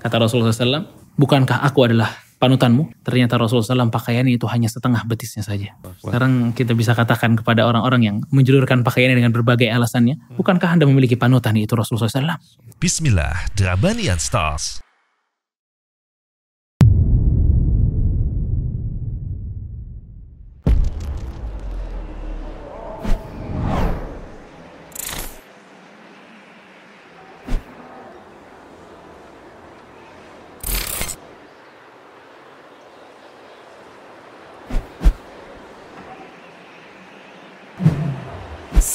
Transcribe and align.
Kata 0.00 0.16
Rasulullah 0.16 0.56
SAW, 0.56 0.88
bukankah 1.20 1.60
aku 1.60 1.84
adalah 1.84 2.08
panutanmu? 2.40 3.04
Ternyata 3.04 3.36
Rasulullah 3.36 3.84
SAW 3.84 3.92
pakaiannya 3.92 4.32
itu 4.32 4.48
hanya 4.48 4.72
setengah 4.72 5.04
betisnya 5.04 5.44
saja. 5.44 5.76
Sekarang 6.00 6.56
kita 6.56 6.72
bisa 6.72 6.96
katakan 6.96 7.36
kepada 7.36 7.68
orang-orang 7.68 8.00
yang 8.00 8.16
menjulurkan 8.32 8.80
pakaiannya 8.80 9.20
dengan 9.20 9.32
berbagai 9.36 9.68
alasannya, 9.68 10.16
bukankah 10.40 10.72
anda 10.72 10.88
memiliki 10.88 11.20
panutan 11.20 11.52
itu 11.60 11.76
Rasulullah 11.76 12.08
SAW? 12.08 12.40
Bismillah, 12.80 13.52
Drabanian 13.52 14.16
Stars. 14.16 14.80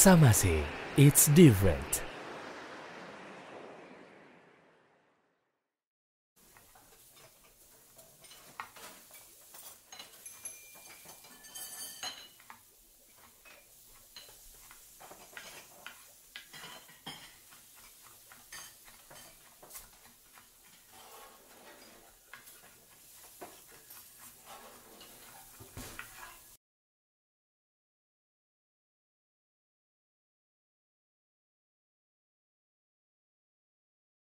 Samase, 0.06 0.62
it's 0.96 1.26
different. 1.34 2.05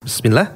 Bismillah. 0.09 0.53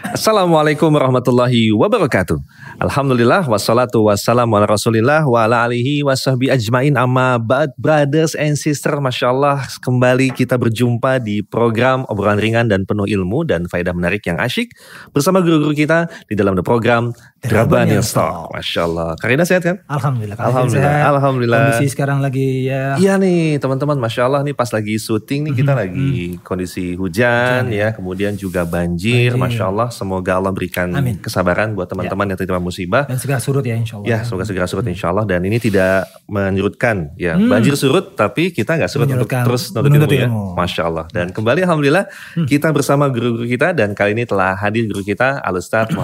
Assalamualaikum 0.00 0.88
warahmatullahi 0.96 1.76
wabarakatuh. 1.76 2.40
Alhamdulillah 2.80 3.44
wassalatu 3.44 4.08
wassalamu 4.08 4.56
ala 4.56 4.64
rasulillah 4.64 5.28
wa 5.28 5.44
ala 5.44 5.68
alihi 5.68 6.00
wa 6.00 6.16
sahbi 6.16 6.48
ajmain 6.48 6.96
amma 6.96 7.36
ba'd 7.36 7.76
brothers 7.76 8.32
and 8.32 8.56
sisters 8.56 8.96
Masya 8.96 9.28
Allah 9.28 9.60
kembali 9.84 10.32
kita 10.32 10.56
berjumpa 10.56 11.20
di 11.20 11.44
program 11.44 12.08
obrolan 12.08 12.40
ringan 12.40 12.66
dan 12.72 12.88
penuh 12.88 13.04
ilmu 13.04 13.44
dan 13.44 13.68
faedah 13.68 13.92
menarik 13.92 14.24
yang 14.24 14.40
asyik 14.40 14.72
bersama 15.12 15.44
guru-guru 15.44 15.76
kita 15.76 16.08
di 16.24 16.32
dalam 16.32 16.56
the 16.56 16.64
program 16.64 17.12
Drabanian 17.40 18.00
Stock 18.00 18.52
Masya 18.52 18.80
Allah 18.88 19.16
Karina 19.20 19.44
sehat 19.44 19.68
kan? 19.68 19.76
Alhamdulillah. 19.84 20.36
Alhamdulillah, 20.40 20.88
Sehat. 20.96 21.12
Alhamdulillah. 21.12 21.60
Kondisi 21.76 21.86
sekarang 21.92 22.18
lagi 22.24 22.64
ya. 22.64 22.96
Iya 22.96 23.20
nih 23.20 23.60
teman-teman, 23.60 24.00
masya 24.00 24.24
Allah 24.24 24.40
nih 24.40 24.56
pas 24.56 24.72
lagi 24.72 24.96
syuting 24.96 25.44
nih 25.44 25.52
Mhm, 25.52 25.60
kita 25.60 25.72
lagi 25.76 26.10
kondisi 26.40 26.96
hujan 26.96 27.68
ya, 27.68 27.92
kemudian 27.92 28.32
juga 28.32 28.64
banjir, 28.64 29.36
Banjir. 29.36 29.36
masya 29.36 29.68
Allah. 29.68 29.89
Semoga 29.90 30.38
Allah 30.38 30.50
berikan 30.50 30.88
Amin. 30.90 31.18
kesabaran 31.18 31.74
buat 31.74 31.86
teman-teman 31.86 32.24
yang 32.26 32.38
tertimpa 32.38 32.58
musibah. 32.58 33.04
Dan 33.04 33.18
segera 33.18 33.38
surut 33.38 33.60
ya 33.60 33.74
insya 33.74 33.98
Allah. 33.98 34.06
Ya, 34.06 34.18
semoga 34.22 34.42
segera 34.42 34.64
surut 34.64 34.86
insya 34.86 35.10
Allah. 35.10 35.26
Dan 35.26 35.42
ini 35.42 35.58
tidak 35.58 36.08
menyurutkan 36.24 37.12
ya, 37.14 37.34
banjir 37.36 37.74
surut 37.74 38.14
tapi 38.14 38.50
kita 38.50 38.78
nggak 38.78 38.88
surut 38.88 39.06
untuk 39.06 39.28
Hmm. 39.30 39.46
Terus 39.46 39.62
nuntut 39.70 39.82
menuntut 39.86 40.10
ilmu 40.10 40.16
ya. 40.16 40.26
ilmu. 40.26 40.44
Masya 40.54 40.82
Allah. 40.82 41.04
Dan 41.06 41.26
kembali 41.30 41.60
Alhamdulillah 41.62 42.04
kita 42.46 42.70
bersama 42.70 43.06
guru-guru 43.06 43.44
kita 43.44 43.70
dan 43.70 43.92
kali 43.92 44.14
ini 44.14 44.24
telah 44.24 44.54
hadir 44.54 44.86
guru 44.86 45.02
kita 45.02 45.38
Al 45.38 45.54
Ustaz 45.54 45.90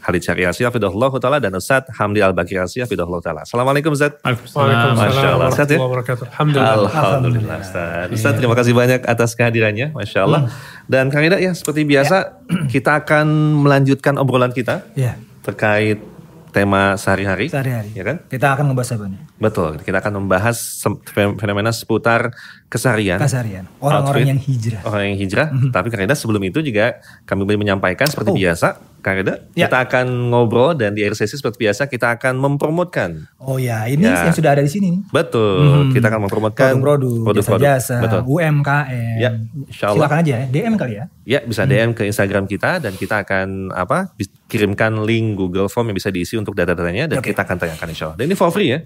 Muhammad 0.00 0.16
Halid 0.16 0.22
Syariah 0.24 0.52
Hafidahullah 0.72 1.12
Ta'ala 1.20 1.38
dan 1.38 1.52
Ustaz 1.52 1.84
Hamdi 2.00 2.24
Al-Bakir 2.24 2.64
Hafidahullah 2.64 3.20
Ta'ala. 3.20 3.40
Assalamualaikum 3.44 3.92
Ustaz. 3.92 4.16
Waalaikumsalam. 4.24 4.96
Masya 4.96 5.28
Allah. 5.36 5.50
Sehat 5.52 5.68
ya? 5.68 5.78
Alhamdulillah. 5.78 6.88
Alhamdulillah 6.88 7.56
Ustaz. 7.60 8.08
Ustaz 8.08 8.32
terima 8.40 8.54
kasih 8.56 8.72
banyak 8.72 9.00
atas 9.04 9.36
kehadirannya. 9.36 9.92
Masya 9.92 10.24
Allah. 10.24 10.48
Dan 10.88 11.12
Kang 11.12 11.24
Ida 11.24 11.36
ya 11.36 11.52
seperti 11.52 11.84
biasa 11.84 12.40
kita 12.74 13.04
akan 13.04 13.26
melanjutkan 13.60 14.16
obrolan 14.16 14.50
kita 14.50 14.88
Ya. 14.96 15.20
terkait 15.44 16.00
tema 16.50 16.98
sehari-hari. 16.98 17.46
Sehari-hari. 17.46 17.94
Ya 17.94 18.02
kan? 18.02 18.16
Kita 18.26 18.58
akan 18.58 18.72
ngebahas 18.72 18.90
apa 18.98 19.04
nih? 19.06 19.20
Betul. 19.38 19.72
Kita 19.84 19.96
akan 20.02 20.12
membahas 20.24 20.56
fenomena 21.38 21.70
seputar 21.70 22.34
keseharian. 22.70 23.18
Keseharian. 23.18 23.66
Orang-orang 23.82 24.30
yang 24.30 24.40
hijrah. 24.40 24.80
Orang 24.86 25.04
yang 25.10 25.18
hijrah. 25.18 25.50
Tapi 25.50 25.90
Kang 25.90 26.06
Ida 26.06 26.14
sebelum 26.14 26.38
itu 26.40 26.62
juga 26.62 27.02
kami 27.26 27.42
boleh 27.42 27.58
menyampaikan 27.58 28.06
seperti 28.06 28.30
Oh. 28.30 28.38
biasa. 28.38 28.78
Kang 29.00 29.16
Ida, 29.16 29.42
Ya. 29.56 29.64
kita 29.66 29.88
akan 29.88 30.28
ngobrol 30.28 30.76
dan 30.76 30.92
di 30.92 31.00
akhir 31.00 31.16
sesi 31.16 31.34
seperti 31.34 31.64
biasa 31.64 31.88
kita 31.88 32.20
akan 32.20 32.36
mempromotkan 32.36 33.24
Oh 33.40 33.56
ya, 33.56 33.88
ini 33.88 34.04
Ya. 34.04 34.28
yang 34.28 34.36
sudah 34.36 34.52
ada 34.52 34.60
di 34.60 34.68
sini 34.68 34.92
nih. 34.92 35.02
Betul, 35.08 35.88
kita 35.90 36.12
akan 36.12 36.28
mempromotkan 36.28 36.76
Produk-produk, 36.76 37.40
jasa-jasa, 37.58 37.96
Betul. 38.04 38.20
UMKM. 38.28 39.16
Ya. 39.18 39.30
Silakan 39.72 40.20
aja 40.20 40.32
ya, 40.44 40.46
DM 40.46 40.76
kali 40.76 41.00
ya. 41.00 41.04
Ya, 41.24 41.40
bisa 41.40 41.64
DM 41.64 41.90
ke 41.90 42.04
Instagram 42.04 42.44
kita 42.44 42.76
dan 42.78 42.92
kita 42.94 43.24
akan 43.24 43.72
apa? 43.72 44.12
kirimkan 44.46 45.06
link 45.06 45.34
Google 45.34 45.70
Form 45.70 45.88
yang 45.88 45.96
bisa 45.96 46.10
diisi 46.10 46.34
untuk 46.34 46.52
data-datanya 46.52 47.06
dan 47.06 47.18
Oke. 47.18 47.30
kita 47.30 47.46
akan 47.46 47.56
tanyakan 47.56 47.88
insya 47.88 48.04
Allah. 48.10 48.18
Dan 48.18 48.26
ini 48.26 48.34
for 48.34 48.50
free 48.50 48.68
ya. 48.68 48.82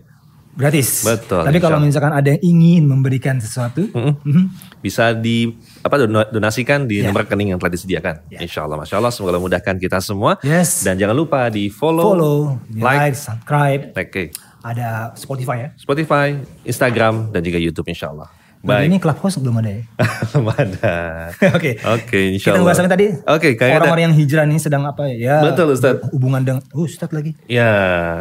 Gratis. 0.55 1.03
Betul, 1.03 1.43
Tapi 1.43 1.59
kalau 1.59 1.79
misalkan 1.79 2.15
ada 2.15 2.31
yang 2.31 2.43
ingin 2.43 2.83
memberikan 2.87 3.37
sesuatu, 3.37 3.91
mhm, 3.91 4.55
Bisa 4.79 5.11
di 5.11 5.49
apa 5.81 5.97
don- 5.97 6.29
donasikan 6.29 6.85
di 6.85 7.01
Ya. 7.01 7.09
nomor 7.09 7.25
rekening 7.25 7.51
yang 7.51 7.59
telah 7.59 7.73
disediakan. 7.73 8.21
Insya 8.31 8.63
Allah, 8.63 8.77
masya 8.77 9.01
Allah. 9.01 9.11
Semoga 9.11 9.33
Allah 9.33 9.43
mudahkan 9.43 9.75
kita 9.77 9.99
semua. 9.99 10.37
Yes. 10.45 10.85
Dan 10.85 10.95
jangan 10.95 11.17
lupa 11.17 11.49
di 11.49 11.67
follow, 11.69 12.13
follow, 12.13 12.39
like, 12.71 13.11
like, 13.11 13.17
subscribe. 13.17 13.83
oke. 13.91 14.25
Ada 14.61 15.13
Spotify 15.13 15.57
ya. 15.59 15.69
Spotify, 15.75 16.37
Instagram, 16.63 17.29
dan 17.29 17.41
juga 17.41 17.57
YouTube 17.57 17.85
insya 17.87 18.09
Allah. 18.09 18.29
Baik. 18.65 18.89
ini 18.89 18.97
Clubhouse 18.97 19.37
belum 19.37 19.61
ada 19.61 19.71
ya. 19.71 19.83
Belum 20.33 20.49
ada. 20.49 20.97
Oke. 21.57 21.77
Oke, 21.85 22.19
insya 22.33 22.51
Kita 22.51 22.59
Allah. 22.59 22.73
bahas 22.73 22.81
apa 22.81 22.89
tadi? 22.89 23.07
Oke, 23.13 23.49
ada- 23.61 23.77
Orang-orang 23.77 24.05
yang 24.09 24.17
hijrah 24.17 24.45
nih 24.49 24.57
sedang 24.57 24.89
apa 24.89 25.05
ya? 25.13 25.45
Betul, 25.45 25.77
Ustaz. 25.77 26.01
Hubungan 26.11 26.41
dengan 26.41 26.65
oh, 26.73 26.89
Ustaz 26.89 27.13
lagi. 27.13 27.37
Ya, 27.45 27.71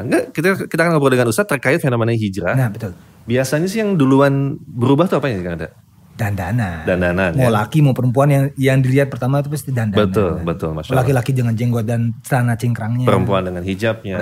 enggak, 0.04 0.36
kita 0.36 0.68
kita 0.68 0.80
akan 0.84 0.92
ngobrol 0.94 1.16
dengan 1.16 1.32
Ustadz 1.32 1.48
terkait 1.48 1.80
fenomena 1.80 2.12
hijrah. 2.12 2.60
Nah, 2.60 2.68
betul. 2.68 2.92
Biasanya 3.24 3.72
sih 3.72 3.80
yang 3.80 3.96
duluan 3.96 4.60
berubah 4.60 5.08
tuh 5.08 5.24
apa 5.24 5.32
ya 5.32 5.40
Kang 5.40 5.56
Ada? 5.56 5.70
Dandanan. 6.14 6.86
Dandanan, 6.86 7.34
Mau 7.34 7.50
ya. 7.50 7.66
laki 7.66 7.82
mau 7.82 7.98
perempuan 7.98 8.30
yang 8.30 8.44
yang 8.54 8.78
dilihat 8.78 9.10
pertama 9.10 9.42
itu 9.42 9.50
pasti 9.50 9.74
dandanan. 9.74 9.98
Betul, 10.06 10.46
betul, 10.46 10.70
Masya. 10.78 10.94
Laki-laki 10.94 11.34
dengan 11.34 11.58
jenggot 11.58 11.90
dan 11.90 12.14
celana 12.22 12.54
cingkrangnya. 12.54 13.10
Perempuan 13.10 13.42
dengan 13.42 13.66
hijabnya, 13.66 14.18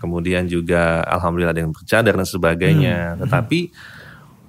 kemudian 0.00 0.48
juga 0.48 1.04
alhamdulillah 1.04 1.52
ada 1.52 1.60
yang 1.60 1.74
bercadar 1.76 2.16
dan 2.16 2.24
sebagainya. 2.24 2.96
Hmm, 3.12 3.28
Tetapi 3.28 3.58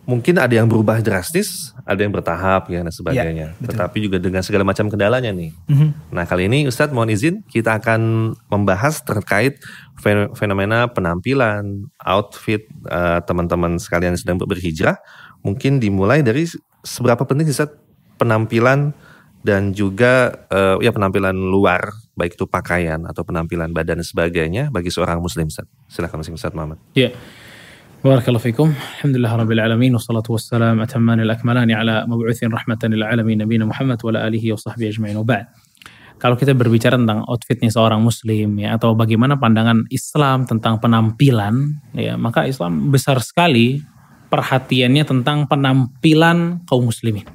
mungkin 0.05 0.37
ada 0.37 0.53
yang 0.53 0.69
berubah 0.69 1.01
drastis, 1.01 1.73
ada 1.81 1.97
yang 1.97 2.13
bertahap 2.13 2.69
ya 2.69 2.85
dan 2.85 2.93
sebagainya. 2.93 3.53
Ya, 3.53 3.57
betul. 3.57 3.69
Tetapi 3.73 3.97
juga 4.05 4.17
dengan 4.21 4.41
segala 4.45 4.63
macam 4.63 4.85
kendalanya 4.87 5.33
nih. 5.33 5.51
Mhm. 5.65 6.13
Nah 6.13 6.25
kali 6.29 6.45
ini 6.45 6.69
Ustadz 6.69 6.93
mohon 6.93 7.09
izin 7.09 7.41
kita 7.49 7.81
akan 7.81 8.33
membahas 8.47 9.01
terkait 9.01 9.59
fen- 9.97 10.31
fenomena 10.37 10.85
penampilan, 10.89 11.89
outfit 12.05 12.69
eh, 12.87 13.19
teman-teman 13.25 13.81
sekalian 13.81 14.13
yang 14.13 14.21
sedang 14.21 14.37
berhijrah. 14.39 15.01
Mungkin 15.41 15.81
dimulai 15.81 16.21
dari 16.21 16.45
seberapa 16.85 17.25
penting 17.25 17.49
sih 17.49 17.57
Ustadz 17.57 17.77
penampilan 18.21 18.93
dan 19.45 19.73
juga 19.73 20.45
eh, 20.49 20.85
ya 20.85 20.93
penampilan 20.93 21.33
luar, 21.33 21.93
baik 22.17 22.37
itu 22.37 22.45
pakaian 22.49 23.05
atau 23.09 23.21
penampilan 23.21 23.73
badan 23.73 24.01
dan 24.01 24.05
sebagainya 24.05 24.69
bagi 24.69 24.93
seorang 24.93 25.17
muslim 25.17 25.49
Ustadz. 25.49 25.69
Silakan 25.89 26.21
Mas 26.21 26.29
Ustadz 26.29 26.57
Muhammad. 26.57 26.77
Ya. 26.93 27.09
Barakallahu 27.09 27.44
Alhamdulillah 28.05 29.33
rabbil 29.33 29.65
alamin 29.65 29.97
wassalatu 29.97 30.37
wassalam 30.37 30.77
atamman 30.77 31.25
al-akmalani 31.25 31.73
ala 31.73 32.05
mab'utsin 32.05 32.53
rahmatan 32.53 32.93
lil 32.93 33.01
alamin 33.01 33.41
nabiyina 33.41 33.65
Muhammad 33.65 33.97
wa 33.97 34.13
ala 34.13 34.29
alihi 34.29 34.53
wa 34.53 34.61
sahbihi 34.61 34.93
ajma'in 34.93 35.17
wa 35.17 35.25
ba'd. 35.25 35.49
Kalau 36.21 36.37
kita 36.37 36.53
berbicara 36.53 37.01
tentang 37.01 37.25
outfitnya 37.25 37.73
seorang 37.73 38.05
muslim 38.05 38.61
ya 38.61 38.77
atau 38.77 38.93
bagaimana 38.93 39.41
pandangan 39.41 39.89
Islam 39.89 40.45
tentang 40.45 40.77
penampilan 40.77 41.81
ya 41.97 42.13
maka 42.13 42.45
Islam 42.45 42.93
besar 42.93 43.17
sekali 43.25 43.81
perhatiannya 44.29 45.01
tentang 45.01 45.49
penampilan 45.49 46.61
kaum 46.69 46.85
muslimin. 46.85 47.25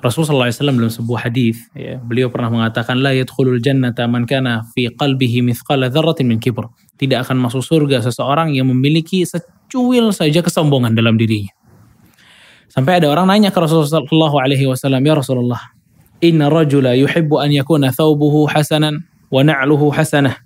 Rasulullah 0.00 0.48
SAW 0.48 0.80
dalam 0.80 0.88
sebuah 0.88 1.28
hadis 1.28 1.60
ya, 1.76 2.00
beliau 2.00 2.32
pernah 2.32 2.48
mengatakan 2.48 2.96
la 3.04 3.12
yadkhulul 3.12 3.60
jannata 3.60 4.08
man 4.08 4.24
kana 4.24 4.64
fi 4.72 4.88
qalbihi 4.88 5.44
mithqala 5.44 5.92
dzarratin 5.92 6.24
min 6.24 6.40
kibr. 6.40 6.72
Tidak 6.96 7.20
akan 7.20 7.36
masuk 7.36 7.60
surga 7.60 8.00
seseorang 8.00 8.56
yang 8.56 8.68
memiliki 8.72 9.28
secuil 9.28 10.08
saja 10.16 10.40
kesombongan 10.40 10.96
dalam 10.96 11.20
dirinya. 11.20 11.52
Sampai 12.72 13.02
ada 13.02 13.12
orang 13.12 13.28
nanya 13.28 13.52
ke 13.52 13.60
Rasulullah 13.60 14.00
sallallahu 14.00 14.36
alaihi 14.40 14.64
wasallam, 14.64 15.04
"Ya 15.04 15.12
Rasulullah, 15.12 15.60
inna 16.24 16.48
rajula 16.48 16.96
yuhibbu 16.96 17.36
an 17.36 17.52
yakuna 17.52 17.92
thawbuhu 17.92 18.48
hasanan 18.48 19.04
wa 19.28 19.44
na'luhu 19.44 19.92
hasanah." 19.92 20.38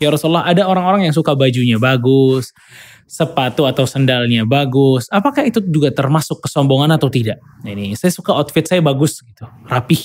Ya 0.00 0.08
Rasulullah, 0.08 0.48
ada 0.48 0.64
orang-orang 0.64 1.06
yang 1.06 1.14
suka 1.14 1.36
bajunya 1.36 1.76
bagus, 1.76 2.56
sepatu 3.04 3.68
atau 3.68 3.84
sandalnya 3.84 4.48
bagus. 4.48 5.06
Apakah 5.12 5.44
itu 5.46 5.60
juga 5.64 5.92
termasuk 5.92 6.44
kesombongan 6.44 6.96
atau 6.96 7.08
tidak? 7.12 7.38
Nah, 7.62 7.72
Ini 7.72 7.94
saya 7.94 8.10
suka 8.10 8.32
outfit 8.34 8.64
saya 8.64 8.80
bagus 8.80 9.20
gitu, 9.22 9.44
rapih. 9.68 10.00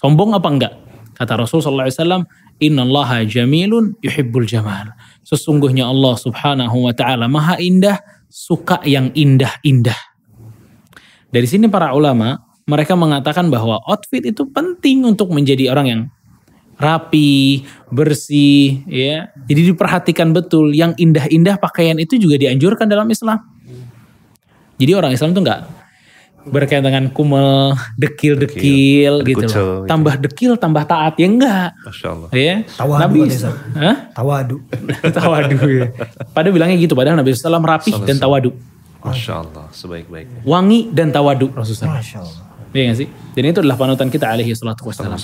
Sombong 0.00 0.32
apa 0.32 0.48
enggak? 0.48 0.74
Kata 1.12 1.36
Rasul 1.36 1.60
sallallahu 1.60 1.88
alaihi 1.92 1.98
wasallam, 2.00 2.22
"Innallaha 2.64 3.16
jamilun 3.28 3.92
yuhibbul 4.00 4.48
jamal." 4.48 4.96
Sesungguhnya 5.20 5.84
Allah 5.84 6.16
Subhanahu 6.16 6.88
wa 6.88 6.92
taala 6.96 7.28
Maha 7.28 7.60
indah, 7.60 8.00
suka 8.32 8.80
yang 8.88 9.12
indah-indah. 9.12 10.00
Dari 11.28 11.46
sini 11.46 11.68
para 11.68 11.92
ulama 11.92 12.40
mereka 12.64 12.94
mengatakan 12.94 13.50
bahwa 13.50 13.82
outfit 13.84 14.22
itu 14.22 14.46
penting 14.48 15.02
untuk 15.04 15.28
menjadi 15.34 15.68
orang 15.74 15.86
yang 15.86 16.00
rapi, 16.80 17.62
bersih, 17.92 18.82
ya. 18.88 19.28
Jadi 19.46 19.70
diperhatikan 19.70 20.32
betul. 20.32 20.72
Yang 20.72 20.96
indah-indah 20.96 21.60
pakaian 21.60 22.00
itu 22.00 22.16
juga 22.16 22.40
dianjurkan 22.40 22.88
dalam 22.88 23.06
Islam. 23.12 23.38
Jadi 24.80 24.92
orang 24.96 25.12
Islam 25.12 25.36
tuh 25.36 25.44
nggak 25.44 25.60
berkaitan 26.48 26.88
dengan 26.88 27.04
kumel, 27.12 27.76
dekil-dekil 28.00 29.20
gitu 29.28 29.44
dekucel 29.44 29.60
loh. 29.60 29.76
gitu. 29.84 29.90
Tambah 29.92 30.14
dekil, 30.24 30.52
tambah 30.56 30.82
taat 30.88 31.20
ya 31.20 31.28
enggak. 31.28 31.70
Masya 31.84 32.08
Allah. 32.08 32.28
Ya. 32.32 32.54
Tawadu 32.64 33.00
Nabi. 33.04 33.20
Hah? 33.76 33.96
Tawadu. 34.16 34.56
tawadu 35.20 35.58
ya. 35.68 35.86
Pada 36.32 36.48
bilangnya 36.48 36.80
gitu, 36.80 36.96
padahal 36.96 37.20
Nabi 37.20 37.36
SAW 37.36 37.60
rapih 37.60 37.92
dan 38.08 38.16
tawadu. 38.16 38.56
Masya 39.04 39.32
Allah. 39.44 39.64
Sebaik-baiknya. 39.72 40.40
Wangi 40.48 40.88
dan 40.92 41.12
tawadu 41.12 41.52
Rasulullah. 41.52 42.00
Masya 42.00 42.18
Allah. 42.24 42.49
Iya 42.70 42.94
gak 42.94 42.98
sih? 43.02 43.08
Dan 43.34 43.42
itu 43.50 43.58
adalah 43.62 43.78
panutan 43.78 44.08
kita 44.10 44.30
alaihi 44.30 44.54
salatu 44.54 44.86
wassalam. 44.86 45.18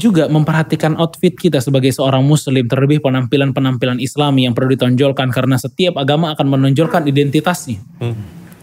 Juga 0.00 0.30
memperhatikan 0.32 0.96
outfit 0.96 1.36
kita 1.36 1.60
sebagai 1.60 1.92
seorang 1.92 2.24
muslim 2.24 2.64
terlebih 2.64 3.04
penampilan-penampilan 3.04 4.00
islami 4.00 4.48
yang 4.48 4.56
perlu 4.56 4.72
ditonjolkan 4.72 5.28
karena 5.28 5.60
setiap 5.60 6.00
agama 6.00 6.32
akan 6.32 6.46
menonjolkan 6.56 7.04
identitasnya. 7.04 7.82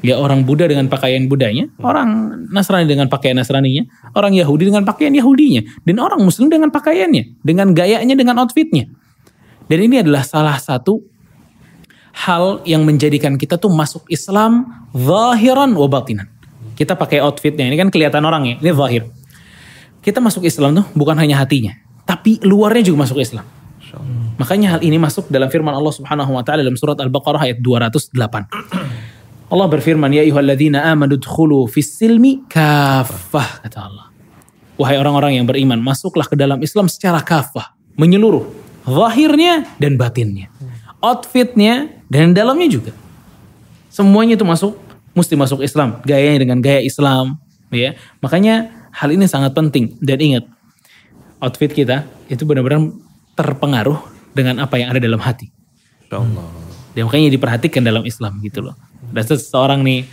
Ya 0.06 0.18
orang 0.22 0.46
Buddha 0.46 0.70
dengan 0.70 0.90
pakaian 0.94 1.26
Budanya, 1.26 1.74
orang 1.82 2.38
Nasrani 2.54 2.86
dengan 2.86 3.10
pakaian 3.10 3.34
Nasraninya, 3.34 3.86
orang 4.14 4.38
Yahudi 4.38 4.70
dengan 4.70 4.86
pakaian 4.86 5.10
Yahudinya, 5.10 5.66
dan 5.90 5.98
orang 5.98 6.22
Muslim 6.22 6.54
dengan 6.54 6.70
pakaiannya, 6.70 7.42
dengan 7.42 7.74
gayanya, 7.74 8.14
dengan 8.14 8.38
outfitnya. 8.46 8.86
Dan 9.68 9.80
ini 9.84 10.06
adalah 10.06 10.22
salah 10.22 10.62
satu 10.62 11.02
hal 12.14 12.62
yang 12.66 12.86
menjadikan 12.86 13.42
kita 13.42 13.58
tuh 13.58 13.74
masuk 13.74 14.06
Islam 14.10 14.70
zahiran 14.94 15.74
wa 15.74 15.90
batinan. 15.90 16.37
Kita 16.78 16.94
pakai 16.94 17.26
outfitnya, 17.26 17.66
ini 17.66 17.74
kan 17.74 17.90
kelihatan 17.90 18.22
orang 18.22 18.46
ya, 18.46 18.56
ini 18.62 18.70
zahir. 18.70 19.04
Kita 20.06 20.22
masuk 20.22 20.46
Islam 20.46 20.78
tuh 20.78 20.86
bukan 20.94 21.18
hanya 21.18 21.42
hatinya, 21.42 21.74
tapi 22.06 22.38
luarnya 22.46 22.94
juga 22.94 23.10
masuk 23.10 23.18
Islam. 23.18 23.58
Makanya 24.38 24.78
hal 24.78 24.82
ini 24.86 25.02
masuk 25.02 25.34
dalam 25.34 25.50
firman 25.50 25.74
Allah 25.74 25.90
Subhanahu 25.90 26.38
wa 26.38 26.46
taala 26.46 26.62
dalam 26.62 26.78
surat 26.78 26.94
Al-Baqarah 27.02 27.50
ayat 27.50 27.58
208. 27.58 28.14
Allah 29.54 29.68
berfirman, 29.72 30.14
"Ya 30.14 30.22
ayyuhalladzina 30.22 30.86
amanu 30.94 31.18
dkhulu 31.18 31.66
fis 31.66 31.98
silmi 31.98 32.46
kaffah," 32.46 33.66
kata 33.66 33.78
Allah. 33.82 34.08
Wahai 34.78 35.02
orang-orang 35.02 35.42
yang 35.42 35.50
beriman, 35.50 35.82
masuklah 35.82 36.30
ke 36.30 36.38
dalam 36.38 36.62
Islam 36.62 36.86
secara 36.86 37.18
kafah, 37.26 37.74
menyeluruh, 37.98 38.46
zahirnya 38.86 39.66
dan 39.82 39.98
batinnya. 39.98 40.54
Outfitnya 41.02 41.90
dan 42.14 42.38
dalamnya 42.38 42.70
juga. 42.70 42.94
Semuanya 43.90 44.38
itu 44.38 44.46
masuk, 44.46 44.78
mesti 45.18 45.34
masuk 45.34 45.66
Islam. 45.66 45.98
Gayanya 46.06 46.46
dengan 46.46 46.62
gaya 46.62 46.86
Islam, 46.86 47.42
ya. 47.74 47.98
Makanya 48.22 48.70
hal 48.94 49.10
ini 49.10 49.26
sangat 49.26 49.58
penting 49.58 49.98
dan 49.98 50.22
ingat, 50.22 50.46
outfit 51.42 51.74
kita 51.74 52.06
itu 52.30 52.46
benar-benar 52.46 52.94
terpengaruh 53.34 53.98
dengan 54.38 54.62
apa 54.62 54.78
yang 54.78 54.94
ada 54.94 55.02
dalam 55.02 55.18
hati. 55.18 55.50
Allah. 56.14 56.46
Dan 56.94 57.10
makanya 57.10 57.30
diperhatikan 57.34 57.82
dalam 57.82 58.06
Islam 58.06 58.38
gitu 58.42 58.62
loh. 58.62 58.78
Dan 59.14 59.24
seseorang 59.26 59.82
nih 59.86 60.06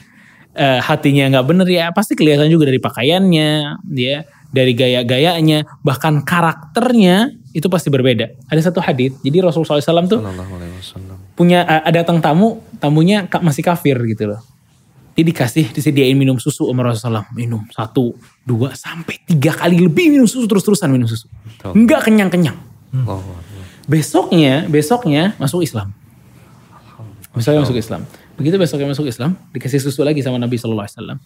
eh, 0.57 0.81
hatinya 0.81 1.25
nggak 1.33 1.47
bener 1.47 1.69
ya 1.69 1.91
pasti 1.97 2.17
kelihatan 2.17 2.49
juga 2.49 2.69
dari 2.69 2.81
pakaiannya, 2.81 3.51
ya, 3.95 4.19
dari 4.55 4.73
gaya-gayanya, 4.77 5.67
bahkan 5.83 6.23
karakternya 6.23 7.33
itu 7.57 7.67
pasti 7.67 7.89
berbeda. 7.91 8.31
Ada 8.51 8.71
satu 8.71 8.85
hadis, 8.85 9.15
jadi 9.23 9.43
Rasulullah 9.43 9.83
SAW 9.83 10.07
tuh 10.07 10.21
punya 11.35 11.65
eh, 11.65 11.83
ada 11.89 12.05
datang 12.05 12.21
tamu, 12.21 12.63
tamunya 12.79 13.27
masih 13.41 13.65
kafir 13.65 13.97
gitu 14.05 14.35
loh. 14.35 14.41
Dia 15.15 15.23
dikasih 15.23 15.71
disediain 15.71 16.19
minum 16.19 16.43
susu 16.43 16.67
sama 16.67 16.91
Rasulullah 16.91 17.31
minum 17.31 17.63
satu 17.71 18.19
dua 18.43 18.75
sampai 18.75 19.23
tiga 19.23 19.55
kali 19.55 19.79
lebih 19.79 20.11
minum 20.11 20.27
susu 20.27 20.51
terus 20.51 20.67
terusan 20.67 20.91
minum 20.91 21.07
susu. 21.07 21.31
Nggak 21.63 22.11
kenyang 22.11 22.31
kenyang 22.35 22.59
Allahu 22.91 23.23
Akbar. 23.23 23.65
besoknya 23.87 24.67
besoknya 24.67 25.39
masuk 25.39 25.63
Islam. 25.63 25.95
Besoknya 27.31 27.63
masuk 27.63 27.79
Islam. 27.79 28.03
Begitu 28.35 28.59
besoknya 28.59 28.91
masuk 28.91 29.07
Islam 29.07 29.39
dikasih 29.55 29.79
susu 29.79 30.03
lagi 30.03 30.19
sama 30.19 30.43
Nabi 30.43 30.59
Shallallahu 30.59 30.83
Alaihi 30.83 30.99
Wasallam. 30.99 31.19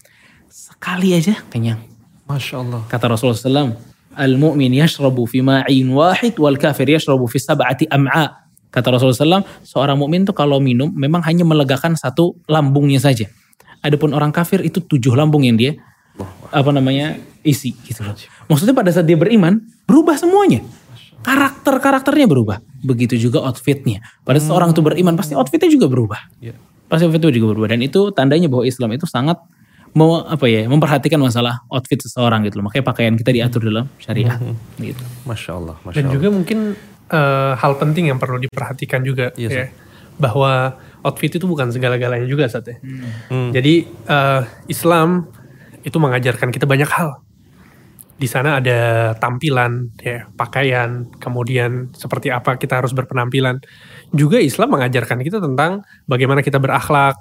Sekali 0.52 1.08
aja 1.16 1.34
kenyang. 1.48 1.80
Masya 2.28 2.60
Allah. 2.60 2.84
kata 2.92 3.08
Rasulullah 3.08 3.40
SAW 3.40 3.72
al 4.12 4.36
mu'min 4.36 4.68
yashrabu 4.76 5.24
fi 5.24 5.40
ma'in 5.40 5.88
wahid 5.96 6.36
wal 6.36 6.60
kafir 6.60 6.84
yashrabu 6.92 7.24
fi 7.24 7.40
sab'ati 7.40 7.88
am'a. 7.88 8.44
Kata 8.68 8.92
Rasulullah 8.92 9.40
SAW 9.40 9.64
seorang 9.64 9.96
mukmin 9.96 10.28
tuh 10.28 10.36
kalau 10.36 10.60
minum 10.60 10.92
memang 10.92 11.24
hanya 11.24 11.40
melegakan 11.48 11.96
satu 11.96 12.36
lambungnya 12.44 13.00
saja 13.00 13.32
adapun 13.82 14.12
orang 14.14 14.30
kafir 14.34 14.62
itu 14.64 14.82
tujuh 14.82 15.14
lambung 15.14 15.46
yang 15.46 15.56
dia 15.58 15.78
apa 16.50 16.70
namanya 16.74 17.14
isi 17.46 17.74
gitu 17.86 18.02
loh. 18.02 18.14
Maksudnya 18.50 18.74
pada 18.74 18.90
saat 18.90 19.06
dia 19.06 19.14
beriman 19.14 19.62
berubah 19.86 20.18
semuanya. 20.18 20.64
Karakter 21.22 21.78
karakternya 21.82 22.26
berubah. 22.30 22.62
Begitu 22.82 23.18
juga 23.18 23.42
outfitnya. 23.46 24.02
Pada 24.22 24.38
seorang 24.38 24.72
itu 24.74 24.80
beriman 24.82 25.14
pasti 25.14 25.34
outfitnya 25.38 25.70
juga 25.70 25.86
berubah. 25.90 26.18
Pasti 26.88 27.04
outfitnya 27.06 27.30
juga 27.34 27.54
berubah. 27.54 27.68
Dan 27.74 27.80
itu 27.84 28.10
tandanya 28.14 28.48
bahwa 28.50 28.64
Islam 28.64 28.94
itu 28.96 29.04
sangat 29.06 29.38
mau 29.96 30.20
apa 30.22 30.46
ya 30.46 30.68
memperhatikan 30.68 31.18
masalah 31.18 31.64
outfit 31.68 32.00
seseorang 32.00 32.46
gitu 32.48 32.58
loh. 32.62 32.70
Makanya 32.70 32.84
pakaian 32.86 33.14
kita 33.18 33.30
diatur 33.34 33.66
dalam 33.66 33.86
syariah 34.00 34.36
gitu. 34.80 35.02
Masya 35.26 35.50
Allah. 35.54 35.76
Masya 35.84 35.96
Dan 35.98 36.04
Allah. 36.08 36.14
juga 36.18 36.28
mungkin 36.32 36.58
eh, 37.12 37.52
hal 37.56 37.72
penting 37.76 38.10
yang 38.10 38.18
perlu 38.18 38.38
diperhatikan 38.40 39.00
juga 39.02 39.30
Iya, 39.34 39.48
ya, 39.48 39.66
bahwa 40.16 40.76
outfit 41.04 41.30
itu 41.30 41.46
bukan 41.46 41.70
segala-galanya 41.70 42.26
juga 42.26 42.50
saat 42.50 42.66
ya. 42.66 42.76
Hmm. 43.30 43.50
Jadi 43.54 43.86
eh, 43.86 44.42
Islam 44.66 45.30
itu 45.86 45.96
mengajarkan 45.96 46.50
kita 46.50 46.66
banyak 46.66 46.90
hal. 46.90 47.22
Di 48.18 48.26
sana 48.26 48.58
ada 48.58 49.14
tampilan, 49.14 49.94
ya, 50.02 50.26
pakaian, 50.34 51.06
kemudian 51.22 51.94
seperti 51.94 52.34
apa 52.34 52.58
kita 52.58 52.82
harus 52.82 52.90
berpenampilan. 52.90 53.62
Juga 54.10 54.42
Islam 54.42 54.74
mengajarkan 54.74 55.22
kita 55.22 55.38
tentang 55.38 55.86
bagaimana 56.10 56.42
kita 56.42 56.58
berakhlak, 56.58 57.14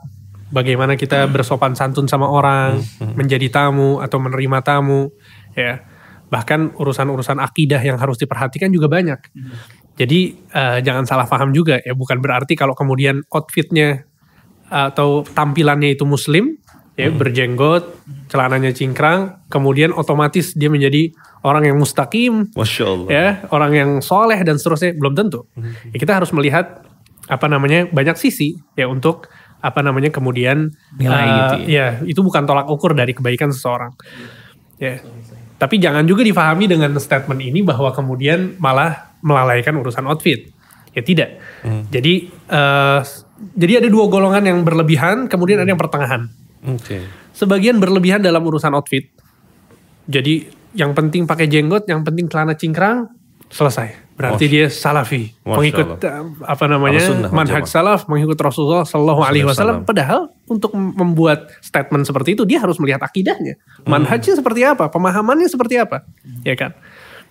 bagaimana 0.50 0.98
kita 0.98 1.30
bersopan 1.30 1.78
santun 1.78 2.10
sama 2.10 2.26
orang, 2.26 2.82
menjadi 3.14 3.46
tamu 3.54 4.02
atau 4.02 4.18
menerima 4.18 4.66
tamu, 4.66 5.14
ya. 5.54 5.86
Bahkan 6.34 6.76
urusan-urusan 6.82 7.40
akidah 7.40 7.80
yang 7.80 8.02
harus 8.02 8.18
diperhatikan 8.18 8.74
juga 8.74 8.90
banyak. 8.90 9.22
Jadi 9.98 10.38
eh, 10.54 10.80
jangan 10.86 11.10
salah 11.10 11.26
paham 11.26 11.52
juga 11.52 11.82
ya, 11.82 11.98
bukan 11.98 12.22
berarti 12.22 12.54
kalau 12.54 12.78
kemudian 12.78 13.26
outfitnya 13.34 14.06
atau 14.68 15.24
tampilannya 15.24 15.96
itu 15.96 16.04
muslim, 16.04 16.60
ya 17.00 17.14
berjenggot, 17.14 17.88
celananya 18.28 18.74
cingkrang, 18.74 19.48
kemudian 19.48 19.94
otomatis 19.94 20.58
dia 20.58 20.68
menjadi 20.68 21.14
orang 21.46 21.70
yang 21.72 21.78
mustaqim, 21.80 22.52
Masya 22.52 22.84
Allah. 22.84 23.08
ya 23.08 23.28
orang 23.54 23.72
yang 23.72 23.90
soleh 24.04 24.42
dan 24.42 24.60
seterusnya 24.60 24.98
belum 24.98 25.14
tentu. 25.14 25.46
Ya, 25.94 25.98
kita 25.98 26.18
harus 26.18 26.34
melihat 26.36 26.84
apa 27.28 27.46
namanya 27.48 27.86
banyak 27.92 28.16
sisi 28.20 28.60
ya 28.74 28.88
untuk 28.88 29.28
apa 29.58 29.84
namanya 29.84 30.14
kemudian 30.14 30.72
Nilai 30.96 31.26
eh, 31.26 31.34
gitu 31.34 31.56
ya 31.68 31.88
itu 32.06 32.20
bukan 32.24 32.46
tolak 32.46 32.68
ukur 32.70 32.98
dari 32.98 33.14
kebaikan 33.14 33.54
seseorang. 33.54 33.94
Ya. 34.78 35.02
Tapi 35.58 35.82
jangan 35.82 36.06
juga 36.06 36.22
difahami 36.22 36.70
dengan 36.70 36.94
statement 37.02 37.42
ini 37.42 37.66
bahwa 37.66 37.90
kemudian 37.90 38.58
malah 38.62 39.07
melalaikan 39.20 39.76
urusan 39.76 40.06
outfit. 40.06 40.50
Ya 40.92 41.02
tidak. 41.02 41.38
Jadi 41.90 42.14
eh, 42.30 43.00
jadi 43.54 43.74
ada 43.80 43.88
dua 43.88 44.06
golongan 44.08 44.42
yang 44.42 44.60
berlebihan, 44.62 45.28
kemudian 45.28 45.62
ada 45.62 45.70
yang 45.70 45.78
pertengahan. 45.78 46.26
Oke. 46.66 47.06
Sebagian 47.32 47.78
berlebihan 47.78 48.20
dalam 48.20 48.42
urusan 48.42 48.74
outfit. 48.74 49.14
Jadi 50.08 50.48
yang 50.74 50.94
penting 50.94 51.26
pakai 51.26 51.46
jenggot, 51.46 51.86
yang 51.86 52.02
penting 52.02 52.26
celana 52.26 52.54
cingkrang, 52.54 53.12
selesai. 53.48 54.08
Berarti 54.18 54.50
Masya- 54.50 54.54
dia 54.58 54.66
salafi, 54.74 55.30
Masya 55.46 55.54
pengikut 55.54 55.88
Allah. 56.02 56.10
eh, 56.10 56.24
apa 56.50 56.66
namanya 56.66 57.02
manhaj 57.30 57.70
salaf, 57.70 58.10
mengikut 58.10 58.34
Rasulullah 58.42 58.82
Shallallahu 58.82 59.22
Alaihi 59.22 59.46
Wasallam. 59.46 59.86
Wasallam. 59.86 59.86
Padahal 59.86 60.22
untuk 60.50 60.74
membuat 60.74 61.54
statement 61.62 62.02
seperti 62.02 62.34
itu 62.34 62.42
dia 62.42 62.58
harus 62.58 62.82
melihat 62.82 63.06
akidahnya, 63.06 63.62
Hmm. 63.86 63.94
manhajnya 63.94 64.34
seperti 64.34 64.66
apa, 64.66 64.90
pemahamannya 64.90 65.46
seperti 65.46 65.78
apa, 65.78 66.02
ya 66.42 66.58
kan? 66.58 66.74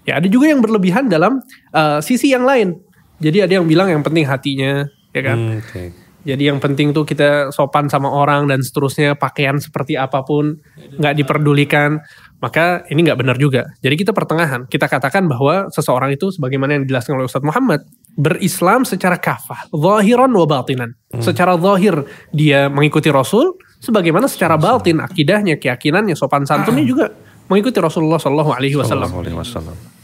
Ya 0.06 0.22
ada 0.22 0.28
juga 0.30 0.48
yang 0.48 0.62
berlebihan 0.62 1.10
dalam 1.10 1.42
eh, 1.74 1.98
sisi 2.00 2.30
yang 2.30 2.46
lain. 2.46 2.78
Jadi 3.18 3.42
ada 3.42 3.52
yang 3.58 3.66
bilang 3.66 3.90
yang 3.90 4.00
penting 4.04 4.24
hatinya, 4.28 4.86
ya 5.12 5.22
kan? 5.24 5.38
Hmm, 5.38 5.60
Oke. 5.60 6.06
Jadi 6.26 6.50
yang 6.50 6.58
penting 6.58 6.90
tuh 6.90 7.06
kita 7.06 7.54
sopan 7.54 7.86
sama 7.86 8.10
orang 8.10 8.50
dan 8.50 8.58
seterusnya 8.58 9.14
pakaian 9.14 9.62
seperti 9.62 9.94
apa 9.94 10.26
pun 10.26 10.58
nggak 10.98 11.22
diperdulikan. 11.22 12.02
Maka 12.42 12.82
ini 12.90 13.06
nggak 13.06 13.18
benar 13.22 13.38
juga. 13.38 13.70
Jadi 13.78 13.94
kita 13.94 14.10
pertengahan. 14.10 14.66
Kita 14.66 14.90
katakan 14.90 15.30
bahwa 15.30 15.70
seseorang 15.70 16.12
itu 16.12 16.34
sebagaimana 16.34 16.76
yang 16.76 16.82
dijelaskan 16.84 17.16
oleh 17.16 17.30
Ustadz 17.30 17.46
Muhammad 17.46 17.86
berislam 18.18 18.82
secara 18.82 19.16
kafah, 19.22 19.70
zahiran 19.70 20.28
wa 20.34 20.44
batinan. 20.50 20.98
Secara 21.22 21.54
zahir 21.56 22.04
dia 22.34 22.66
mengikuti 22.66 23.08
Rasul, 23.08 23.56
sebagaimana 23.78 24.26
secara 24.26 24.58
batin 24.58 24.98
akidahnya, 25.00 25.56
keyakinannya, 25.56 26.18
sopan 26.18 26.42
santunnya 26.42 26.82
juga 26.84 27.14
mengikuti 27.46 27.78
Rasulullah 27.78 28.18
Shallallahu 28.18 28.50
Alaihi 28.50 28.76
Wasallam. 28.76 29.08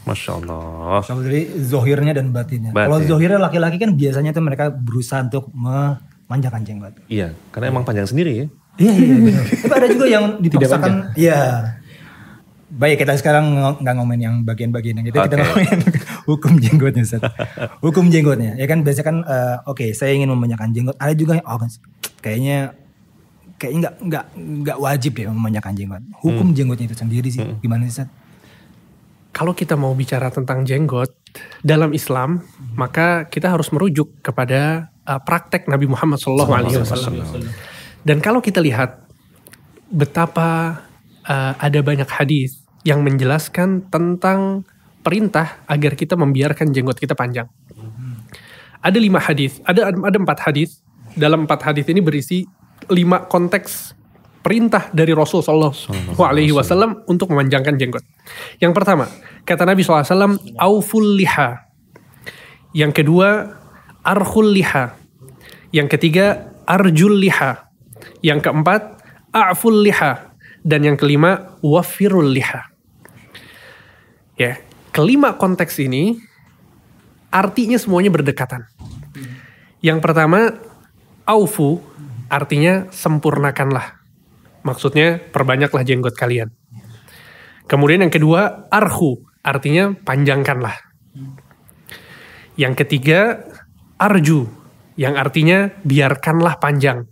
Alaihi 0.03 0.19
wasallam. 0.19 0.99
Masya 0.99 1.11
Allah. 1.15 1.23
Dari 1.23 1.41
zohirnya 1.63 2.13
dan 2.13 2.27
batinnya. 2.35 2.71
Batin. 2.75 2.87
Kalau 2.91 2.99
zohirnya 3.07 3.39
laki-laki 3.39 3.77
kan 3.79 3.91
biasanya 3.95 4.31
tuh 4.35 4.43
mereka 4.43 4.69
berusaha 4.69 5.23
untuk 5.23 5.47
memanjakan 5.55 6.61
jenggot. 6.67 6.93
Iya, 7.07 7.31
karena 7.55 7.71
emang 7.71 7.87
panjang 7.87 8.07
sendiri 8.07 8.31
ya. 8.35 8.47
Iya 8.77 8.93
iya. 8.97 9.15
benar. 9.21 9.45
Tapi 9.63 9.73
ada 9.73 9.87
juga 9.87 10.05
yang 10.09 10.25
dipaksakan. 10.41 10.93
Iya. 11.15 11.39
Baik 12.73 13.05
kita 13.05 13.13
sekarang 13.21 13.53
ng- 13.53 13.79
nggak 13.85 13.95
ngomongin 14.01 14.21
yang 14.25 14.35
bagian-bagian 14.41 14.97
yang 14.97 15.05
itu 15.05 15.13
kita 15.13 15.37
Oke. 15.37 15.45
ngomongin 15.45 15.79
hukum 16.29 16.53
jenggotnya 16.57 17.05
Ustaz. 17.05 17.21
Hukum 17.85 18.09
jenggotnya 18.09 18.57
ya 18.57 18.65
kan 18.65 18.81
biasanya 18.81 19.05
kan 19.05 19.17
eh, 19.21 19.55
oke 19.69 19.85
saya 19.93 20.17
ingin 20.17 20.33
memanjakan 20.33 20.73
jenggot. 20.73 20.97
Ada 20.97 21.13
juga 21.13 21.37
yang 21.37 21.45
oh 21.45 21.61
kayaknya 22.17 22.73
kayaknya 23.61 23.77
nggak 23.77 23.93
nggak 24.09 24.25
nggak 24.65 24.77
wajib 24.81 25.11
deh 25.13 25.29
memanjakan 25.29 25.73
jenggot. 25.77 26.01
Hukum 26.25 26.57
jenggotnya 26.57 26.89
itu 26.89 26.97
sendiri 26.97 27.29
sih 27.29 27.45
gimana 27.61 27.85
sih? 27.85 28.09
Kalau 29.33 29.57
kita 29.57 29.73
mau 29.73 29.97
bicara 29.97 30.29
tentang 30.29 30.61
jenggot 30.61 31.09
dalam 31.65 31.89
Islam, 31.97 32.45
maka 32.77 33.25
kita 33.25 33.49
harus 33.49 33.73
merujuk 33.73 34.21
kepada 34.21 34.93
uh, 35.09 35.17
praktek 35.17 35.65
Nabi 35.65 35.89
Muhammad 35.89 36.21
SAW. 36.21 36.69
Dan 38.05 38.21
kalau 38.21 38.45
kita 38.45 38.61
lihat 38.61 39.09
betapa 39.89 40.81
uh, 41.25 41.53
ada 41.57 41.79
banyak 41.81 42.05
hadis 42.05 42.61
yang 42.85 43.01
menjelaskan 43.01 43.89
tentang 43.89 44.69
perintah 45.01 45.65
agar 45.65 45.97
kita 45.97 46.13
membiarkan 46.13 46.69
jenggot 46.69 47.01
kita 47.01 47.17
panjang. 47.17 47.49
Ada 48.83 48.99
lima 48.99 49.17
hadis, 49.17 49.63
ada 49.63 49.89
ada 49.89 50.17
empat 50.19 50.39
hadis. 50.45 50.83
Dalam 51.13 51.45
empat 51.45 51.61
hadis 51.73 51.85
ini 51.89 52.01
berisi 52.01 52.43
lima 52.89 53.23
konteks 53.29 53.95
perintah 54.43 54.91
dari 54.91 55.15
Rasul 55.15 55.39
Shallallahu 55.39 56.19
Alaihi 56.19 56.51
Wasallam 56.51 57.07
untuk 57.07 57.31
memanjangkan 57.31 57.79
jenggot. 57.79 58.03
Yang 58.59 58.73
pertama, 58.75 59.07
kata 59.47 59.63
Nabi 59.63 59.81
SAW, 59.81 60.35
auful 60.59 61.15
liha. 61.15 61.63
Yang 62.75 63.01
kedua, 63.01 63.55
arhul 64.03 64.51
liha. 64.51 64.99
Yang 65.71 65.87
ketiga, 65.97 66.53
arjul 66.67 67.23
liha. 67.23 67.71
Yang 68.19 68.51
keempat, 68.51 68.81
a'ful 69.31 69.79
liha. 69.79 70.35
Dan 70.63 70.83
yang 70.83 70.97
kelima, 70.99 71.55
wafirul 71.63 72.27
liha. 72.27 72.67
Ya, 74.35 74.59
kelima 74.91 75.39
konteks 75.39 75.79
ini 75.79 76.19
artinya 77.31 77.77
semuanya 77.77 78.11
berdekatan. 78.13 78.67
Yang 79.83 79.99
pertama, 79.99 80.57
aufu 81.27 81.83
artinya 82.31 82.89
sempurnakanlah. 82.89 84.02
Maksudnya 84.63 85.19
perbanyaklah 85.19 85.83
jenggot 85.83 86.15
kalian. 86.15 86.51
Kemudian 87.67 88.03
yang 88.03 88.13
kedua, 88.13 88.67
arhu 88.71 89.23
artinya 89.43 89.91
panjangkanlah. 89.91 90.75
Yang 92.55 92.73
ketiga, 92.85 93.43
arju 93.99 94.45
yang 94.95 95.17
artinya 95.17 95.73
biarkanlah 95.83 96.59
panjang. 96.61 97.07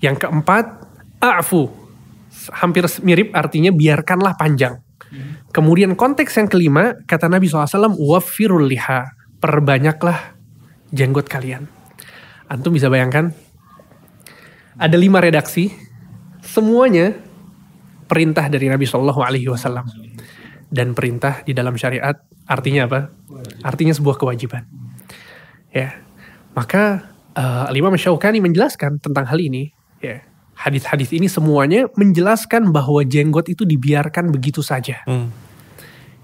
Yang 0.00 0.26
keempat, 0.28 0.64
a'fu 1.18 1.86
hampir 2.52 2.86
mirip 3.02 3.32
artinya 3.34 3.72
biarkanlah 3.72 4.36
panjang. 4.38 4.78
Kemudian 5.50 5.96
konteks 5.96 6.36
yang 6.36 6.48
kelima, 6.52 6.92
kata 7.08 7.32
Nabi 7.32 7.48
SAW, 7.48 7.96
wafirul 7.96 8.68
liha, 8.68 9.08
perbanyaklah 9.40 10.36
jenggot 10.92 11.26
kalian. 11.26 11.64
Antum 12.46 12.76
bisa 12.76 12.92
bayangkan, 12.92 13.32
ada 14.76 14.96
lima 15.00 15.18
redaksi, 15.24 15.72
semuanya 16.56 17.12
perintah 18.08 18.48
dari 18.48 18.72
Nabi 18.72 18.88
Shallallahu 18.88 19.20
Alaihi 19.20 19.52
Wasallam 19.52 19.84
dan 20.72 20.96
perintah 20.96 21.44
di 21.44 21.52
dalam 21.52 21.76
syariat 21.76 22.16
artinya 22.48 22.88
apa? 22.88 23.12
Artinya 23.60 23.92
sebuah 23.92 24.16
kewajiban. 24.16 24.64
Ya, 25.68 26.00
maka 26.56 27.12
uh, 27.36 27.68
Imam 27.76 27.92
Syaukani 27.92 28.40
menjelaskan 28.40 28.96
tentang 29.04 29.28
hal 29.28 29.36
ini. 29.36 29.76
Ya, 30.00 30.24
hadis-hadis 30.56 31.12
ini 31.12 31.28
semuanya 31.28 31.92
menjelaskan 31.92 32.72
bahwa 32.72 33.04
jenggot 33.04 33.52
itu 33.52 33.68
dibiarkan 33.68 34.32
begitu 34.32 34.64
saja. 34.64 35.04
Hmm. 35.04 35.28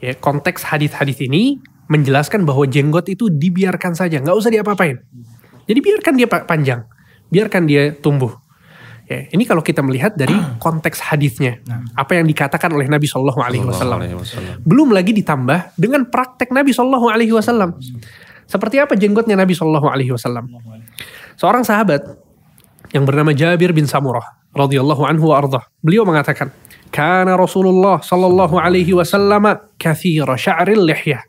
Ya, 0.01 0.17
konteks 0.17 0.65
hadis-hadis 0.67 1.21
ini 1.21 1.61
menjelaskan 1.87 2.49
bahwa 2.49 2.65
jenggot 2.65 3.07
itu 3.13 3.29
dibiarkan 3.29 3.93
saja, 3.93 4.19
nggak 4.19 4.35
usah 4.35 4.49
diapa-apain. 4.49 4.99
Jadi 5.69 5.79
biarkan 5.79 6.15
dia 6.17 6.27
pa- 6.27 6.49
panjang, 6.49 6.89
biarkan 7.29 7.69
dia 7.69 7.93
tumbuh. 7.95 8.42
Ya, 9.13 9.21
ini 9.29 9.45
kalau 9.45 9.61
kita 9.61 9.85
melihat 9.85 10.17
dari 10.17 10.33
konteks 10.57 11.05
hadisnya, 11.05 11.61
apa 11.93 12.17
yang 12.17 12.25
dikatakan 12.25 12.73
oleh 12.73 12.89
Nabi 12.89 13.05
Shallallahu 13.05 13.41
Alaihi 13.45 13.61
Wasallam. 13.69 14.01
Belum 14.65 14.89
lagi 14.89 15.13
ditambah 15.13 15.77
dengan 15.77 16.09
praktek 16.09 16.49
Nabi 16.49 16.73
Shallallahu 16.73 17.13
Alaihi 17.13 17.37
Wasallam. 17.37 17.77
Seperti 18.49 18.81
apa 18.81 18.97
jenggotnya 18.97 19.37
Nabi 19.37 19.53
Shallallahu 19.53 19.85
Alaihi 19.85 20.17
Wasallam? 20.17 20.49
Seorang 21.37 21.61
sahabat 21.61 22.01
yang 22.93 23.05
bernama 23.05 23.33
Jabir 23.33 23.73
bin 23.73 23.85
Samurah 23.85 24.25
radhiyallahu 24.53 25.05
anhu 25.05 25.33
wa 25.33 25.41
ardah. 25.41 25.65
Beliau 25.81 26.05
mengatakan, 26.05 26.53
"Kana 26.89 27.37
Rasulullah 27.37 28.01
sallallahu 28.01 28.61
alaihi 28.61 28.93
wasallam 28.93 29.49
katsira 29.81 30.37
sya'ril 30.37 30.85
lihyah." 30.85 31.25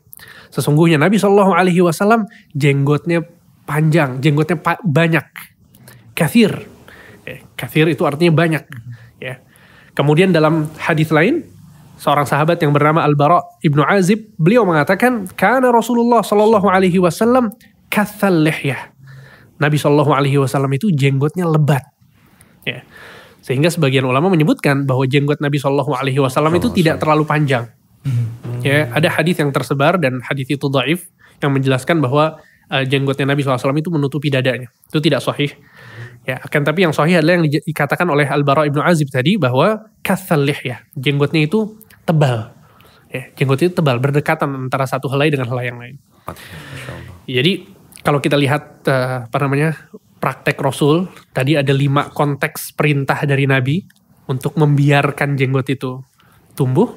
Sesungguhnya 0.52 1.00
Nabi 1.00 1.16
sallallahu 1.16 1.52
alaihi 1.56 1.80
wasallam 1.80 2.28
jenggotnya 2.52 3.24
panjang, 3.64 4.20
jenggotnya 4.20 4.60
pa- 4.60 4.80
banyak. 4.84 5.24
Kathir. 6.14 6.68
Kathir 7.64 7.88
itu 7.88 8.04
artinya 8.04 8.32
banyak. 8.36 8.62
Ya. 9.18 9.40
Kemudian 9.96 10.30
dalam 10.30 10.68
hadis 10.76 11.08
lain, 11.08 11.46
seorang 11.96 12.28
sahabat 12.28 12.60
yang 12.60 12.76
bernama 12.76 13.00
Al-Bara 13.02 13.40
ibnu 13.64 13.80
Azib, 13.80 14.36
beliau 14.36 14.68
mengatakan, 14.68 15.24
"Kana 15.32 15.72
Rasulullah 15.72 16.20
sallallahu 16.20 16.68
alaihi 16.68 17.00
wasallam 17.00 17.48
kathal 17.88 18.44
lihyah." 18.44 18.94
Nabi 19.54 19.78
Shallallahu 19.78 20.10
Alaihi 20.10 20.34
Wasallam 20.34 20.66
itu 20.74 20.90
jenggotnya 20.90 21.46
lebat. 21.46 21.86
Ya. 22.66 22.82
Sehingga 23.38 23.70
sebagian 23.70 24.02
ulama 24.02 24.26
menyebutkan 24.26 24.82
bahwa 24.82 25.06
jenggot 25.06 25.38
Nabi 25.38 25.62
Shallallahu 25.62 25.94
Alaihi 25.94 26.18
Wasallam 26.18 26.58
itu 26.58 26.74
tidak 26.74 26.98
terlalu 26.98 27.22
panjang. 27.22 27.70
Ya, 28.64 28.88
ada 28.92 29.08
hadis 29.12 29.36
yang 29.36 29.52
tersebar 29.52 30.00
dan 30.00 30.24
hadis 30.24 30.48
itu 30.48 30.72
dhaif 30.72 31.04
yang 31.44 31.52
menjelaskan 31.52 32.00
bahwa 32.00 32.40
uh, 32.72 32.84
jenggotnya 32.84 33.28
Nabi 33.28 33.44
SAW 33.44 33.76
itu 33.76 33.92
menutupi 33.92 34.32
dadanya. 34.32 34.72
Itu 34.88 35.04
tidak 35.04 35.20
sahih. 35.20 35.52
Ya, 36.24 36.40
akan 36.40 36.64
tapi 36.64 36.88
yang 36.88 36.96
sahih 36.96 37.20
adalah 37.20 37.36
yang 37.36 37.44
di- 37.44 37.64
dikatakan 37.68 38.08
oleh 38.08 38.24
Al-Bara 38.24 38.64
ibnu 38.64 38.80
Azib 38.80 39.12
tadi 39.12 39.36
bahwa 39.36 39.92
kathal 40.00 40.48
ya 40.48 40.80
jenggotnya 40.96 41.44
itu 41.44 41.76
tebal. 42.08 42.48
Ya, 43.14 43.30
jenggot 43.38 43.62
itu 43.62 43.70
tebal, 43.70 44.02
berdekatan 44.02 44.66
antara 44.66 44.90
satu 44.90 45.06
helai 45.06 45.30
dengan 45.30 45.46
helai 45.46 45.70
yang 45.70 45.78
lain. 45.78 45.96
Jadi 47.30 47.52
kalau 48.02 48.18
kita 48.18 48.34
lihat 48.34 48.82
eh, 48.90 49.28
apa 49.30 49.38
namanya 49.38 49.76
praktek 50.18 50.58
Rasul 50.58 51.06
tadi 51.30 51.54
ada 51.54 51.70
lima 51.70 52.10
konteks 52.10 52.74
perintah 52.74 53.22
dari 53.22 53.46
Nabi 53.46 53.84
untuk 54.26 54.56
membiarkan 54.58 55.38
jenggot 55.38 55.68
itu 55.70 56.02
tumbuh. 56.58 56.90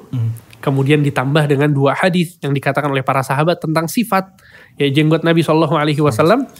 Kemudian 0.58 1.06
ditambah 1.06 1.46
dengan 1.46 1.70
dua 1.70 1.94
hadis 1.94 2.34
yang 2.42 2.50
dikatakan 2.50 2.90
oleh 2.90 3.06
para 3.06 3.22
sahabat 3.22 3.62
tentang 3.62 3.86
sifat 3.86 4.26
ya 4.74 4.90
jenggot 4.90 5.22
Nabi 5.22 5.46
Shallallahu 5.46 5.78
Alaihi 5.78 6.02
Wasallam. 6.02 6.50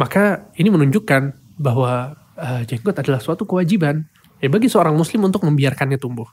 Maka 0.00 0.48
ini 0.56 0.72
menunjukkan 0.72 1.43
bahwa 1.56 2.14
eh, 2.38 2.62
jenggot 2.66 2.96
adalah 2.98 3.20
suatu 3.22 3.46
kewajiban 3.46 4.06
ya 4.42 4.48
bagi 4.50 4.66
seorang 4.68 4.94
Muslim 4.94 5.26
untuk 5.26 5.46
membiarkannya 5.46 5.98
tumbuh. 5.98 6.26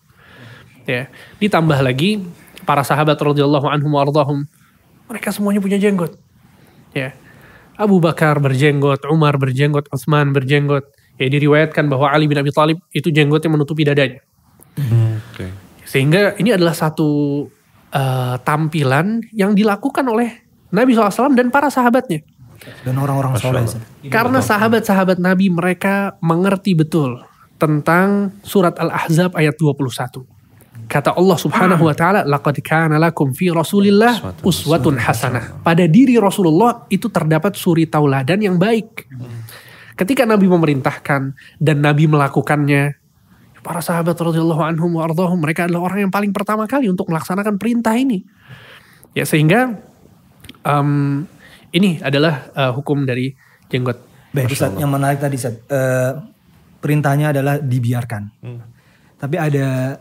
Ya, 0.89 1.13
ditambah 1.37 1.77
lagi 1.77 2.25
para 2.65 2.81
sahabat 2.81 3.17
radhiyallahu 3.21 3.69
anhum 3.69 3.93
wardahum 3.93 4.49
mereka 5.11 5.35
semuanya 5.35 5.59
punya 5.59 5.75
jenggot. 5.75 6.15
Ya. 6.95 7.11
Abu 7.75 7.99
Bakar 7.99 8.39
berjenggot, 8.39 9.03
Umar 9.11 9.35
berjenggot, 9.35 9.91
Utsman 9.91 10.31
berjenggot. 10.31 10.87
Ya 11.19 11.27
diriwayatkan 11.27 11.91
bahwa 11.91 12.07
Ali 12.07 12.31
bin 12.31 12.39
Abi 12.39 12.55
Thalib 12.55 12.79
itu 12.95 13.11
jenggotnya 13.11 13.51
menutupi 13.51 13.83
dadanya. 13.83 14.23
Oke. 14.79 15.51
Sehingga 15.83 16.39
ini 16.39 16.55
adalah 16.55 16.71
satu 16.71 17.43
eh, 17.91 18.35
tampilan 18.41 19.19
yang 19.35 19.51
dilakukan 19.51 20.07
oleh 20.07 20.47
Nabi 20.71 20.95
SAW 20.95 21.35
dan 21.35 21.51
para 21.51 21.67
sahabatnya. 21.67 22.23
Dan 22.85 22.95
orang-orang 23.01 23.37
soleh. 23.41 23.65
Ustaz. 23.65 23.81
Karena 24.09 24.39
sahabat-sahabat 24.41 25.17
Nabi 25.17 25.49
mereka 25.49 26.17
mengerti 26.21 26.77
betul 26.77 27.21
tentang 27.57 28.33
surat 28.41 28.77
Al-Ahzab 28.77 29.33
ayat 29.37 29.57
21. 29.57 30.25
Kata 30.91 31.15
Allah 31.15 31.37
Subhanahu 31.39 31.87
wa 31.87 31.95
taala, 31.95 32.27
"Laqad 32.27 32.59
kana 32.59 32.99
lakum 32.99 33.31
fi 33.31 33.47
Rasulillah 33.47 34.35
uswatun 34.43 34.99
hasanah." 34.99 35.63
Pada 35.63 35.87
diri 35.87 36.19
Rasulullah 36.19 36.83
itu 36.91 37.07
terdapat 37.07 37.55
suri 37.55 37.87
tauladan 37.87 38.43
yang 38.43 38.59
baik. 38.59 39.07
Ketika 39.95 40.27
Nabi 40.27 40.51
memerintahkan 40.51 41.21
dan 41.61 41.77
Nabi 41.79 42.11
melakukannya, 42.11 42.97
para 43.61 43.79
sahabat 43.79 44.17
radhiyallahu 44.17 44.59
anhum 44.65 44.97
wa 44.97 45.05
ardhahum, 45.05 45.39
mereka 45.39 45.69
adalah 45.69 45.87
orang 45.87 46.09
yang 46.09 46.13
paling 46.13 46.33
pertama 46.33 46.65
kali 46.65 46.89
untuk 46.89 47.07
melaksanakan 47.07 47.55
perintah 47.61 47.95
ini. 47.95 48.25
Ya 49.13 49.23
sehingga 49.23 49.79
em, 50.65 51.23
ini 51.71 51.99
adalah 51.99 52.51
eh, 52.51 52.71
hukum 52.71 53.03
dari 53.03 53.31
jenggot. 53.67 53.97
Baik, 54.31 54.51
Ustaz, 54.51 54.71
yang 54.75 54.87
menarik 54.87 55.19
tadi 55.19 55.35
Ustaz, 55.35 55.59
eh, 55.59 56.11
perintahnya 56.77 57.31
adalah 57.31 57.59
dibiarkan. 57.59 58.23
Tapi 59.17 59.35
ada 59.37 59.99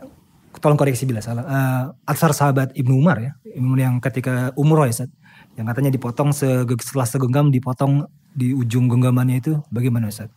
tolong 0.56 0.78
koreksi 0.78 1.04
bila 1.04 1.18
salah. 1.20 1.44
Eh, 1.44 1.84
asar 2.06 2.30
sahabat 2.30 2.74
Ibnu 2.74 2.94
Umar 2.94 3.18
ya, 3.18 3.32
Ibnu 3.44 3.74
yang 3.76 3.98
ketika 3.98 4.50
umroh 4.54 4.86
ya, 4.86 4.94
Ustaz. 4.94 5.10
yang 5.58 5.66
katanya 5.66 5.90
dipotong 5.90 6.30
sege- 6.30 6.78
setelah 6.78 7.04
segenggam 7.04 7.50
dipotong 7.50 8.06
di 8.30 8.54
ujung 8.54 8.86
genggamannya 8.86 9.42
itu 9.42 9.58
bagaimana 9.68 10.08
Ustaz? 10.08 10.30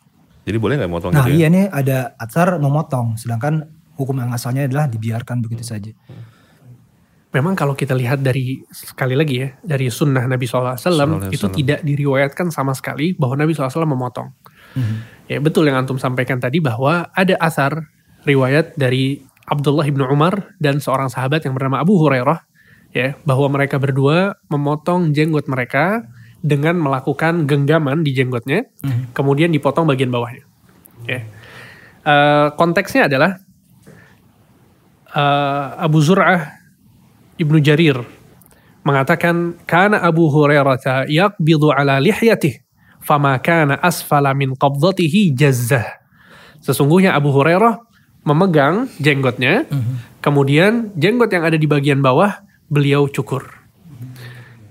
Jadi 0.44 0.58
boleh 0.58 0.76
nggak 0.76 0.92
motong 0.92 1.12
Nah 1.14 1.24
gitu 1.24 1.32
ya? 1.32 1.36
iya 1.38 1.48
nih 1.48 1.66
ada 1.70 1.98
asar 2.18 2.58
memotong, 2.58 3.16
sedangkan 3.16 3.64
hukum 3.96 4.18
yang 4.20 4.34
asalnya 4.34 4.66
adalah 4.68 4.90
dibiarkan 4.90 5.40
begitu 5.40 5.64
saja. 5.64 5.94
Memang 7.34 7.58
kalau 7.58 7.74
kita 7.74 7.98
lihat 7.98 8.22
dari 8.22 8.62
sekali 8.70 9.18
lagi 9.18 9.42
ya 9.42 9.50
dari 9.66 9.90
sunnah 9.90 10.22
Nabi 10.30 10.46
SAW 10.46 10.78
alaihi 10.78 11.34
itu 11.34 11.50
tidak 11.50 11.82
diriwayatkan 11.82 12.54
sama 12.54 12.78
sekali 12.78 13.18
bahwa 13.18 13.42
Nabi 13.42 13.58
SAW 13.58 13.90
memotong. 13.90 14.30
Ya 15.26 15.42
betul 15.42 15.66
yang 15.66 15.82
antum 15.82 15.98
sampaikan 15.98 16.38
tadi 16.38 16.62
bahwa 16.62 17.10
ada 17.10 17.34
asar 17.42 17.90
riwayat 18.30 18.78
dari 18.78 19.26
Abdullah 19.50 19.90
ibnu 19.90 20.06
Umar 20.08 20.56
dan 20.62 20.78
seorang 20.80 21.10
sahabat 21.10 21.44
yang 21.44 21.58
bernama 21.58 21.82
Abu 21.82 21.98
Hurairah 22.00 22.46
ya 22.94 23.18
bahwa 23.26 23.50
mereka 23.50 23.82
berdua 23.82 24.38
memotong 24.48 25.12
jenggot 25.12 25.50
mereka 25.50 26.06
dengan 26.44 26.76
melakukan 26.76 27.48
genggaman 27.48 28.04
di 28.04 28.12
jenggotnya, 28.12 28.68
kemudian 29.16 29.48
dipotong 29.50 29.88
bagian 29.88 30.12
bawahnya. 30.12 30.44
Ya. 31.08 31.24
Eh, 32.04 32.48
konteksnya 32.60 33.08
adalah 33.08 33.40
eh, 35.16 35.68
Abu 35.80 36.04
Zur'ah 36.04 36.63
Ibnu 37.44 37.60
Jarir 37.60 38.00
mengatakan 38.88 39.60
kana 39.68 40.00
Abu 40.00 40.32
Hurairah 40.32 41.08
yaqbidu 41.12 41.72
ala 41.72 42.00
lihyatihi 42.00 42.64
fama 43.04 43.36
kana 43.44 43.76
asfala 43.84 44.32
min 44.32 44.56
qabdatihi 44.56 45.36
jazzah. 45.36 46.00
Sesungguhnya 46.64 47.12
Abu 47.12 47.36
Hurairah 47.36 47.84
memegang 48.24 48.88
jenggotnya, 49.04 49.68
kemudian 50.24 50.96
jenggot 50.96 51.28
yang 51.28 51.44
ada 51.44 51.60
di 51.60 51.68
bagian 51.68 52.00
bawah 52.00 52.40
beliau 52.72 53.12
cukur. 53.12 53.44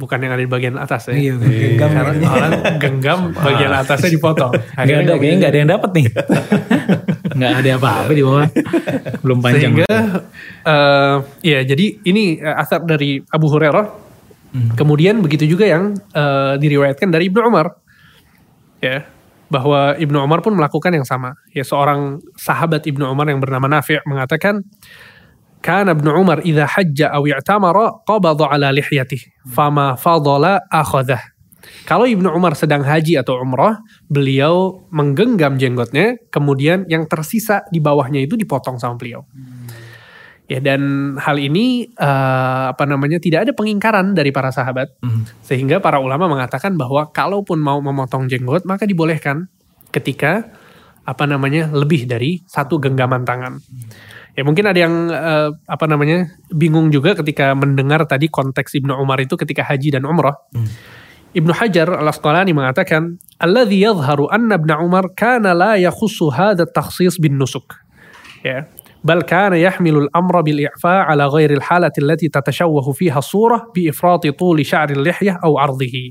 Bukan 0.00 0.18
yang 0.18 0.34
ada 0.34 0.42
di 0.42 0.50
bagian 0.50 0.74
atas 0.80 1.12
ya. 1.12 1.14
Iya, 1.14 1.38
genggam 1.38 1.90
Karena 1.94 2.26
orang 2.26 2.52
genggam 2.82 3.20
bagian 3.38 3.70
atasnya 3.70 4.10
dipotong. 4.10 4.50
Nggak 4.74 4.98
ada, 4.98 5.14
kayaknya 5.14 5.36
nggak 5.38 5.52
ada 5.52 5.58
yang 5.60 5.70
dapat 5.70 5.90
nih. 5.94 6.06
nggak 7.36 7.52
ada 7.64 7.70
apa-apa 7.80 8.12
di 8.12 8.22
bawah. 8.22 8.48
Belum 9.24 9.38
panjang. 9.40 9.72
Sehingga 9.76 9.94
eh 10.62 11.16
ya 11.42 11.58
jadi 11.66 11.86
ini 12.06 12.38
eh, 12.38 12.56
asar 12.56 12.84
dari 12.84 13.20
Abu 13.32 13.50
Hurairah. 13.50 13.86
Kemudian 14.76 15.24
begitu 15.24 15.48
juga 15.48 15.64
yang 15.64 15.96
eh, 15.96 16.54
diriwayatkan 16.60 17.08
dari 17.08 17.32
Ibnu 17.32 17.40
Umar. 17.48 17.72
Ya, 18.82 19.06
bahwa 19.48 19.94
Ibnu 19.96 20.18
Umar 20.20 20.44
pun 20.44 20.52
melakukan 20.52 20.92
yang 20.92 21.08
sama. 21.08 21.38
Ya 21.56 21.64
seorang 21.64 22.20
sahabat 22.36 22.84
Ibnu 22.84 23.04
Umar 23.08 23.28
yang 23.28 23.40
bernama 23.40 23.68
Nafi' 23.68 24.04
mengatakan 24.04 24.64
Kana 25.62 25.94
Ibnu 25.94 26.10
Umar 26.18 26.42
idza 26.42 26.66
hajja 26.66 27.14
aw 27.14 27.22
i'tamara 27.22 28.02
qabada 28.02 28.50
ala 28.50 28.74
lihyatihi 28.74 29.46
fama 29.46 29.94
fadala 29.94 30.58
akhadhah. 30.66 31.31
Kalau 31.86 32.06
Ibnu 32.06 32.30
Umar 32.30 32.58
sedang 32.58 32.82
haji 32.82 33.18
atau 33.18 33.38
umrah, 33.38 33.82
beliau 34.10 34.82
menggenggam 34.90 35.58
jenggotnya, 35.58 36.18
kemudian 36.30 36.86
yang 36.90 37.06
tersisa 37.06 37.66
di 37.70 37.78
bawahnya 37.78 38.22
itu 38.22 38.34
dipotong 38.34 38.78
sama 38.78 38.98
beliau. 38.98 39.22
Ya 40.50 40.58
dan 40.58 41.14
hal 41.16 41.38
ini 41.38 41.88
eh, 41.96 42.64
apa 42.74 42.84
namanya 42.84 43.16
tidak 43.22 43.48
ada 43.48 43.52
pengingkaran 43.54 44.12
dari 44.12 44.34
para 44.34 44.50
sahabat, 44.52 44.90
sehingga 45.40 45.78
para 45.78 46.02
ulama 46.02 46.28
mengatakan 46.28 46.74
bahwa 46.76 47.08
kalaupun 47.08 47.62
mau 47.62 47.78
memotong 47.80 48.26
jenggot 48.28 48.66
maka 48.66 48.84
dibolehkan 48.84 49.48
ketika 49.94 50.50
apa 51.02 51.24
namanya 51.26 51.70
lebih 51.70 52.06
dari 52.06 52.42
satu 52.46 52.78
genggaman 52.78 53.24
tangan. 53.26 53.58
Ya 54.32 54.42
mungkin 54.48 54.64
ada 54.64 54.76
yang 54.80 55.08
eh, 55.12 55.50
apa 55.68 55.84
namanya 55.88 56.28
bingung 56.52 56.88
juga 56.88 57.12
ketika 57.16 57.52
mendengar 57.52 58.04
tadi 58.08 58.32
konteks 58.32 58.76
Ibnu 58.80 58.96
Umar 58.96 59.20
itu 59.20 59.36
ketika 59.36 59.64
haji 59.64 59.92
dan 59.92 60.04
umrah. 60.08 60.36
Ibnu 61.32 61.52
Hajar 61.56 61.88
al-Asqalani 61.88 62.52
mengatakan, 62.52 63.16
"Alladhi 63.40 63.80
yadhharu 63.80 64.28
anna 64.28 64.60
Ibnu 64.60 64.84
Umar 64.84 65.08
kana 65.16 65.56
la 65.56 65.80
yakhussu 65.80 66.28
hadha 66.28 66.68
takhsis 66.68 67.16
bin 67.16 67.40
nusuk." 67.40 67.72
Ya. 68.44 68.68
Bal 69.02 69.26
kana 69.26 69.58
yahmilu 69.58 70.06
al-amra 70.06 70.44
bil 70.46 70.62
i'fa 70.62 71.08
ala 71.10 71.26
ghairi 71.26 71.58
al-halati 71.58 71.98
allati 72.04 72.30
tatashawwahu 72.30 72.94
fiha 72.94 73.18
surah 73.18 73.72
bi 73.74 73.90
ifrati 73.90 74.30
tuli 74.36 74.62
sya'ri 74.62 74.94
al-lihyah 74.94 75.42
aw 75.42 75.52
'ardihi. 75.58 76.04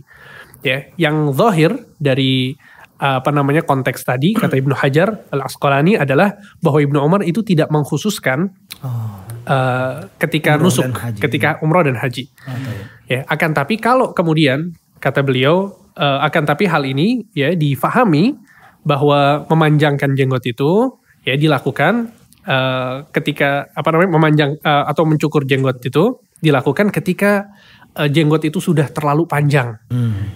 Ya, 0.65 0.89
yang 0.97 1.31
zahir 1.37 1.73
dari 2.01 2.57
apa 3.01 3.33
namanya 3.33 3.65
konteks 3.65 4.05
tadi 4.05 4.37
kata 4.37 4.61
Ibnu 4.61 4.77
Hajar 4.77 5.25
al-Asqalani 5.33 5.97
adalah 5.97 6.37
bahwa 6.61 6.77
Ibnu 6.85 7.01
Umar 7.01 7.25
itu 7.25 7.41
tidak 7.41 7.73
mengkhususkan 7.73 8.53
eh, 9.49 9.95
ketika 10.21 10.61
Umroh 10.61 10.69
nusuk, 10.69 10.93
haji. 10.93 11.17
ketika 11.17 11.57
umroh 11.65 11.81
dan 11.81 11.97
haji. 11.97 12.29
Ya, 13.09 13.25
akan 13.25 13.57
tapi 13.57 13.81
kalau 13.81 14.13
kemudian 14.13 14.77
kata 15.01 15.25
beliau 15.25 15.73
eh, 15.97 16.19
akan 16.21 16.43
tapi 16.45 16.69
hal 16.69 16.85
ini 16.85 17.25
ya 17.33 17.57
difahami 17.57 18.37
bahwa 18.85 19.45
memanjangkan 19.49 20.13
jenggot 20.13 20.45
itu 20.45 20.95
ya 21.25 21.33
dilakukan 21.37 22.13
eh, 22.45 22.95
ketika 23.09 23.69
apa 23.73 23.87
namanya 23.93 24.11
memanjang 24.13 24.51
eh, 24.61 24.83
atau 24.87 25.03
mencukur 25.09 25.43
jenggot 25.49 25.81
itu 25.81 26.21
dilakukan 26.41 26.93
ketika 26.93 27.49
eh, 27.97 28.09
jenggot 28.09 28.45
itu 28.45 28.61
sudah 28.61 28.89
terlalu 28.89 29.25
panjang. 29.25 29.77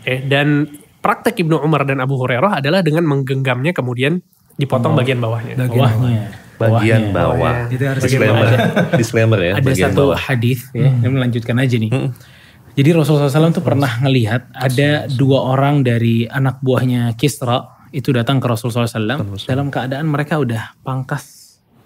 Ya, 0.06 0.18
dan 0.26 0.70
praktek 1.02 1.46
Ibnu 1.46 1.62
Umar 1.62 1.86
dan 1.86 2.02
Abu 2.02 2.18
Hurairah 2.18 2.62
adalah 2.62 2.82
dengan 2.82 3.06
menggenggamnya 3.06 3.78
kemudian 3.78 4.22
dipotong 4.58 4.98
bagian 4.98 5.22
bawahnya. 5.22 5.54
Bagian 5.60 5.86
Bawahnya. 5.94 6.24
Bagian 6.56 7.02
Bawahnya. 7.12 7.12
bawah. 7.12 7.56
Itu 7.68 7.84
harus 7.84 8.02
Disclaimer. 8.08 8.48
Disclaimer 8.96 9.40
ya. 9.44 9.54
ada 9.60 9.68
bagian 9.68 9.92
satu 9.92 10.02
bawah. 10.08 10.18
hadis 10.18 10.60
ya, 10.72 10.88
yang 10.88 11.14
melanjutkan 11.14 11.56
aja 11.60 11.76
nih. 11.76 11.92
Jadi 12.76 12.90
Rasulullah 12.92 13.32
SAW 13.32 13.56
tuh 13.56 13.64
pernah 13.64 13.88
ngelihat 14.04 14.52
ada 14.52 15.08
dua 15.08 15.56
orang 15.56 15.80
dari 15.80 16.28
anak 16.28 16.60
buahnya 16.60 17.16
Kisra 17.16 17.88
itu 17.96 18.12
datang 18.12 18.44
ke 18.44 18.52
Rasulullah 18.52 18.84
SAW 18.84 19.24
dalam 19.48 19.72
keadaan 19.72 20.12
mereka 20.12 20.36
udah 20.36 20.76
pangkas 20.84 21.36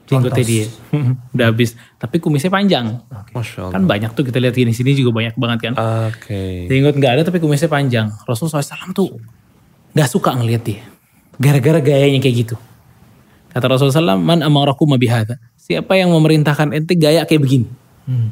jenggotnya 0.09 0.41
dia, 0.41 0.65
udah 1.37 1.53
habis. 1.53 1.77
Tapi 2.01 2.17
kumisnya 2.17 2.49
panjang. 2.49 2.97
Allah. 3.13 3.69
Kan 3.69 3.85
banyak 3.85 4.17
tuh 4.17 4.25
kita 4.25 4.41
lihat 4.41 4.57
di 4.57 4.73
sini 4.73 4.97
juga 4.97 5.13
banyak 5.13 5.37
banget 5.37 5.69
kan. 5.69 5.73
Oke. 6.09 6.65
Jenggot 6.65 6.97
nggak 6.97 7.11
ada 7.13 7.21
tapi 7.21 7.37
kumisnya 7.37 7.69
panjang. 7.69 8.09
Rasulullah 8.25 8.65
SAW 8.65 8.89
tuh 8.97 9.21
nggak 9.93 10.09
suka 10.09 10.33
ngelihat 10.33 10.65
dia. 10.65 10.81
Gara-gara 11.37 11.77
gayanya 11.77 12.17
kayak 12.17 12.35
gitu. 12.49 12.55
Kata 13.53 13.65
Rasulullah 13.69 14.17
SAW, 14.17 14.21
man 14.21 14.41
amarakum 14.41 14.89
bihadza. 14.97 15.37
Siapa 15.57 15.93
yang 15.93 16.09
memerintahkan 16.09 16.73
ente 16.73 16.97
gaya 16.97 17.21
kayak 17.29 17.41
begini? 17.45 17.69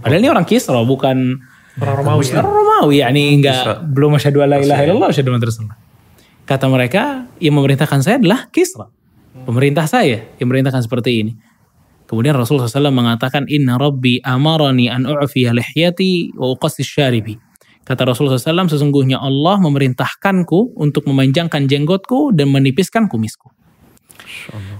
Padahal 0.01 0.21
ini 0.25 0.29
orang 0.33 0.45
Kisra 0.49 0.81
bukan 0.81 1.37
Orang 1.77 1.95
Romawi 2.01 2.23
ya. 2.25 2.41
orang 2.41 2.55
Romawi, 2.57 2.95
yakni 3.05 3.23
nggak 3.37 3.85
belum 3.93 4.17
asyhadu 4.17 4.41
alla 4.41 4.57
ilaha 4.57 4.81
illallah 4.81 5.09
asyhadu 5.13 5.29
anna 5.29 5.45
rasulullah. 5.45 5.77
Kata 6.47 6.65
mereka, 6.71 7.27
yang 7.43 7.59
memerintahkan 7.59 7.99
saya 8.01 8.15
adalah 8.17 8.47
Kisra. 8.49 8.87
Pemerintah 9.45 9.85
saya 9.85 10.25
yang 10.39 10.47
memerintahkan 10.49 10.81
seperti 10.81 11.11
ini. 11.21 11.31
Kemudian 12.07 12.39
Rasulullah 12.39 12.71
SAW 12.71 12.87
mengatakan, 12.89 13.43
Inna 13.51 13.75
Rabbi 13.75 14.23
amarani 14.23 14.87
an 14.87 15.03
u'fiya 15.03 15.51
lihyati 15.51 16.31
wa 16.39 16.55
uqassis 16.55 16.87
syaribi. 16.87 17.35
Kata 17.83 18.07
Rasulullah 18.07 18.39
SAW, 18.39 18.71
sesungguhnya 18.71 19.19
Allah 19.19 19.59
memerintahkanku 19.59 20.79
untuk 20.79 21.03
memanjangkan 21.03 21.67
jenggotku 21.67 22.31
dan 22.31 22.47
menipiskan 22.47 23.11
kumisku. 23.11 23.51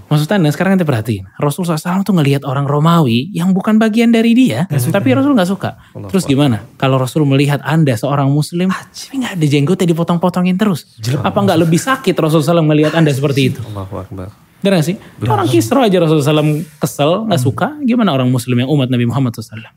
Maksudnya 0.08 0.40
nah, 0.40 0.52
sekarang 0.52 0.76
kita 0.78 0.86
perhatiin. 0.88 1.24
Rasulullah 1.36 1.76
SAW 1.76 2.04
tuh 2.04 2.16
ngelihat 2.16 2.42
orang 2.48 2.64
Romawi 2.64 3.28
yang 3.32 3.52
bukan 3.52 3.76
bagian 3.76 4.12
dari 4.12 4.32
dia. 4.32 4.64
Tapi 4.68 5.08
Rasul 5.12 5.36
nggak 5.36 5.50
suka. 5.50 5.76
Terus 6.08 6.24
gimana? 6.24 6.64
Kalau 6.80 6.96
Rasul 6.96 7.28
melihat 7.28 7.60
anda 7.64 7.92
seorang 7.96 8.28
muslim. 8.32 8.72
Tapi 8.72 9.14
nggak 9.20 9.34
ada 9.36 9.46
jenggotnya 9.46 9.86
dipotong-potongin 9.92 10.56
terus. 10.56 10.86
Apa 11.20 11.38
nggak 11.44 11.58
lebih 11.68 11.80
sakit 11.80 12.14
Rasulullah 12.16 12.60
SAW 12.60 12.68
melihat 12.68 12.92
anda 12.96 13.12
seperti 13.12 13.52
itu? 13.54 13.60
Allahu 13.72 14.00
Akbar. 14.00 14.28
Benar 14.58 14.82
gak 14.82 14.86
sih? 14.90 14.96
Orang 15.22 15.46
Kisra 15.46 15.86
aja 15.86 16.02
Rasulullah 16.02 16.42
SAW 16.42 16.66
kesel, 16.82 17.10
nggak 17.30 17.42
suka. 17.42 17.78
Gimana 17.86 18.10
orang 18.10 18.26
muslim 18.26 18.58
yang 18.58 18.66
umat 18.74 18.90
Nabi 18.90 19.06
Muhammad 19.06 19.38
SAW? 19.38 19.70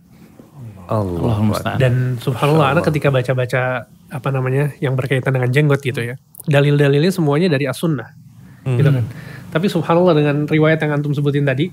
Allah. 0.91 1.35
Musta'an. 1.39 1.77
Dan 1.79 1.93
subhanallah 2.19 2.75
anak 2.75 2.83
ketika 2.91 3.07
baca-baca 3.13 3.87
apa 3.87 4.29
namanya 4.33 4.75
yang 4.83 4.99
berkaitan 4.99 5.31
dengan 5.31 5.47
jenggot 5.47 5.79
gitu 5.79 6.03
ya. 6.03 6.15
Dalil-dalilnya 6.49 7.13
semuanya 7.13 7.47
dari 7.47 7.69
as-sunnah. 7.69 8.11
Gitu 8.65 8.89
kan. 8.89 9.05
Tapi 9.51 9.67
subhanallah 9.67 10.15
dengan 10.15 10.35
riwayat 10.47 10.79
yang 10.81 10.95
antum 10.95 11.11
sebutin 11.11 11.43
tadi 11.43 11.67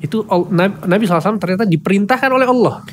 itu 0.00 0.20
Nabi 0.28 0.84
Nabi 0.84 1.02
SAW 1.08 1.40
ternyata 1.40 1.64
diperintahkan 1.64 2.28
oleh 2.28 2.44
Allah 2.48 2.84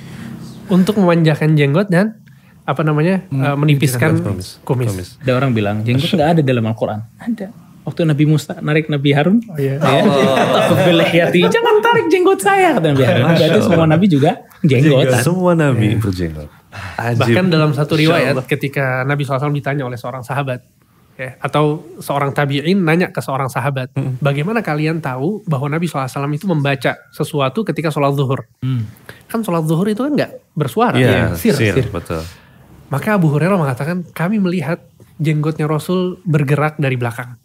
untuk 0.71 0.99
memanjangkan 0.99 1.55
jenggot 1.59 1.87
dan 1.91 2.19
apa 2.63 2.87
namanya 2.87 3.27
eh, 3.27 3.55
menipiskan 3.59 4.19
kumis. 4.23 4.59
kumis. 4.63 4.87
Kumis. 4.91 5.09
Ada 5.23 5.31
orang 5.35 5.51
bilang 5.51 5.83
jenggot 5.83 6.07
nggak 6.07 6.29
ada 6.39 6.41
dalam 6.43 6.63
Al-Quran. 6.67 6.99
Ada. 7.19 7.47
Waktu 7.81 8.05
Nabi 8.05 8.23
Musa 8.29 8.61
narik 8.61 8.87
Nabi 8.93 9.09
Harun. 9.11 9.41
Oh, 9.49 9.57
iya. 9.57 9.81
Takut 9.81 10.77
belihyati. 10.85 11.41
Jangan 11.49 11.75
tarik 11.81 12.05
jenggot 12.13 12.39
saya 12.39 12.77
kata 12.77 12.93
Nabi 12.93 13.03
Harun. 13.03 13.25
Berarti 13.33 13.59
semua 13.65 13.87
Nabi 13.89 14.05
juga 14.05 14.31
jenggot. 14.61 15.05
Semua 15.25 15.51
nabi 15.57 15.97
berjenggot. 15.97 16.49
Ajib. 16.95 17.19
Bahkan 17.27 17.45
dalam 17.51 17.75
satu 17.75 17.99
riwayat 17.99 18.37
ketika 18.47 19.03
Nabi 19.03 19.27
SAW 19.27 19.51
ditanya 19.51 19.83
oleh 19.83 19.99
seorang 19.99 20.23
sahabat, 20.23 20.63
ya, 21.19 21.35
atau 21.39 21.83
seorang 21.99 22.31
tabi'in 22.35 22.79
nanya 22.79 23.09
ke 23.09 23.19
seorang 23.23 23.47
sahabat, 23.47 23.91
bagaimana 24.19 24.59
kalian 24.63 24.99
tahu 24.99 25.43
bahwa 25.47 25.67
Nabi 25.71 25.87
SAW 25.87 26.07
itu 26.31 26.45
membaca 26.47 26.97
sesuatu 27.11 27.63
ketika 27.67 27.89
sholat 27.89 28.15
zuhur? 28.15 28.47
Kan 29.27 29.41
sholat 29.41 29.65
zuhur 29.67 29.87
itu 29.87 30.03
kan 30.03 30.13
nggak 30.13 30.31
bersuara, 30.55 30.97
Iya, 30.99 31.09
ya, 31.09 31.23
sir, 31.39 31.55
sir, 31.55 31.75
sir. 31.75 31.87
betul. 31.87 32.21
Maka 32.91 33.15
Abu 33.15 33.31
Hurairah 33.31 33.55
mengatakan, 33.55 34.03
kami 34.11 34.43
melihat 34.43 34.83
jenggotnya 35.15 35.69
Rasul 35.69 36.19
bergerak 36.27 36.75
dari 36.75 36.99
belakang. 36.99 37.39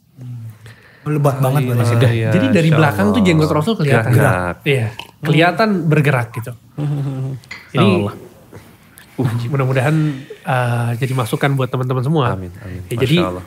Lebat 1.07 1.39
banget 1.39 1.63
iya. 1.63 1.69
berarti. 1.71 1.87
Sudah. 1.87 2.11
Iya, 2.11 2.29
Jadi 2.35 2.47
dari 2.51 2.71
belakang 2.75 3.15
tuh 3.15 3.23
jenggot 3.23 3.51
Rasul 3.55 3.79
kelihatan. 3.79 4.11
Gerak-gerak. 4.11 4.57
Iya, 4.67 4.89
kelihatan 5.23 5.69
bergerak 5.87 6.29
gitu. 6.35 6.53
Jadi 7.77 7.87
Allah. 7.87 8.15
Mudah-mudahan 9.25 9.97
uh, 10.45 10.91
jadi 11.01 11.13
masukan 11.17 11.57
buat 11.57 11.73
teman-teman 11.73 12.05
semua. 12.05 12.37
Amin, 12.37 12.53
amin. 12.61 12.81
Ya, 12.85 12.97
Masya 12.97 13.01
jadi 13.01 13.17
Allah. 13.25 13.45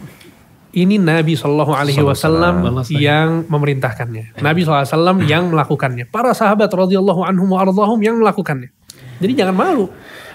ini 0.74 0.96
Nabi 0.98 1.34
Shallallahu 1.38 1.74
Alaihi 1.78 2.02
Wasallam 2.02 2.66
yang 2.90 3.46
memerintahkannya. 3.46 4.42
Nabi 4.42 4.66
SAW 4.66 5.22
yang 5.30 5.54
melakukannya. 5.54 6.10
Para 6.10 6.34
sahabat 6.34 6.70
radhiyallahu 6.74 7.22
anhum 7.22 7.54
wa 7.54 7.66
yang 8.02 8.18
melakukannya. 8.18 8.74
Jadi 9.20 9.34
jangan 9.36 9.56
malu. 9.56 9.86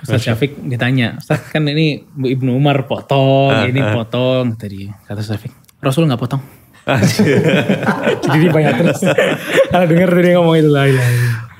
Ustaz 0.04 0.20
Syafiq 0.20 0.60
ditanya, 0.68 1.16
Ustaz 1.16 1.40
kan 1.48 1.64
ini 1.64 2.04
Bu 2.12 2.28
Ibnu 2.28 2.52
Umar 2.52 2.84
potong, 2.84 3.56
ini 3.64 3.80
potong 3.80 4.52
tadi. 4.52 4.92
Kata 5.08 5.24
Ustaz 5.24 5.40
Syafiq, 5.40 5.52
Rasul 5.80 6.04
nggak 6.04 6.20
potong. 6.20 6.44
Jadi 8.28 8.46
banyak 8.52 8.74
terus. 8.76 9.00
Kalau 9.72 9.86
dengar 9.88 10.08
tadi 10.12 10.28
ngomong 10.36 10.56
itu 10.60 10.68
lah. 10.68 10.84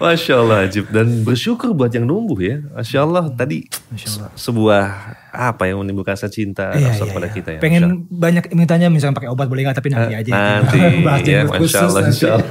Masya 0.05 0.35
Allah 0.37 0.59
Ajib 0.63 0.85
dan 0.89 1.07
bersyukur 1.23 1.73
buat 1.73 1.89
yang 1.89 2.05
numbuh 2.05 2.37
ya. 2.37 2.57
Masya 2.71 2.99
Allah 3.01 3.25
tadi 3.31 3.65
se- 3.95 4.21
sebuah 4.35 4.85
apa 5.31 5.65
yang 5.65 5.81
menimbulkan 5.81 6.13
rasa 6.13 6.29
cinta 6.29 6.71
Iya, 6.71 6.95
iya, 6.95 7.09
pada 7.09 7.27
iya. 7.27 7.33
kita 7.33 7.49
ya. 7.51 7.59
Pengen 7.59 7.83
Masya 7.83 7.97
Allah. 7.97 8.21
banyak 8.21 8.45
mintanya 8.53 8.87
misalnya 8.87 9.17
pakai 9.17 9.29
obat 9.29 9.47
boleh 9.47 9.65
nggak 9.65 9.77
tapi 9.77 9.89
nanti 9.89 10.13
aja. 10.15 10.31
Nanti 10.31 10.79
ya 11.33 11.41
Masya 11.43 11.79
Allah, 11.83 12.01
nanti. 12.01 12.13
Insya 12.13 12.29
Allah. 12.35 12.51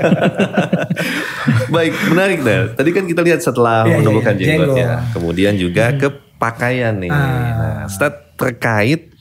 Baik 1.75 1.93
menarik 2.07 2.39
deh. 2.41 2.59
Tadi 2.73 2.89
kan 2.89 3.03
kita 3.05 3.21
lihat 3.21 3.39
setelah 3.39 3.83
Iya, 3.83 3.89
iya, 3.89 3.97
menumbuhkan 3.99 4.33
iya. 4.33 4.41
jenggot 4.43 4.67
ya. 4.67 4.73
Jenggot. 4.75 4.99
Kemudian 5.13 5.53
juga 5.55 5.83
ke 5.93 6.07
pakaian 6.35 6.93
nih. 6.97 7.07
Ah. 7.07 7.21
Nah, 7.53 7.81
Ustaz 7.85 8.13
terkait 8.35 9.13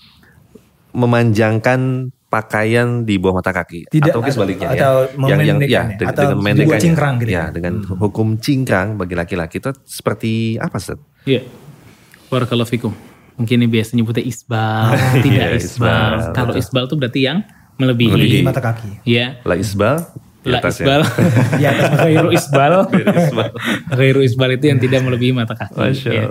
memanjangkan 0.90 2.10
pakaian 2.32 3.04
di 3.04 3.20
bawah 3.20 3.44
mata 3.44 3.52
kaki 3.52 3.92
Tidak, 3.92 4.08
atau 4.08 4.24
mungkin 4.24 4.32
sebaliknya 4.32 4.68
atau 4.72 4.94
ya. 5.04 5.28
yang 5.28 5.40
yang 5.44 5.58
memendekkan 5.60 5.68
ya 5.68 5.68
ya, 5.68 5.82
dengan, 6.00 6.08
atau 6.16 6.22
dengan 6.24 6.40
mendekannya. 6.40 6.80
cingkrang 6.80 7.14
gitu 7.20 7.28
ya, 7.28 7.36
ya. 7.36 7.44
dengan 7.52 7.72
hukum 8.00 8.28
cingkrang 8.40 8.88
bagi 8.96 9.14
laki-laki 9.14 9.60
itu 9.60 9.70
seperti 9.84 10.32
apa 10.56 10.80
Ustaz? 10.80 10.96
Iya. 11.28 11.44
Barakallahu 12.32 12.64
fikum. 12.64 12.92
Mungkin 13.36 13.60
ini 13.60 13.68
biasa 13.68 13.92
nyebutnya 13.92 14.24
isbal, 14.24 14.96
tidak 15.20 15.48
Iya, 15.52 15.60
isbal. 15.60 15.60
isbal, 15.60 16.32
Kalau 16.32 16.52
isbal 16.56 16.82
itu 16.88 16.94
berarti 16.96 17.20
yang 17.20 17.38
melebihi. 17.76 18.12
Melebihi. 18.16 18.40
Mata 18.40 18.60
kaki. 18.64 18.90
Iya. 19.04 19.44
La 19.44 19.56
isbal 19.60 19.96
La 20.42 20.58
atas 20.58 20.80
ya. 20.80 20.84
isbal. 20.88 21.00
Mata 21.60 21.96
Ghairu 22.08 22.28
isbal. 22.32 22.72
Ghairu 23.92 24.20
isbal 24.24 24.50
itu 24.56 24.64
yang 24.72 24.78
tidak 24.80 25.00
melebihi 25.04 25.32
mata 25.36 25.54
kaki. 25.54 25.76
Masya 25.76 26.10
Ya. 26.12 26.24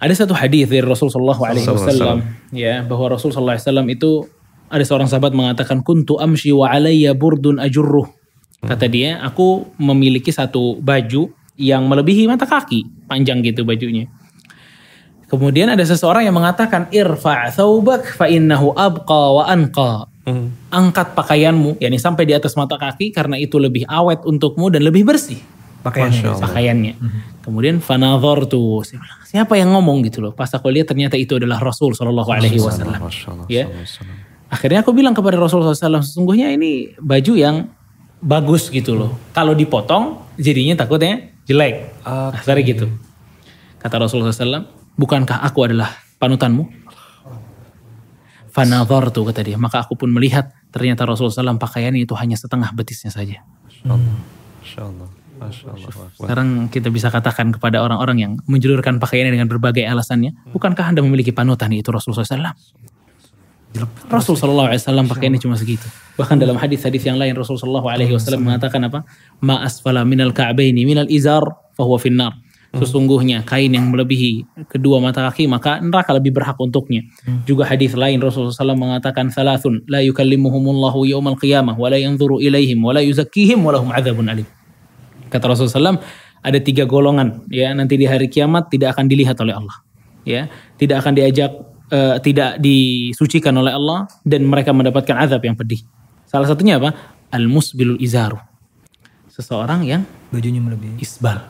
Ada 0.00 0.26
satu 0.26 0.36
hadis 0.36 0.68
dari 0.68 0.84
Rasul 0.84 1.08
Shallallahu 1.08 1.42
Alaihi 1.48 1.64
Sallallahu 1.64 1.88
Wasallam 1.88 2.18
ya 2.52 2.84
bahwa 2.84 3.16
Rasul 3.16 3.32
Shallallahu 3.32 3.56
Alaihi 3.56 3.64
Wasallam 3.64 3.86
itu 3.88 4.10
ada 4.68 4.84
seorang 4.84 5.08
sahabat 5.08 5.32
mengatakan 5.36 5.84
kuntu 5.84 6.16
amshi 6.18 6.50
wa 6.50 6.70
alayya 6.70 7.12
burdun 7.12 7.60
ajurruh. 7.60 8.08
Kata 8.64 8.88
dia, 8.88 9.20
aku 9.20 9.76
memiliki 9.76 10.32
satu 10.32 10.80
baju 10.80 11.28
yang 11.60 11.84
melebihi 11.84 12.24
mata 12.24 12.48
kaki, 12.48 13.04
panjang 13.04 13.44
gitu 13.44 13.60
bajunya. 13.62 14.08
Kemudian 15.28 15.68
ada 15.68 15.84
seseorang 15.84 16.24
yang 16.24 16.32
mengatakan 16.32 16.88
irfa' 16.88 17.52
thawbak 17.52 18.16
fa 18.16 18.24
innahu 18.24 18.72
abqa 18.72 19.22
wa 19.36 19.44
anqa. 19.44 19.92
Angkat 20.72 21.12
pakaianmu, 21.12 21.76
yakni 21.76 22.00
sampai 22.00 22.24
di 22.24 22.32
atas 22.32 22.56
mata 22.56 22.80
kaki 22.80 23.12
karena 23.12 23.36
itu 23.36 23.60
lebih 23.60 23.84
awet 23.84 24.24
untukmu 24.24 24.72
dan 24.72 24.80
lebih 24.80 25.04
bersih 25.04 25.36
pakaiannya. 25.84 26.40
pakaiannya. 26.40 26.94
Kemudian 27.44 27.84
fanazor 27.84 28.48
tuh, 28.48 28.80
siapa 29.28 29.60
yang 29.60 29.76
ngomong 29.76 30.00
gitu 30.08 30.24
loh. 30.24 30.32
Pas 30.32 30.48
aku 30.48 30.72
lihat 30.72 30.88
ternyata 30.88 31.20
itu 31.20 31.36
adalah 31.36 31.60
Rasul 31.60 31.92
Shallallahu 31.92 32.30
Alaihi 32.32 32.56
Wasallam. 32.56 33.04
Ya. 33.52 33.68
Akhirnya 34.54 34.86
aku 34.86 34.94
bilang 34.94 35.18
kepada 35.18 35.34
Rasulullah 35.34 35.74
SAW, 35.74 35.98
sesungguhnya 36.06 36.54
ini 36.54 36.94
baju 37.02 37.32
yang 37.34 37.66
bagus 38.22 38.70
gitu 38.70 38.94
loh. 38.94 39.18
Kalau 39.34 39.50
dipotong, 39.50 40.22
jadinya 40.38 40.78
takutnya 40.78 41.34
jelek. 41.42 42.06
Akhirnya 42.06 42.62
gitu. 42.62 42.86
Kata 43.82 43.98
Rasulullah 43.98 44.30
SAW, 44.30 44.70
bukankah 44.94 45.42
aku 45.42 45.58
adalah 45.66 45.90
panutanmu? 46.22 46.86
Fanazor 48.54 49.10
tuh 49.10 49.26
kata 49.26 49.42
dia. 49.42 49.58
Maka 49.58 49.82
aku 49.82 49.98
pun 49.98 50.14
melihat 50.14 50.54
ternyata 50.70 51.02
Rasulullah 51.02 51.34
SAW 51.34 51.58
pakaiannya 51.58 52.06
itu 52.06 52.14
hanya 52.14 52.38
setengah 52.38 52.70
betisnya 52.70 53.10
saja. 53.10 53.42
Masya 53.82 54.86
Allah. 54.86 55.10
Masya 55.34 55.66
Allah. 55.74 56.08
Sekarang 56.14 56.70
kita 56.70 56.94
bisa 56.94 57.10
katakan 57.10 57.50
kepada 57.50 57.82
orang-orang 57.82 58.16
yang 58.22 58.32
menjulurkan 58.46 59.02
pakaiannya 59.02 59.34
dengan 59.34 59.50
berbagai 59.50 59.82
alasannya, 59.82 60.54
bukankah 60.54 60.94
anda 60.94 61.02
memiliki 61.02 61.34
panutan 61.34 61.74
yaitu 61.74 61.90
Rasulullah 61.90 62.22
SAW? 62.22 62.54
Rasul 64.06 64.38
Shallallahu 64.38 64.70
Alaihi 64.70 64.80
Wasallam 64.86 65.06
pakaiannya 65.10 65.40
cuma 65.42 65.58
segitu. 65.58 65.86
Bahkan 66.14 66.38
dalam 66.38 66.54
hadis-hadis 66.54 67.02
yang 67.02 67.18
lain 67.18 67.34
Rasul 67.34 67.58
Shallallahu 67.58 67.90
Alaihi 67.90 68.14
Wasallam 68.14 68.46
mengatakan 68.46 68.86
apa? 68.86 69.02
Ma 69.42 69.66
asfala 69.66 70.06
minal 70.06 70.30
ka'baini 70.30 70.86
minal 70.86 71.10
izar 71.10 71.42
fahuwa 71.74 71.98
finnar. 71.98 72.32
Sesungguhnya 72.74 73.46
kain 73.46 73.70
yang 73.70 73.86
melebihi 73.86 74.66
kedua 74.66 74.98
mata 74.98 75.30
kaki 75.30 75.46
maka 75.46 75.78
neraka 75.78 76.10
lebih 76.10 76.34
berhak 76.34 76.58
untuknya. 76.58 77.06
Juga 77.46 77.62
hadis 77.70 77.94
lain 77.94 78.18
Rasulullah 78.18 78.50
SAW 78.50 78.74
mengatakan 78.74 79.30
salasun 79.30 79.86
la 79.86 80.02
yukallimuhumullahu 80.02 81.06
yaumal 81.06 81.38
qiyamah 81.38 81.78
wa 81.78 81.86
la 81.86 82.02
yanzuru 82.02 82.42
ilaihim 82.42 82.82
wa 82.82 82.90
la 82.90 83.02
yuzakkihim 83.06 83.62
wa 83.62 83.78
lahum 83.78 83.94
adzabun 83.94 84.26
alim. 84.26 84.46
Kata 85.30 85.50
Rasulullah 85.50 85.94
SAW, 85.94 86.02
ada 86.42 86.58
tiga 86.58 86.82
golongan 86.82 87.46
ya 87.46 87.70
nanti 87.74 87.94
di 87.94 88.10
hari 88.10 88.26
kiamat 88.26 88.70
tidak 88.74 88.98
akan 88.98 89.06
dilihat 89.06 89.38
oleh 89.38 89.54
Allah, 89.54 89.76
ya 90.26 90.50
tidak 90.74 91.02
akan 91.06 91.14
diajak, 91.14 91.54
eh, 91.90 92.16
tidak 92.20 92.60
disucikan 92.62 93.52
oleh 93.56 93.72
Allah 93.72 94.06
dan 94.22 94.44
mereka 94.46 94.70
mendapatkan 94.72 95.16
azab 95.18 95.42
yang 95.44 95.56
pedih. 95.58 95.82
Salah 96.28 96.48
satunya 96.48 96.80
apa? 96.80 96.92
Al 97.34 97.50
musbilul 97.50 97.98
izaru, 97.98 98.38
seseorang 99.28 99.82
yang 99.82 100.02
Bajunya 100.30 100.62
melebihi. 100.62 101.02
isbal, 101.02 101.42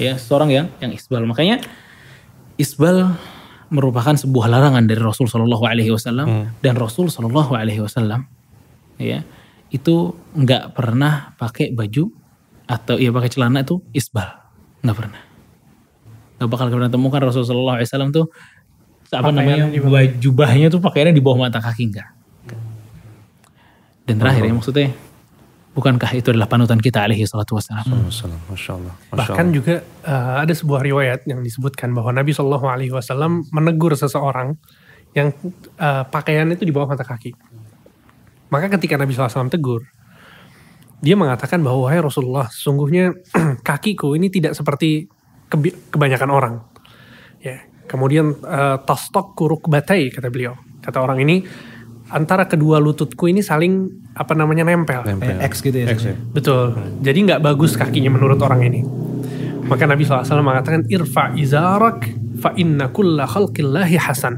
ya 0.00 0.16
seseorang 0.16 0.48
yang 0.48 0.66
yang 0.80 0.92
isbal. 0.96 1.22
Makanya 1.28 1.60
isbal 2.56 3.12
merupakan 3.68 4.16
sebuah 4.16 4.48
larangan 4.48 4.88
dari 4.88 5.00
Rasul 5.04 5.28
Shallallahu 5.28 5.64
Alaihi 5.68 5.92
Wasallam 5.92 6.56
dan 6.64 6.74
Rasul 6.80 7.12
Shallallahu 7.12 7.52
Alaihi 7.52 7.84
Wasallam, 7.84 8.24
ya 8.96 9.20
itu 9.68 10.16
nggak 10.32 10.72
pernah 10.72 11.36
pakai 11.36 11.76
baju 11.76 12.08
atau 12.68 12.96
ya 12.96 13.12
pakai 13.12 13.30
celana 13.32 13.64
itu 13.64 13.80
isbal 13.92 14.28
nggak 14.84 14.96
pernah 14.96 15.20
nggak 16.38 16.48
bakal 16.48 16.66
pernah 16.70 16.92
temukan 16.92 17.20
Rasulullah 17.20 17.80
SAW 17.82 18.12
tuh 18.14 18.26
apa 19.12 19.30
namanya 19.32 19.72
baju 19.72 20.12
jubahnya 20.20 20.66
tuh 20.68 20.80
pakaiannya 20.84 21.14
di 21.16 21.22
bawah 21.24 21.48
mata 21.48 21.60
kaki 21.62 21.88
enggak 21.88 22.08
dan 24.04 24.16
terakhir 24.20 24.42
ya 24.44 24.52
maksudnya 24.52 24.88
bukankah 25.76 26.10
itu 26.16 26.34
adalah 26.34 26.48
panutan 26.50 26.80
kita 26.82 27.06
alaihi 27.06 27.22
salatu 27.24 27.54
wassalam 27.54 27.86
Masya 27.86 28.24
Allah. 28.26 28.40
Masya 28.50 28.72
Allah. 28.74 28.94
Masya 28.98 29.14
Bahkan 29.14 29.46
juga 29.54 29.74
uh, 30.02 30.42
ada 30.42 30.50
sebuah 30.50 30.80
riwayat 30.82 31.22
yang 31.30 31.38
disebutkan 31.38 31.94
bahwa 31.94 32.10
Nabi 32.10 32.34
Shallallahu 32.34 32.66
Alaihi 32.66 32.90
Wasallam 32.90 33.46
menegur 33.54 33.94
seseorang 33.94 34.58
yang 35.14 35.30
uh, 35.78 36.04
pakaiannya 36.08 36.58
itu 36.58 36.66
di 36.66 36.74
bawah 36.74 36.92
mata 36.92 37.06
kaki. 37.06 37.32
Maka 38.48 38.72
ketika 38.76 38.96
Nabi 38.96 39.12
SAW 39.12 39.52
tegur, 39.52 39.84
dia 41.04 41.14
mengatakan 41.14 41.60
bahwa 41.60 41.88
wahai 41.88 42.00
Rasulullah, 42.00 42.48
sungguhnya 42.48 43.12
kakiku 43.68 44.16
ini 44.16 44.32
tidak 44.32 44.56
seperti 44.56 45.08
kebi- 45.52 45.76
kebanyakan 45.92 46.30
orang. 46.32 46.54
Ya, 47.88 47.96
kemudian 47.96 48.36
uh, 48.44 48.76
tastok 48.84 49.32
kuruk 49.32 49.64
batai 49.72 50.12
kata 50.12 50.28
beliau. 50.28 50.60
Kata 50.84 51.00
orang 51.00 51.24
ini 51.24 51.40
antara 52.12 52.44
kedua 52.44 52.76
lututku 52.76 53.32
ini 53.32 53.40
saling 53.40 53.88
apa 54.12 54.36
namanya 54.36 54.68
nempel. 54.68 55.08
Kayak 55.08 55.48
X 55.48 55.64
gitu 55.64 55.88
ya. 55.88 55.96
Betul. 56.36 56.76
Jadi 57.00 57.18
nggak 57.24 57.40
bagus 57.40 57.80
kakinya 57.80 58.12
menurut 58.12 58.36
orang 58.44 58.60
ini. 58.60 58.84
Maka 59.64 59.88
Nabi 59.88 60.04
SAW 60.04 60.44
mengatakan 60.44 60.84
irfa 60.92 61.32
izarak 61.32 62.12
fa 62.36 62.52
inna 62.60 62.92
kulla 62.92 63.24
khalqillahi 63.24 63.96
hasan. 63.96 64.36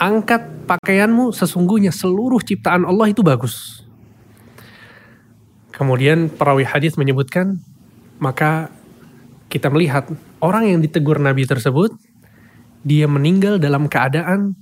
Angkat 0.00 0.64
pakaianmu 0.64 1.36
sesungguhnya 1.36 1.92
seluruh 1.92 2.40
ciptaan 2.40 2.88
Allah 2.88 3.12
itu 3.12 3.20
bagus. 3.20 3.84
Kemudian 5.76 6.32
perawi 6.32 6.64
hadis 6.64 6.96
menyebutkan 6.96 7.60
maka 8.16 8.72
kita 9.52 9.68
melihat 9.68 10.08
orang 10.40 10.72
yang 10.72 10.80
ditegur 10.80 11.20
Nabi 11.20 11.44
tersebut 11.44 11.92
dia 12.80 13.06
meninggal 13.10 13.60
dalam 13.60 13.86
keadaan 13.86 14.56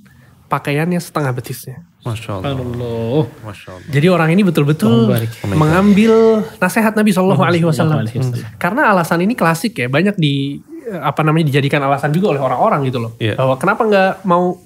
pakaiannya 0.48 0.98
setengah 0.98 1.32
betisnya. 1.36 1.84
Masya 2.02 2.40
Allah. 2.40 2.56
Allah 2.56 3.24
Masya 3.44 3.68
Allah. 3.74 3.88
Jadi 3.92 4.06
orang 4.08 4.28
ini 4.32 4.42
betul-betul 4.46 5.12
mengambil 5.52 6.42
nasihat 6.56 6.96
Nabi 6.96 7.10
Shallallahu 7.12 7.42
Alaihi 7.44 7.66
Wasallam. 7.68 8.06
Wasallam. 8.06 8.56
Karena 8.56 8.90
alasan 8.90 9.20
ini 9.22 9.36
klasik 9.36 9.76
ya, 9.76 9.86
banyak 9.92 10.16
di 10.16 10.58
eh, 10.88 11.00
apa 11.04 11.20
namanya 11.20 11.52
dijadikan 11.52 11.84
alasan 11.84 12.10
juga 12.10 12.32
oleh 12.34 12.42
orang-orang 12.42 12.80
gitu 12.88 12.98
loh. 12.98 13.12
Iya. 13.20 13.36
Bahwa 13.36 13.54
kenapa 13.60 13.82
nggak 13.84 14.12
mau 14.24 14.56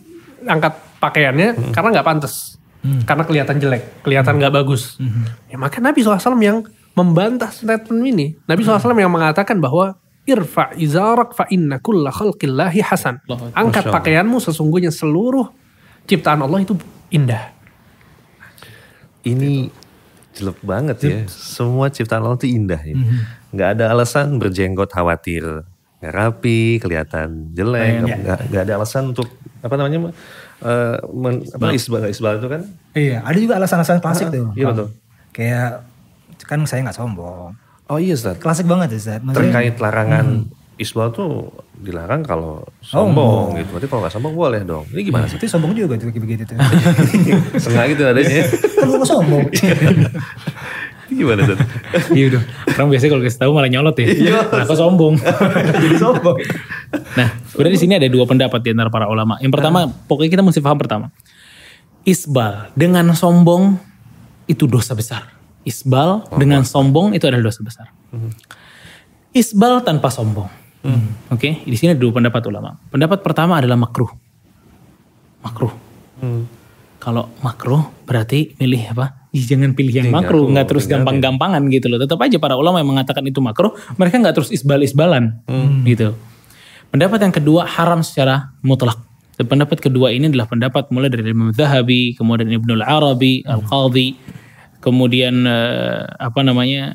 angkat 0.47 0.75
pakaiannya 1.03 1.75
karena 1.75 1.89
nggak 1.99 2.07
pantas. 2.07 2.57
Karena 2.83 3.23
kelihatan 3.23 3.63
jelek, 3.63 4.03
kelihatan 4.03 4.43
nggak 4.43 4.59
bagus. 4.59 4.99
Ya, 5.47 5.55
maka 5.55 5.79
Nabi 5.79 6.03
SAW 6.03 6.35
yang 6.43 6.67
membantah 6.99 7.55
statement 7.55 8.03
ini. 8.03 8.35
Nabi 8.51 8.67
SAW 8.67 8.91
yang 8.99 9.13
mengatakan 9.13 9.63
bahwa 9.63 10.02
irfa 10.23 10.71
izarak 10.77 11.35
fa 11.35 11.45
inna 11.49 11.79
kulla 11.79 12.11
khalqillahi 12.11 12.81
hasan. 12.81 13.19
Angkat 13.53 13.91
pakaianmu 13.91 14.39
sesungguhnya 14.39 14.91
seluruh 14.91 15.51
ciptaan 16.07 16.41
Allah 16.41 16.63
itu 16.63 16.79
indah. 17.09 17.51
Ini 19.23 19.71
jelek 20.35 20.59
banget 20.63 20.97
ya. 21.01 21.17
Semua 21.29 21.87
ciptaan 21.89 22.23
Allah 22.23 22.39
itu 22.39 22.51
indah 22.51 22.81
ya. 22.81 22.95
Mhm. 22.95 23.19
Nggak 23.53 23.69
ada 23.79 23.85
alasan 23.93 24.39
berjenggot 24.39 24.91
khawatir 24.91 25.67
nggak 26.03 26.15
rapi, 26.19 26.83
kelihatan 26.83 27.55
jelek, 27.55 28.03
Iya. 28.03 28.17
nggak 28.19 28.39
nggak 28.51 28.63
ada 28.67 28.73
alasan 28.75 29.15
untuk 29.15 29.31
apa 29.63 29.75
namanya 29.79 30.11
eh, 30.59 30.99
men- 31.15 31.47
apa 31.47 31.71
isbal 31.71 32.11
isbal 32.11 32.43
itu 32.43 32.49
kan? 32.51 32.63
Iya, 32.91 33.23
ada 33.23 33.39
juga 33.39 33.55
alasan-alasan 33.63 34.03
klasik 34.03 34.27
tuh. 34.35 34.51
iya 34.59 34.67
betul. 34.67 34.91
Kayak 35.31 35.87
kan 36.43 36.67
saya 36.67 36.83
nggak 36.83 36.99
sombong. 36.99 37.55
Oh 37.93 38.01
iya 38.01 38.17
Ustaz. 38.17 38.41
Klasik 38.41 38.65
banget 38.65 38.97
ya, 38.97 38.99
Ustaz. 38.99 39.21
Maksudnya- 39.21 39.53
Terkait 39.53 39.77
larangan 39.77 40.49
isbal 40.81 41.13
tuh 41.13 41.53
dilarang 41.77 42.25
kalau 42.25 42.65
sombong 42.81 43.53
gitu. 43.61 43.77
Berarti 43.77 43.87
kalau 43.87 44.01
nggak 44.01 44.15
sombong 44.15 44.33
boleh 44.33 44.65
dong. 44.65 44.89
Ini 44.89 45.03
gimana 45.05 45.29
sih? 45.29 45.37
itu 45.37 45.45
sombong 45.45 45.77
juga 45.77 46.01
tuh 46.01 46.09
begitu 46.09 46.49
tuh. 46.49 46.57
Sengaja 47.63 47.93
gitu 47.93 48.03
adanya. 48.03 48.49
kan 48.49 48.87
mau 48.89 49.05
sombong. 49.05 49.45
Ini 49.53 51.13
gimana 51.13 51.45
Ustaz? 51.45 51.59
Iya 52.17 52.25
udah. 52.33 52.43
Orang 52.73 52.89
biasanya 52.89 53.11
kalau 53.13 53.23
kasih 53.29 53.41
tahu 53.45 53.51
malah 53.53 53.69
nyolot 53.69 53.97
ya. 54.01 54.07
Iya. 54.09 54.39
Aku 54.65 54.73
sombong. 54.73 55.15
Jadi 55.77 55.97
sombong. 56.01 56.37
Nah, 57.19 57.29
sebenarnya 57.53 57.75
di 57.77 57.81
sini 57.81 57.93
ada 58.01 58.09
dua 58.09 58.25
pendapat 58.25 58.61
di 58.65 58.71
antara 58.73 58.89
para 58.89 59.05
ulama. 59.11 59.37
Yang 59.45 59.53
pertama, 59.61 59.85
pokoknya 60.09 60.31
kita 60.33 60.43
mesti 60.43 60.65
paham 60.65 60.79
pertama. 60.81 61.07
Isbal 62.03 62.73
dengan 62.73 63.13
sombong 63.13 63.77
itu 64.49 64.65
dosa 64.65 64.97
besar. 64.97 65.32
Isbal 65.63 66.27
dengan 66.39 66.67
sombong 66.67 67.15
itu 67.15 67.25
adalah 67.31 67.49
dosa 67.49 67.63
besar. 67.63 67.87
Isbal 69.33 69.87
tanpa 69.87 70.11
sombong. 70.11 70.51
Oke, 71.31 71.63
di 71.63 71.77
sini 71.79 71.95
ada 71.95 72.01
dua 72.03 72.11
pendapat 72.19 72.43
ulama. 72.51 72.75
Pendapat 72.91 73.23
pertama 73.23 73.63
adalah 73.63 73.79
makruh. 73.79 74.11
Makruh. 75.47 75.73
Kalau 77.03 77.35
makruh 77.43 77.83
berarti 78.07 78.55
milih 78.59 78.95
apa? 78.95 79.27
Jangan 79.33 79.73
pilih 79.73 79.91
yang 79.97 80.07
Tinggal 80.13 80.23
makruh, 80.29 80.45
nggak 80.45 80.67
terus 80.69 80.85
tinggal 80.85 81.09
gampang-gampangan 81.09 81.63
gitu 81.73 81.89
loh. 81.89 81.97
Tetap 81.97 82.21
aja 82.21 82.37
para 82.37 82.55
ulama 82.55 82.85
yang 82.85 82.93
mengatakan 82.93 83.25
itu 83.25 83.41
makruh, 83.41 83.73
mereka 83.97 84.21
nggak 84.21 84.35
terus 84.37 84.53
isbal-isbalan 84.53 85.41
gitu. 85.89 86.13
Pendapat 86.93 87.19
yang 87.25 87.33
kedua 87.33 87.65
haram 87.65 88.05
secara 88.05 88.53
mutlak. 88.61 89.01
Dan 89.41 89.49
pendapat 89.49 89.81
kedua 89.81 90.13
ini 90.13 90.29
adalah 90.29 90.45
pendapat 90.45 90.93
mulai 90.93 91.09
dari 91.09 91.33
Imam 91.33 91.49
Zahabi, 91.57 92.13
kemudian 92.13 92.53
Ibnu 92.53 92.77
Arabi, 92.85 93.41
Al-Qadhi, 93.49 94.13
kemudian 94.83 95.47
eh, 95.47 96.03
apa 96.19 96.43
namanya 96.43 96.91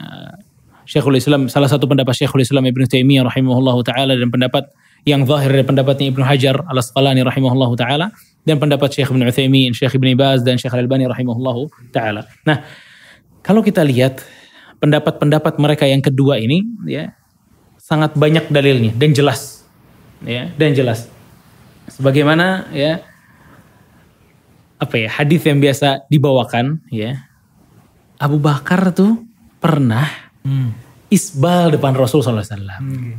Syekhul 0.88 1.20
Islam, 1.20 1.48
salah 1.52 1.68
satu 1.68 1.88
pendapat 1.88 2.16
Syekhul 2.16 2.44
Islam 2.44 2.68
Ibnu 2.68 2.88
Taimiyah 2.88 3.28
rahimahullahu 3.28 3.84
taala 3.84 4.16
dan 4.16 4.28
pendapat 4.32 4.72
yang 5.08 5.24
zahir 5.24 5.52
dari 5.52 5.64
pendapatnya 5.64 6.12
Ibnu 6.12 6.24
Hajar 6.24 6.68
Al-Asqalani 6.68 7.24
rahimahullahu 7.24 7.80
taala 7.80 8.12
dan 8.44 8.60
pendapat 8.60 8.92
Syekh 8.92 9.12
Ibnu 9.12 9.24
Utsaimin, 9.28 9.72
Syekh 9.72 9.96
Ibnu 10.00 10.16
Baz 10.20 10.44
dan 10.44 10.60
Syekh 10.60 10.76
Al-Albani 10.76 11.08
rahimahullahu 11.08 11.92
taala. 11.96 12.28
Nah, 12.48 12.64
kalau 13.44 13.64
kita 13.64 13.84
lihat 13.84 14.24
pendapat-pendapat 14.84 15.60
mereka 15.60 15.88
yang 15.88 16.04
kedua 16.04 16.40
ini 16.40 16.64
ya 16.88 17.16
sangat 17.80 18.14
banyak 18.20 18.52
dalilnya 18.52 18.92
dan 18.94 19.16
jelas 19.16 19.64
ya 20.22 20.52
dan 20.60 20.76
jelas 20.76 21.08
sebagaimana 21.88 22.68
ya 22.76 23.02
apa 24.78 24.96
ya 25.00 25.10
hadis 25.10 25.42
yang 25.48 25.58
biasa 25.58 26.06
dibawakan 26.12 26.84
ya 26.92 27.26
Abu 28.18 28.38
Bakar 28.42 28.94
tuh 28.94 29.22
pernah 29.62 30.06
isbal 31.08 31.74
depan 31.74 31.94
Rasul 31.94 32.26
SAW. 32.26 32.44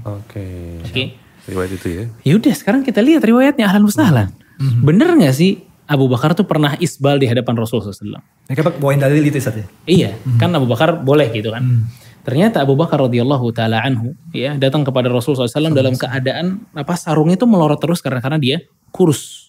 Oke. 0.05 0.47
Oke. 0.85 1.05
Riwayat 1.49 1.73
itu 1.73 1.89
ya. 1.89 2.05
Yaudah 2.35 2.53
sekarang 2.53 2.85
kita 2.85 3.01
lihat 3.01 3.25
riwayatnya 3.25 3.65
ahlan 3.71 3.89
wasahlan. 3.89 4.29
Bener 4.59 5.15
nggak 5.15 5.35
sih 5.35 5.65
Abu 5.89 6.05
Bakar 6.11 6.37
tuh 6.37 6.45
pernah 6.45 6.77
isbal 6.77 7.17
di 7.17 7.25
hadapan 7.25 7.57
Rasul 7.57 7.81
SAW? 7.81 8.21
Mereka 8.51 8.77
poin 8.77 9.01
dalil 9.01 9.25
itu 9.25 9.41
Ustaz 9.41 9.57
ya. 9.57 9.67
Iya, 9.89 10.11
kan 10.37 10.53
Abu 10.53 10.69
Bakar 10.69 11.01
boleh 11.01 11.33
gitu 11.33 11.49
kan. 11.49 11.89
Ternyata 12.27 12.61
Abu 12.61 12.77
Bakar 12.77 13.01
radhiyallahu 13.01 13.57
taala 13.57 13.81
anhu 13.81 14.13
ya 14.37 14.53
datang 14.61 14.85
kepada 14.85 15.09
Rasul 15.09 15.33
SAW 15.33 15.73
dalam 15.73 15.97
keadaan 15.97 16.69
apa 16.77 16.93
sarungnya 16.93 17.41
itu 17.41 17.49
melorot 17.49 17.81
terus 17.81 18.05
karena 18.05 18.21
karena 18.21 18.37
dia 18.37 18.61
kurus. 18.93 19.49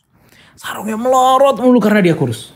Sarungnya 0.55 0.95
melorot 0.95 1.59
mulu 1.59 1.83
karena 1.83 1.99
dia 1.99 2.15
kurus. 2.15 2.55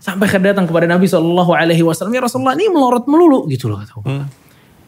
Sampai 0.00 0.32
datang 0.40 0.64
kepada 0.64 0.88
Nabi 0.88 1.04
Shallallahu 1.04 1.52
Alaihi 1.52 1.84
Wasallam 1.84 2.16
ya 2.16 2.24
Rasulullah 2.24 2.56
ini 2.56 2.72
melorot 2.72 3.04
melulu 3.04 3.44
gitu 3.52 3.68
loh 3.68 3.84
kata 3.84 3.92
Bakar. 4.00 4.24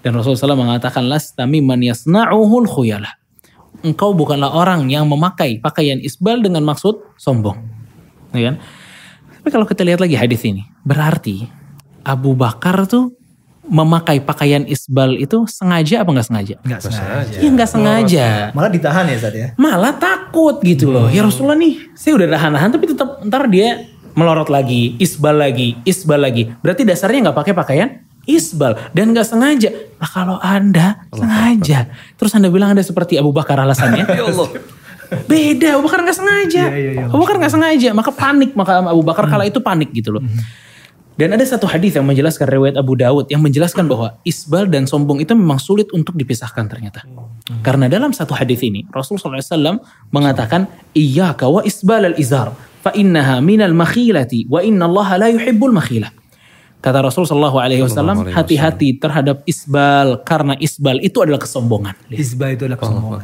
Dan 0.03 0.19
Rasulullah 0.19 0.57
SAW 0.57 0.59
mengatakan 0.59 1.07
lasta 1.07 1.47
mimman 1.47 1.79
yasna'uhul 1.79 2.67
khuyala. 2.67 3.21
Engkau 3.87 4.17
bukanlah 4.17 4.51
orang 4.51 4.91
yang 4.91 5.07
memakai 5.07 5.63
pakaian 5.63 6.03
isbal 6.03 6.43
dengan 6.43 6.67
maksud 6.67 6.99
sombong. 7.15 7.55
Ya 8.35 8.51
kan? 8.51 8.55
Tapi 9.39 9.49
kalau 9.55 9.67
kita 9.69 9.87
lihat 9.87 10.03
lagi 10.03 10.19
hadis 10.19 10.43
ini, 10.43 10.67
berarti 10.83 11.47
Abu 12.03 12.35
Bakar 12.35 12.89
tuh 12.91 13.15
memakai 13.63 14.19
pakaian 14.19 14.67
isbal 14.67 15.15
itu 15.23 15.47
sengaja 15.47 16.03
apa 16.03 16.11
nggak 16.11 16.27
sengaja? 16.27 16.55
Nggak 16.67 16.83
sengaja. 16.83 17.39
Iya 17.39 17.49
nggak 17.55 17.71
sengaja. 17.71 18.27
Malah 18.59 18.71
ditahan 18.75 19.05
ya 19.07 19.17
Ustaz 19.23 19.35
ya. 19.39 19.49
Malah 19.55 19.95
takut 20.03 20.59
gitu 20.67 20.91
loh. 20.91 21.07
Ya 21.07 21.23
Rasulullah 21.23 21.59
nih, 21.59 21.95
saya 21.95 22.19
udah 22.19 22.27
nahan-nahan 22.27 22.71
tapi 22.75 22.91
tetap 22.91 23.23
ntar 23.23 23.47
dia 23.47 23.87
melorot 24.15 24.49
lagi, 24.49 24.97
isbal 25.01 25.37
lagi, 25.39 25.79
isbal 25.85 26.21
lagi. 26.21 26.49
Berarti 26.61 26.83
dasarnya 26.85 27.31
nggak 27.31 27.39
pakai 27.39 27.55
pakaian 27.57 27.89
isbal 28.27 28.79
dan 28.95 29.11
nggak 29.11 29.27
sengaja. 29.27 29.71
Nah 29.99 30.11
kalau 30.11 30.37
anda 30.39 31.07
sengaja, 31.11 31.91
terus 32.15 32.33
anda 32.35 32.49
bilang 32.49 32.75
anda 32.75 32.85
seperti 32.85 33.19
Abu 33.19 33.35
Bakar 33.35 33.59
alasannya. 33.59 34.07
ya 34.19 34.25
Allah. 34.27 34.49
Beda, 35.29 35.77
Abu 35.77 35.85
Bakar 35.91 36.01
nggak 36.09 36.19
sengaja. 36.19 36.65
Iya, 36.73 36.79
iya, 36.79 36.91
iya. 36.97 37.05
Abu 37.11 37.21
Bakar 37.21 37.37
nggak 37.37 37.53
sengaja, 37.53 37.89
maka 37.93 38.11
panik 38.15 38.57
maka 38.57 38.81
Abu 38.81 39.03
Bakar 39.05 39.29
kala 39.29 39.45
itu 39.45 39.61
panik 39.61 39.93
gitu 39.93 40.17
loh. 40.17 40.25
Dan 41.13 41.37
ada 41.37 41.45
satu 41.45 41.69
hadis 41.69 41.93
yang 41.93 42.09
menjelaskan 42.09 42.49
riwayat 42.49 42.77
Abu 42.81 42.97
Dawud 42.97 43.29
yang 43.29 43.45
menjelaskan 43.45 43.85
bahwa 43.85 44.17
isbal 44.25 44.65
dan 44.65 44.89
sombong 44.89 45.21
itu 45.21 45.37
memang 45.37 45.61
sulit 45.61 45.93
untuk 45.93 46.17
dipisahkan 46.17 46.65
ternyata. 46.65 47.05
Karena 47.61 47.85
dalam 47.85 48.17
satu 48.17 48.33
hadis 48.33 48.65
ini 48.65 48.89
Rasulullah 48.89 49.45
SAW 49.45 49.77
mengatakan 50.09 50.65
iya 50.97 51.37
wa 51.37 51.61
isbal 51.69 52.09
al 52.09 52.17
izar 52.17 52.57
fa 52.83 52.91
innaha 52.99 53.39
minal 53.39 53.71
makhilati 53.73 54.51
wa 54.51 54.59
inna 54.59 54.91
Allah 54.91 55.09
la 55.23 55.29
yuhibbul 55.31 55.71
makhilah. 55.71 56.11
Kata 56.83 56.99
Rasul 56.99 57.31
Shallallahu 57.31 57.63
Alaihi 57.63 57.87
Wasallam, 57.87 58.27
hati-hati 58.35 58.99
terhadap 58.99 59.47
isbal 59.47 60.19
karena 60.27 60.59
isbal 60.59 60.99
itu 60.99 61.23
adalah 61.23 61.39
kesombongan. 61.39 61.95
Isbah 62.11 62.51
itu 62.51 62.67
adalah 62.67 62.83
kesombongan. 62.83 63.23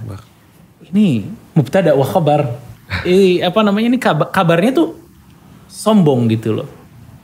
Ini 0.95 1.27
mubtada 1.59 1.93
wa 1.99 2.07
khabar. 2.07 2.43
Eh, 3.05 3.45
apa 3.45 3.61
namanya 3.61 3.93
ini 3.93 4.01
kabar, 4.01 4.33
kabarnya 4.33 4.73
tuh 4.73 4.97
sombong 5.69 6.25
gitu 6.33 6.57
loh. 6.57 6.69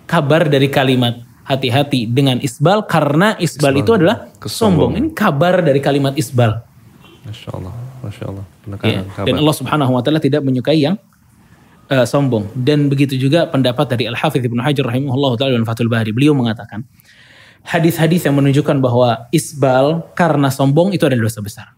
Kabar 0.05 0.45
dari 0.45 0.69
kalimat 0.69 1.25
hati-hati 1.49 2.05
dengan 2.05 2.37
isbal 2.45 2.85
karena 2.85 3.33
isbal, 3.41 3.73
itu 3.81 3.97
adalah 3.97 4.29
sombong. 4.45 5.01
Ini 5.01 5.09
kabar 5.17 5.65
dari 5.65 5.81
kalimat 5.81 6.13
isbal. 6.21 6.61
Masya 7.25 7.49
Allah. 7.57 7.73
Masya 8.05 8.25
Allah. 8.29 8.45
Ya. 8.85 9.01
Kabar. 9.09 9.25
Dan 9.25 9.35
Allah 9.41 9.57
Subhanahu 9.57 9.93
wa 9.97 10.03
taala 10.05 10.21
tidak 10.21 10.45
menyukai 10.45 10.85
yang 10.85 11.01
eh, 11.91 12.07
sombong. 12.07 12.53
Dan 12.55 12.89
begitu 12.89 13.17
juga 13.19 13.49
pendapat 13.49 13.97
dari 13.97 14.09
Al-Hafidz 14.09 14.45
Ibnu 14.45 14.61
Hajar 14.61 14.85
rahimahullah 14.89 15.33
taala 15.37 15.57
dalam 15.59 15.67
Fathul 15.69 15.91
Bari. 15.91 16.13
Beliau 16.15 16.33
mengatakan 16.37 16.85
hadis-hadis 17.65 18.25
yang 18.29 18.37
menunjukkan 18.37 18.79
bahwa 18.79 19.29
isbal 19.33 20.13
karena 20.13 20.53
sombong 20.53 20.93
itu 20.93 21.05
adalah 21.09 21.29
dosa 21.29 21.41
besar. 21.41 21.69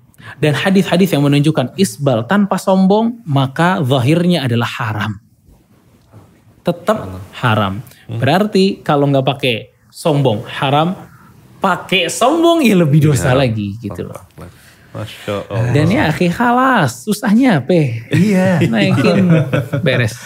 Dan 0.42 0.58
hadis-hadis 0.58 1.14
yang 1.14 1.22
menunjukkan 1.22 1.78
isbal 1.78 2.26
tanpa 2.26 2.58
sombong 2.58 3.22
maka 3.24 3.78
zahirnya 3.86 4.42
adalah 4.42 4.66
haram. 4.66 5.12
Tetap 6.66 6.98
haram. 7.38 7.78
Berarti 8.10 8.82
kalau 8.82 9.06
nggak 9.06 9.22
pakai 9.22 9.70
sombong 9.86 10.42
haram, 10.50 10.98
pakai 11.62 12.10
sombong 12.10 12.66
ya 12.66 12.74
lebih 12.74 13.06
dosa 13.06 13.32
lagi 13.38 13.78
gitu 13.78 14.10
loh. 14.10 14.18
Masya 14.96 15.34
Allah. 15.52 15.72
Dan 15.76 15.86
ya 15.92 16.02
akhi 16.08 16.32
halas, 16.32 17.04
susahnya 17.04 17.60
apa? 17.60 17.76
Iya. 18.08 18.64
Naikin 18.64 19.28
beres. 19.84 20.16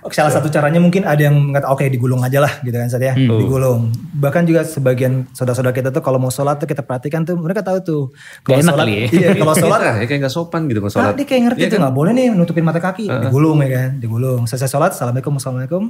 Oke, 0.00 0.14
salah 0.14 0.30
satu 0.30 0.48
caranya 0.48 0.78
mungkin 0.78 1.04
ada 1.04 1.18
yang 1.20 1.36
mengatakan 1.36 1.74
oke 1.74 1.84
digulung 1.90 2.22
aja 2.22 2.38
lah 2.38 2.62
gitu 2.62 2.72
kan 2.72 2.88
Ustaz 2.88 3.02
ya. 3.02 3.12
Hmm. 3.12 3.28
Digulung. 3.36 3.92
Bahkan 4.16 4.46
juga 4.46 4.64
sebagian 4.64 5.28
saudara-saudara 5.30 5.74
kita 5.74 5.90
tuh 5.90 6.00
kalau 6.00 6.16
mau 6.16 6.30
sholat 6.30 6.56
tuh 6.56 6.64
kita 6.64 6.80
perhatikan 6.80 7.26
tuh 7.26 7.36
mereka 7.36 7.60
tahu 7.60 7.78
tuh. 7.82 8.02
Gak 8.46 8.62
enak 8.62 8.72
sholat, 8.72 8.78
kali 8.80 8.92
ya. 8.94 9.06
Iya, 9.12 9.28
kalau 9.36 9.54
sholat 9.54 9.80
ya 9.84 9.92
kayak 10.06 10.20
gak 10.24 10.32
sopan 10.32 10.60
gitu 10.66 10.78
kalau 10.80 10.92
sholat. 10.94 11.04
Nah, 11.04 11.12
dia 11.12 11.26
kayak 11.26 11.42
ngerti 11.50 11.60
Iya 11.60 11.68
tuh 11.68 11.76
kan? 11.76 11.82
nggak 11.84 11.94
boleh 11.98 12.12
nih 12.14 12.26
nutupin 12.32 12.64
mata 12.64 12.80
kaki, 12.80 13.04
digulung 13.28 13.58
ya 13.60 13.68
kan, 13.68 13.88
digulung. 13.98 14.40
Selesai 14.46 14.70
sholat, 14.70 14.90
assalamualaikum, 14.96 15.34
assalamualaikum, 15.36 15.82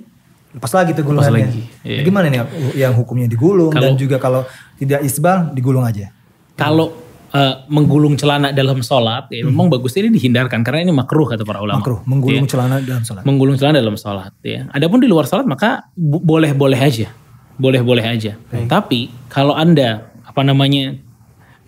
lepas 0.56 0.72
lagi 0.72 0.90
tuh 0.96 1.04
gulungannya. 1.04 1.46
lagi, 1.46 1.62
iya. 1.84 2.00
Nah, 2.00 2.04
gimana 2.08 2.26
nih 2.26 2.40
yang 2.74 2.92
hukumnya 2.96 3.28
digulung 3.28 3.70
dan 3.70 3.92
Kalau- 3.94 4.00
juga 4.00 4.16
kalau 4.18 4.40
tidak 4.80 5.04
isbal 5.04 5.52
digulung 5.52 5.84
aja. 5.84 6.10
Kalau 6.56 6.90
eh, 7.28 7.54
menggulung 7.68 8.16
celana 8.16 8.50
dalam 8.50 8.80
sholat, 8.80 9.28
ya, 9.28 9.44
memang 9.44 9.68
bagusnya 9.68 10.08
ini 10.08 10.16
dihindarkan 10.16 10.64
karena 10.64 10.88
ini 10.88 10.92
makruh 10.92 11.28
kata 11.28 11.44
para 11.44 11.60
ulama. 11.60 11.80
Makruh, 11.80 12.00
menggulung 12.08 12.46
Ya. 12.46 12.50
celana 12.50 12.76
dalam 12.80 13.02
sholat. 13.04 13.22
Menggulung 13.28 13.56
celana 13.60 13.76
dalam 13.78 13.96
sholat. 13.96 14.32
Ya. 14.40 14.64
Adapun 14.72 14.98
di 15.00 15.08
luar 15.08 15.28
sholat 15.28 15.44
maka 15.44 15.88
boleh-boleh 15.96 16.80
aja, 16.80 17.12
boleh-boleh 17.56 18.04
aja. 18.04 18.36
Tapi 18.48 19.12
kalau 19.28 19.52
anda 19.52 20.08
apa 20.24 20.40
namanya 20.40 20.96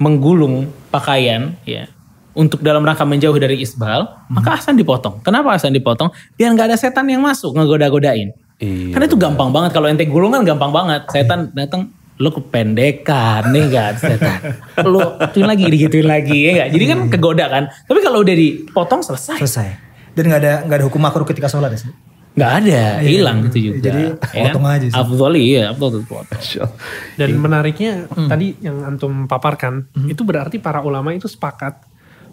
menggulung 0.00 0.70
pakaian, 0.88 1.54
ya 1.64 1.86
untuk 2.32 2.62
dalam 2.62 2.80
rangka 2.86 3.02
menjauh 3.04 3.36
dari 3.36 3.60
isbal, 3.60 4.06
maka 4.30 4.56
asan 4.56 4.78
dipotong. 4.78 5.20
Kenapa 5.20 5.52
asan 5.52 5.74
dipotong? 5.74 6.08
Biar 6.38 6.54
nggak 6.54 6.72
ada 6.72 6.76
setan 6.78 7.04
yang 7.10 7.20
masuk 7.20 7.52
ngegoda-godain. 7.52 8.32
Iya, 8.60 8.92
Karena 8.92 9.04
itu 9.08 9.16
gampang 9.16 9.50
banget 9.50 9.72
kalau 9.72 9.88
ente 9.88 10.04
gulung 10.04 10.30
kan 10.32 10.44
gampang 10.44 10.70
banget. 10.70 11.08
Setan 11.10 11.48
datang 11.52 11.90
lu 12.20 12.28
kependekan 12.28 13.48
nih 13.48 13.66
kan 13.72 13.92
setan. 13.96 14.40
Lu 14.84 15.00
gituin 15.24 15.48
lagi 15.48 15.64
digituin 15.72 16.04
lagi 16.04 16.36
ya 16.36 16.50
enggak. 16.52 16.68
Jadi 16.76 16.84
kan 16.84 16.98
kegoda 17.08 17.44
kan. 17.48 17.64
Tapi 17.88 17.98
kalau 18.04 18.20
udah 18.20 18.36
dipotong 18.36 19.00
selesai. 19.00 19.40
Selesai. 19.40 19.68
Dan 20.12 20.28
nggak 20.28 20.40
ada 20.44 20.52
nggak 20.68 20.76
ada 20.84 20.86
hukum 20.86 21.00
makruh 21.00 21.24
ketika 21.24 21.48
sholat 21.48 21.72
ya. 21.72 21.80
sih? 21.80 21.92
Nggak 22.30 22.52
ada, 22.62 22.82
hilang 23.02 23.36
gitu 23.50 23.58
juga. 23.72 23.90
Jadi, 23.90 24.02
Ya 24.36 24.52
potong 24.54 24.66
aja 24.70 24.86
sih. 24.86 24.94
Afdol 24.94 25.34
iya, 25.34 25.62
afdol 25.74 26.06
potong. 26.06 26.38
Allah. 26.38 26.70
Dan 27.18 27.28
menariknya 27.42 28.06
tadi 28.06 28.54
yang 28.62 28.86
antum 28.86 29.26
paparkan 29.26 29.90
itu 30.06 30.22
berarti 30.22 30.62
para 30.62 30.84
ulama 30.84 31.10
itu 31.10 31.26
sepakat 31.26 31.90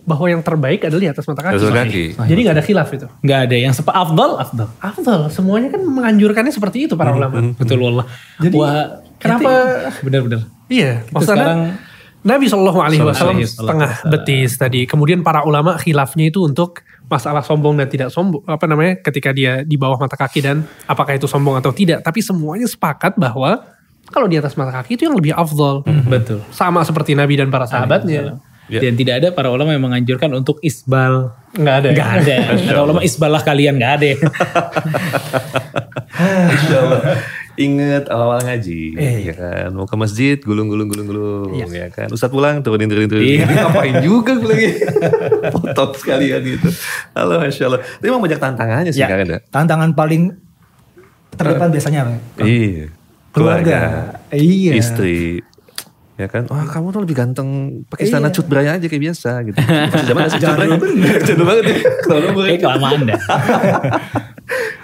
bahwa 0.07 0.31
yang 0.31 0.39
terbaik 0.39 0.87
adalah 0.87 1.01
di 1.03 1.09
atas 1.11 1.27
mata 1.27 1.41
kaki. 1.43 1.55
Atas 1.59 1.73
kaki. 1.73 2.03
Jadi 2.15 2.39
nggak 2.45 2.55
ada 2.55 2.63
khilaf 2.63 2.89
itu. 2.95 3.07
Nggak 3.25 3.39
ada 3.49 3.55
yang 3.59 3.73
sepa 3.75 3.91
afdol, 3.91 4.31
afdol. 4.39 4.69
Afdal, 4.79 5.21
semuanya 5.33 5.73
kan 5.73 5.81
menganjurkannya 5.83 6.53
seperti 6.55 6.87
itu 6.87 6.95
para 6.95 7.11
ulama. 7.11 7.51
Betul 7.59 7.83
wallah. 7.83 8.07
Jadi, 8.39 8.55
Wah, 8.55 9.03
kenapa- 9.17 9.93
benar-benar. 10.01 10.41
Iya, 10.67 11.03
Itu 11.03 11.11
maksudnya 11.15 11.37
sekarang 11.39 11.59
Nabi 12.27 12.45
Shallallahu 12.51 12.79
Alaihi 12.83 13.01
Wasallam 13.01 13.39
setengah 13.39 13.91
betis 14.11 14.59
tadi. 14.59 14.83
Kemudian 14.83 15.23
para 15.23 15.47
ulama 15.47 15.79
khilafnya 15.79 16.27
itu 16.27 16.43
untuk 16.43 16.83
masalah 17.07 17.39
sombong 17.39 17.79
dan 17.79 17.87
tidak 17.87 18.11
sombong. 18.11 18.43
Apa 18.43 18.67
namanya? 18.67 18.99
Ketika 18.99 19.31
dia 19.31 19.63
di 19.63 19.79
bawah 19.79 19.95
mata 19.95 20.19
kaki 20.19 20.43
dan 20.43 20.67
apakah 20.83 21.15
itu 21.15 21.23
sombong 21.23 21.55
atau 21.55 21.71
tidak. 21.71 22.03
Tapi 22.03 22.19
semuanya 22.19 22.67
sepakat 22.67 23.15
bahwa 23.15 23.63
kalau 24.11 24.27
di 24.27 24.35
atas 24.35 24.59
mata 24.59 24.75
kaki 24.75 24.99
itu 24.99 25.07
yang 25.07 25.15
lebih 25.15 25.31
afdol. 25.31 25.87
betul. 26.03 26.43
Sama 26.51 26.83
seperti 26.83 27.15
Nabi 27.15 27.39
dan 27.39 27.47
para 27.47 27.63
sahabatnya. 27.63 28.43
Ya. 28.67 28.83
Dan 28.83 28.99
tidak 28.99 29.23
ada 29.23 29.27
para 29.31 29.47
ulama 29.47 29.71
yang 29.71 29.87
menganjurkan 29.87 30.27
untuk 30.35 30.59
isbal. 30.59 31.31
Nggak 31.55 31.75
ada. 31.79 31.87
ya? 31.87 31.95
Nggak 31.95 32.09
ada. 32.11 32.35
Kata 32.67 32.81
ulama 32.83 32.99
isbal 32.99 33.31
lah 33.31 33.39
kalian 33.39 33.79
nggak 33.79 33.93
ada. 33.95 34.07
Insya 36.51 36.77
Allah. 36.77 36.99
Ingat 37.57 38.05
awal-awal 38.07 38.45
ngaji, 38.45 38.93
Eh, 38.93 39.17
ya 39.23 39.33
kan. 39.33 39.73
Mau 39.73 39.83
ke 39.83 39.93
masjid, 39.93 40.37
gulung, 40.37 40.69
gulung, 40.69 40.85
gulung, 40.85 41.07
gulung, 41.07 41.49
ya 41.67 41.89
kan. 41.89 42.05
Ustadz 42.07 42.29
pulang, 42.29 42.61
turunin, 42.61 42.85
turunin, 42.85 43.09
turunin. 43.09 43.41
Iya. 43.41 43.49
Ngapain 43.65 43.95
juga 43.99 44.37
gue 44.37 44.45
lagi. 44.47 44.67
Potong 45.53 45.91
sekalian 45.91 46.37
gitu. 46.39 46.69
Halo, 47.11 47.41
Masya 47.41 47.63
Allah. 47.65 47.81
Tapi 47.81 48.05
emang 48.05 48.21
banyak 48.21 48.37
tantangannya 48.37 48.91
sih, 48.91 49.01
Ya. 49.01 49.09
kan 49.09 49.19
ada. 49.19 49.37
Tantangan 49.43 49.89
paling 49.91 50.37
terdepan 51.33 51.69
biasanya 51.69 51.99
apa? 52.03 52.13
Iya. 52.39 52.93
Keluarga. 53.33 53.77
Iya. 54.29 54.71
Istri. 54.77 55.41
Ya 56.13 56.25
kan, 56.25 56.45
wah 56.45 56.65
kamu 56.65 56.89
tuh 56.89 57.01
lebih 57.05 57.13
ganteng 57.15 57.49
pakai 57.85 58.05
Iya. 58.05 58.09
istana 58.11 58.29
cut 58.29 58.45
beraya 58.45 58.73
aja 58.73 58.85
kayak 58.85 59.03
biasa 59.03 59.31
gitu. 59.43 59.57
Zaman 60.03 60.21
nasi 60.25 60.37
cut 60.41 60.53
beraya. 60.53 60.77
Jadul 61.21 61.45
banget 61.45 61.63
ya. 61.65 61.77
Kayak 62.43 62.59
kelamaan 62.59 63.01
dah. 63.05 63.21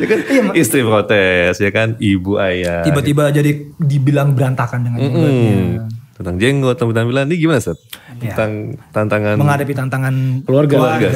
Ya 0.02 0.06
kan, 0.10 0.20
istri 0.58 0.82
protes, 0.82 1.62
ya 1.62 1.70
kan, 1.70 1.94
ibu 2.02 2.42
ayah. 2.42 2.82
Tiba-tiba 2.82 3.30
jadi 3.30 3.52
dibilang 3.78 4.34
berantakan 4.34 4.90
dengan 4.90 4.98
jenggotnya. 5.06 5.54
Hmm. 5.54 5.74
Tentang 6.14 6.36
jenggot, 6.38 6.78
tentang 6.78 6.94
tampilan 7.10 7.26
ini 7.30 7.36
gimana 7.42 7.60
Seth? 7.62 7.82
Ya. 8.22 8.34
Tentang 8.34 8.78
tantangan 8.94 9.34
Menghadapi 9.38 9.74
tantangan 9.74 10.16
Keluarga. 10.46 10.76
keluarga. 10.78 11.08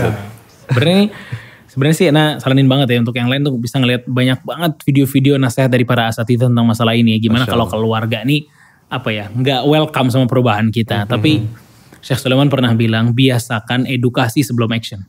Sebenarnya 0.68 1.02
sebenarnya 1.70 1.96
sih 1.96 2.08
Nah 2.10 2.28
saranin 2.42 2.66
banget 2.66 2.98
ya 2.98 2.98
untuk 3.06 3.14
yang 3.14 3.30
lain 3.30 3.46
tuh 3.46 3.56
bisa 3.62 3.78
ngeliat 3.78 4.04
banyak 4.10 4.42
banget 4.42 4.74
video-video 4.84 5.38
nasihat 5.38 5.70
dari 5.70 5.86
para 5.86 6.10
asatidz 6.10 6.50
tentang 6.50 6.66
masalah 6.66 6.98
ini. 6.98 7.22
Gimana 7.22 7.46
kalau 7.46 7.70
keluarga 7.70 8.26
nih 8.26 8.50
apa 8.90 9.10
ya 9.14 9.30
nggak 9.30 9.62
welcome 9.70 10.10
sama 10.10 10.26
perubahan 10.26 10.74
kita. 10.74 11.06
Hmm, 11.06 11.10
Tapi 11.14 11.46
Syekh 12.02 12.18
Sulaiman 12.18 12.50
pernah 12.50 12.74
bilang 12.74 13.14
biasakan 13.14 13.86
edukasi 13.86 14.42
sebelum 14.42 14.74
action. 14.74 15.06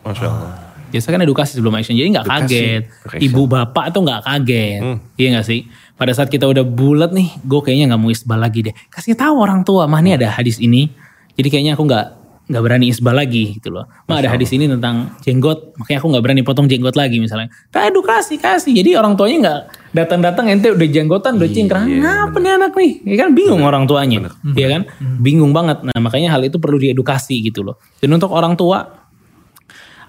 Masya 0.00 0.26
Allah. 0.26 0.69
Biasakan 0.90 1.22
edukasi 1.24 1.56
sebelum 1.56 1.78
action. 1.78 1.94
Jadi 1.94 2.08
nggak 2.10 2.26
kaget. 2.26 2.82
Ibu 3.22 3.42
bapak 3.46 3.94
tuh 3.94 4.02
nggak 4.02 4.20
kaget. 4.26 4.80
Hmm. 4.82 4.96
Iya 5.14 5.28
nggak 5.38 5.46
sih? 5.46 5.66
Pada 5.94 6.12
saat 6.16 6.28
kita 6.28 6.48
udah 6.48 6.64
bulat 6.64 7.12
nih, 7.12 7.28
gue 7.44 7.60
kayaknya 7.62 7.94
nggak 7.94 8.00
mau 8.00 8.10
isbal 8.10 8.40
lagi 8.40 8.66
deh. 8.66 8.74
Kasih 8.88 9.14
tahu 9.14 9.36
orang 9.40 9.62
tua, 9.62 9.84
mah 9.84 10.00
nih 10.00 10.16
ada 10.18 10.32
hadis 10.32 10.58
ini. 10.58 10.88
Jadi 11.36 11.48
kayaknya 11.48 11.76
aku 11.76 11.84
nggak 11.86 12.06
nggak 12.50 12.62
berani 12.66 12.90
isbal 12.90 13.14
lagi 13.14 13.62
gitu 13.62 13.70
loh. 13.70 13.86
Mah 14.10 14.18
ada 14.18 14.26
hadis 14.34 14.50
ini 14.50 14.66
tentang 14.66 15.14
jenggot, 15.22 15.78
makanya 15.78 16.02
aku 16.02 16.06
nggak 16.10 16.24
berani 16.26 16.42
potong 16.42 16.66
jenggot 16.66 16.98
lagi 16.98 17.22
misalnya. 17.22 17.46
Nah, 17.70 17.86
edukasi 17.86 18.42
kasih. 18.42 18.74
Jadi 18.74 18.98
orang 18.98 19.14
tuanya 19.14 19.36
nggak 19.38 19.60
datang-datang 19.94 20.50
ente 20.50 20.66
udah 20.74 20.88
jenggotan, 20.90 21.38
udah 21.38 21.46
cingkrang. 21.46 21.86
Ngapa 21.86 22.36
nih 22.42 22.52
anak 22.58 22.72
nih? 22.74 22.92
Ya 23.06 23.16
kan 23.22 23.28
bingung 23.38 23.62
orang 23.62 23.86
tuanya. 23.86 24.34
Iya 24.42 24.66
kan? 24.66 24.82
Bingung 25.22 25.54
banget. 25.54 25.86
Nah 25.86 25.94
makanya 26.02 26.34
hal 26.34 26.42
itu 26.42 26.58
perlu 26.58 26.82
diedukasi 26.82 27.38
gitu 27.46 27.62
loh. 27.62 27.78
Dan 28.02 28.18
untuk 28.18 28.34
orang 28.34 28.58
tua, 28.58 28.99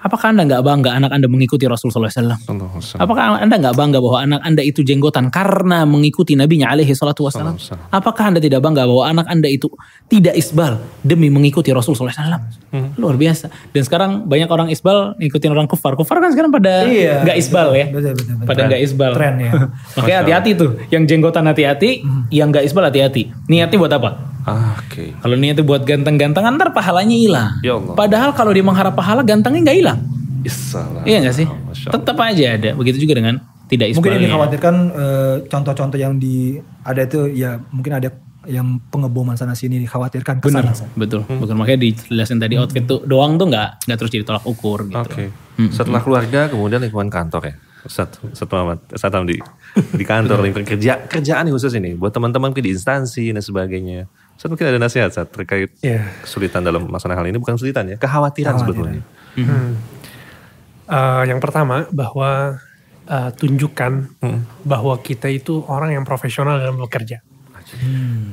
apakah 0.02 0.34
anda 0.34 0.44
nggak 0.50 0.62
bangga 0.66 0.90
anak 0.98 1.12
anda 1.14 1.28
mengikuti 1.30 1.70
Rasulullah 1.70 2.10
SAW? 2.10 2.38
Sallallahu 2.42 2.78
alaihi 2.82 2.98
Apakah 2.98 3.24
anda 3.38 3.56
nggak 3.62 3.76
bangga 3.78 3.98
bahwa 4.02 4.20
anak 4.22 4.42
anda 4.42 4.62
itu 4.66 4.82
jenggotan 4.82 5.30
karena 5.30 5.86
mengikuti 5.86 6.34
nabinya 6.34 6.74
alaihi 6.74 6.92
salatu 6.98 7.26
wassalam? 7.30 7.56
Apakah 7.94 8.34
anda 8.34 8.42
tidak 8.42 8.66
bangga 8.66 8.90
bahwa 8.90 9.04
anak 9.06 9.30
anda 9.30 9.46
itu 9.46 9.70
tidak 10.10 10.34
isbal 10.34 10.82
demi 11.06 11.30
mengikuti 11.30 11.70
Rasulullah 11.70 12.12
SAW? 12.12 12.42
Luar 12.98 13.16
biasa. 13.16 13.54
Dan 13.70 13.82
sekarang 13.86 14.12
banyak 14.26 14.50
orang 14.50 14.68
isbal 14.74 15.14
ngikutin 15.22 15.50
orang 15.54 15.68
kufar. 15.70 15.94
Kufar 15.94 16.18
kan 16.18 16.34
sekarang 16.34 16.50
pada 16.50 16.88
Iya. 16.90 17.22
nggak 17.22 17.38
isbal 17.38 17.68
ya. 17.78 17.86
Betul, 17.92 18.12
betul, 18.18 18.34
betul. 18.42 18.48
Pada 18.50 18.62
nggak 18.68 18.82
isbal. 18.82 19.12
Tren 19.14 19.36
ya. 19.38 19.52
Makanya 20.00 20.18
hati-hati 20.26 20.52
tuh. 20.58 20.70
Yang 20.90 21.04
jenggotan 21.14 21.46
hati-hati, 21.46 21.90
yang 22.34 22.50
nggak 22.50 22.64
isbal 22.66 22.84
hati-hati. 22.88 23.30
Niatnya 23.46 23.78
buat 23.78 23.94
apa? 23.94 24.31
Ah, 24.46 24.78
Oke. 24.82 25.14
Kalau 25.14 25.36
niatnya 25.38 25.62
buat 25.62 25.86
ganteng-gantengan 25.86 26.58
ntar 26.58 26.74
pahalanya 26.74 27.14
hilang. 27.14 27.52
Ya 27.62 27.78
Allah. 27.78 27.94
Padahal 27.94 28.30
kalau 28.34 28.52
dia 28.52 28.66
mengharap 28.66 28.98
pahala 28.98 29.22
gantengnya 29.22 29.70
nggak 29.70 29.78
hilang. 29.78 30.00
Issalam. 30.42 31.06
Iya 31.06 31.30
gak 31.30 31.36
sih? 31.38 31.48
Tetap 31.86 32.18
aja 32.18 32.58
ada. 32.58 32.70
Begitu 32.74 33.06
juga 33.06 33.22
dengan 33.22 33.38
tidak 33.70 33.94
Mungkin 33.94 34.10
yang 34.10 34.18
isbalnya. 34.18 34.28
dikhawatirkan 34.28 34.76
eh, 34.92 35.36
contoh-contoh 35.48 35.98
yang 36.02 36.14
di 36.18 36.58
ada 36.82 37.02
itu 37.06 37.30
ya 37.32 37.62
mungkin 37.72 37.94
ada 38.02 38.10
yang 38.50 38.82
pengeboman 38.90 39.38
sana 39.38 39.54
sini 39.54 39.78
dikhawatirkan 39.86 40.42
ke 40.42 40.50
Bener, 40.50 40.74
sana. 40.74 40.90
Betul. 40.98 41.22
Betul. 41.30 41.56
Makanya 41.56 41.80
dijelasin 41.86 42.42
tadi 42.42 42.58
outfit 42.58 42.84
tuh 42.90 43.06
doang 43.06 43.38
tuh 43.38 43.54
nggak 43.54 43.86
nggak 43.86 43.98
terus 44.02 44.12
jadi 44.12 44.26
tolak 44.26 44.44
ukur 44.50 44.90
gitu. 44.90 44.98
Oke. 44.98 45.26
Setelah 45.70 46.02
keluarga 46.02 46.50
kemudian 46.50 46.82
lingkungan 46.82 47.14
kantor 47.14 47.54
ya. 47.54 47.56
Ustaz, 47.82 48.14
Ustaz 48.22 48.46
Muhammad, 48.50 48.78
Ustaz 48.94 49.10
Hamdi. 49.10 49.42
Di 49.74 50.06
kantor, 50.06 50.38
lingkungan 50.46 50.70
kerja, 50.70 51.02
kerjaan 51.10 51.50
nih 51.50 51.54
khusus 51.54 51.74
ini. 51.74 51.98
Buat 51.98 52.14
teman-teman 52.14 52.54
di 52.54 52.78
instansi 52.78 53.34
dan 53.34 53.42
sebagainya. 53.42 54.06
Ustaz 54.42 54.50
mungkin 54.58 54.74
ada 54.74 54.82
nasihat 54.82 55.14
Ustaz 55.14 55.30
terkait 55.30 55.70
Iya. 55.86 56.02
kesulitan 56.26 56.66
dalam 56.66 56.90
melaksanakan 56.90 57.22
hal 57.22 57.30
ini. 57.30 57.38
Bukan 57.38 57.62
kesulitan 57.62 57.94
ya, 57.94 57.98
kekhawatiran, 58.02 58.58
sebetulnya. 58.58 59.06
Eh, 60.90 61.24
yang 61.30 61.38
pertama 61.38 61.86
bahwa 61.94 62.58
eh, 63.06 63.30
tunjukkan 63.38 64.18
Hmm. 64.18 64.42
bahwa 64.66 64.98
kita 64.98 65.30
itu 65.30 65.62
orang 65.70 65.94
yang 65.94 66.02
profesional 66.02 66.58
dalam 66.58 66.82
bekerja. 66.82 67.22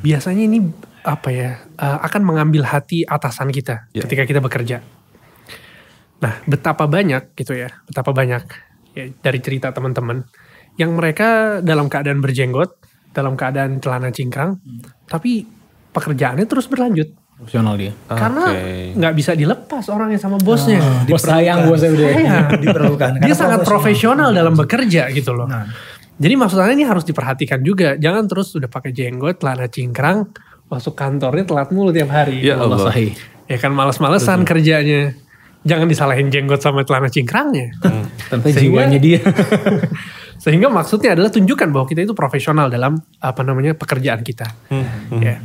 Biasanya 0.01 0.49
ini 0.49 0.64
apa 1.05 1.29
ya 1.29 1.51
eh, 1.77 1.99
akan 2.09 2.25
mengambil 2.25 2.64
hati 2.64 3.05
atasan 3.05 3.53
kita 3.53 3.92
Ya. 3.92 4.09
ketika 4.09 4.25
kita 4.25 4.40
bekerja. 4.40 4.81
Nah, 6.25 6.40
betapa 6.49 6.88
banyak 6.88 7.37
gitu 7.37 7.53
ya, 7.53 7.68
betapa 7.85 8.16
banyak 8.16 8.49
ya, 8.97 9.05
dari 9.21 9.44
cerita 9.44 9.77
teman-teman 9.77 10.25
yang 10.81 10.97
mereka 10.97 11.61
dalam 11.61 11.92
keadaan 11.92 12.25
berjenggot, 12.25 12.81
dalam 13.12 13.37
keadaan 13.37 13.77
celana 13.85 14.09
cingkrang, 14.09 14.57
tapi 15.05 15.58
pekerjaannya 15.90 16.44
terus 16.44 16.66
berlanjut 16.66 17.09
Profesional 17.38 17.79
dia. 17.79 17.94
karena 18.11 18.44
nggak 18.98 19.14
bisa 19.14 19.31
dilepas 19.31 19.87
orangnya 19.87 20.18
sama 20.18 20.42
bosnya. 20.42 20.83
Bos 21.07 21.22
sayang 21.22 21.70
bosnya 21.70 21.94
udah. 21.94 22.09
Sayang. 22.11 22.46
Diperlukan. 22.66 23.11
Dia 23.22 23.35
sangat 23.38 23.62
profesional 23.62 24.35
dalam 24.35 24.59
bekerja 24.59 25.07
gitu 25.14 25.38
loh. 25.38 25.46
Nah. 25.46 25.70
Jadi 26.18 26.35
maksudnya 26.35 26.74
ini 26.74 26.83
harus 26.83 27.07
diperhatikan 27.07 27.62
juga. 27.62 27.95
Jangan 27.95 28.26
terus 28.26 28.51
udah 28.59 28.66
pakai 28.66 28.91
jenggot, 28.91 29.39
celana 29.39 29.70
cingkrang, 29.70 30.26
masuk 30.66 30.99
kantornya 30.99 31.47
telat 31.47 31.70
mulu 31.70 31.95
tiap 31.95 32.11
hari. 32.11 32.43
Ya 32.43 32.59
Allah 32.59 32.74
Allah. 32.74 32.91
sahih. 32.91 33.14
Ya 33.47 33.55
kan 33.55 33.70
males-malesan 33.70 34.43
kerjanya. 34.43 35.14
Jangan 35.62 35.86
disalahin 35.86 36.34
jenggot 36.34 36.59
sama 36.59 36.82
celana 36.82 37.07
cingkrangnya. 37.07 37.70
Tentu 38.26 38.51
Sehingga- 38.51 38.82
jiwanya 38.82 38.99
dia. 38.99 39.22
Sehingga 40.43 40.66
maksudnya 40.70 41.14
adalah 41.14 41.30
tunjukkan 41.30 41.70
bahwa 41.70 41.86
kita 41.86 42.03
itu 42.03 42.14
profesional 42.18 42.66
dalam 42.66 42.99
apa 43.18 43.47
namanya 43.47 43.78
pekerjaan 43.78 44.26
kita. 44.26 44.47
Ya. 45.22 45.39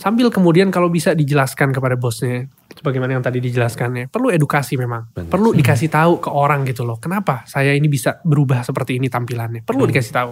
Sambil 0.00 0.32
kemudian 0.32 0.72
kalau 0.72 0.88
bisa 0.88 1.12
dijelaskan 1.12 1.76
kepada 1.76 1.92
bosnya, 1.92 2.48
sebagaimana 2.72 3.20
yang 3.20 3.24
tadi 3.24 3.36
dijelaskannya, 3.44 4.08
perlu 4.08 4.32
edukasi 4.32 4.80
memang, 4.80 5.12
perlu 5.12 5.52
dikasih 5.52 5.92
tahu 5.92 6.24
ke 6.24 6.32
orang 6.32 6.64
gitu 6.64 6.88
loh. 6.88 6.96
Kenapa 6.96 7.44
saya 7.44 7.76
ini 7.76 7.84
bisa 7.84 8.16
berubah 8.24 8.64
seperti 8.64 8.96
ini 8.96 9.12
tampilannya? 9.12 9.60
Perlu 9.60 9.84
dikasih 9.84 10.12
tahu. 10.16 10.30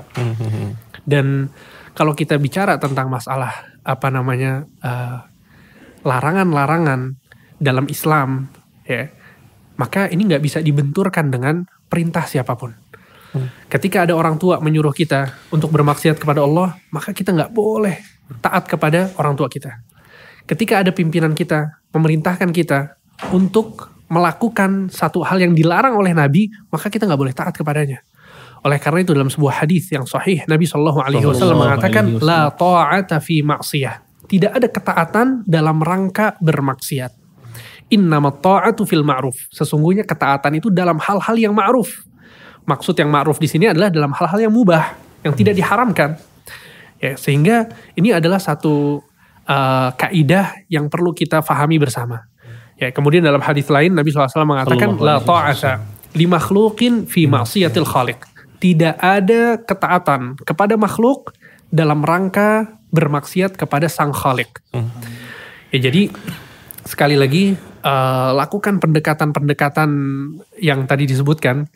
Dan 1.05 1.53
kalau 1.93 2.17
kita 2.17 2.41
bicara 2.41 2.81
tentang 2.81 3.13
masalah 3.13 3.77
apa 3.85 4.09
namanya 4.09 4.65
eh, 4.81 5.19
larangan-larangan 6.01 7.21
dalam 7.61 7.85
Islam, 7.93 8.49
ya, 8.89 9.05
maka 9.77 10.09
ini 10.09 10.33
nggak 10.33 10.41
bisa 10.41 10.65
dibenturkan 10.65 11.29
dengan 11.29 11.69
perintah 11.93 12.25
siapa 12.25 12.57
pun. 12.57 12.73
Ketika 13.69 14.09
ada 14.09 14.17
orang 14.17 14.41
tua 14.41 14.65
menyuruh 14.65 14.97
kita 14.97 15.53
untuk 15.53 15.69
bermaksiat 15.69 16.17
kepada 16.17 16.41
Allah, 16.41 16.81
maka 16.89 17.13
kita 17.13 17.37
nggak 17.37 17.53
boleh 17.53 18.18
taat 18.41 18.69
kepada 18.69 19.13
orang 19.17 19.35
tua 19.35 19.49
kita. 19.49 19.81
Ketika 20.49 20.81
ada 20.81 20.93
pimpinan 20.93 21.37
kita 21.37 21.85
memerintahkan 21.93 22.51
kita 22.53 22.97
untuk 23.33 23.93
melakukan 24.09 24.89
satu 24.89 25.21
hal 25.21 25.41
yang 25.41 25.53
dilarang 25.53 25.97
oleh 25.97 26.17
Nabi, 26.17 26.49
maka 26.73 26.89
kita 26.89 27.05
nggak 27.05 27.21
boleh 27.21 27.35
taat 27.37 27.53
kepadanya. 27.53 28.01
Oleh 28.65 28.81
karena 28.83 29.05
itu 29.05 29.13
dalam 29.15 29.31
sebuah 29.31 29.63
hadis 29.63 29.87
yang 29.93 30.03
sahih 30.09 30.43
Nabi 30.51 30.67
Shallallahu 30.67 31.01
Alaihi 31.05 31.27
Wasallam 31.29 31.63
mengatakan 31.63 32.19
la 32.19 32.51
ta'ata 32.51 33.23
fi 33.23 33.45
maksiyah. 33.45 34.03
Tidak 34.29 34.51
ada 34.51 34.69
ketaatan 34.69 35.47
dalam 35.49 35.81
rangka 35.81 36.37
bermaksiat. 36.43 37.13
Innama 37.89 38.35
ta'atu 38.35 38.85
fil 38.85 39.07
ma'ruf. 39.07 39.49
Sesungguhnya 39.49 40.05
ketaatan 40.05 40.61
itu 40.61 40.69
dalam 40.69 41.01
hal-hal 41.01 41.37
yang 41.39 41.55
ma'ruf. 41.57 42.05
Maksud 42.69 42.93
yang 43.01 43.09
ma'ruf 43.09 43.41
di 43.41 43.49
sini 43.49 43.73
adalah 43.73 43.89
dalam 43.89 44.13
hal-hal 44.13 44.49
yang 44.49 44.53
mubah, 44.53 44.93
yang 45.25 45.33
tidak 45.33 45.57
diharamkan. 45.57 46.21
Ya, 46.99 47.15
sehingga 47.15 47.71
ini 47.95 48.11
adalah 48.11 48.43
satu 48.43 49.07
uh, 49.47 49.91
kaidah 49.95 50.67
yang 50.67 50.91
perlu 50.91 51.15
kita 51.15 51.41
fahami 51.47 51.79
bersama. 51.79 52.27
Ya, 52.79 52.95
kemudian 52.95 53.23
dalam 53.23 53.43
hadis 53.43 53.67
lain 53.71 53.95
Nabi 53.95 54.15
SAW 54.15 54.47
mengatakan 54.47 54.99
la 55.03 55.19
alaihi 55.19 55.27
ta'ata 55.27 55.73
li 56.15 56.27
makhluqin 56.27 57.07
fi 57.11 57.27
maksiatil 57.27 57.87
khaliq. 57.87 58.23
Tidak 58.59 58.99
ada 58.99 59.63
ketaatan 59.63 60.39
kepada 60.43 60.75
makhluk 60.75 61.35
dalam 61.71 62.03
rangka 62.03 62.79
bermaksiat 62.91 63.55
kepada 63.55 63.87
sang 63.87 64.11
khalik. 64.11 64.59
Ya 65.71 65.79
jadi 65.91 66.11
sekali 66.83 67.15
lagi 67.15 67.55
eh, 67.61 68.31
lakukan 68.33 68.81
pendekatan-pendekatan 68.81 69.91
yang 70.59 70.89
tadi 70.89 71.05
disebutkan. 71.05 71.69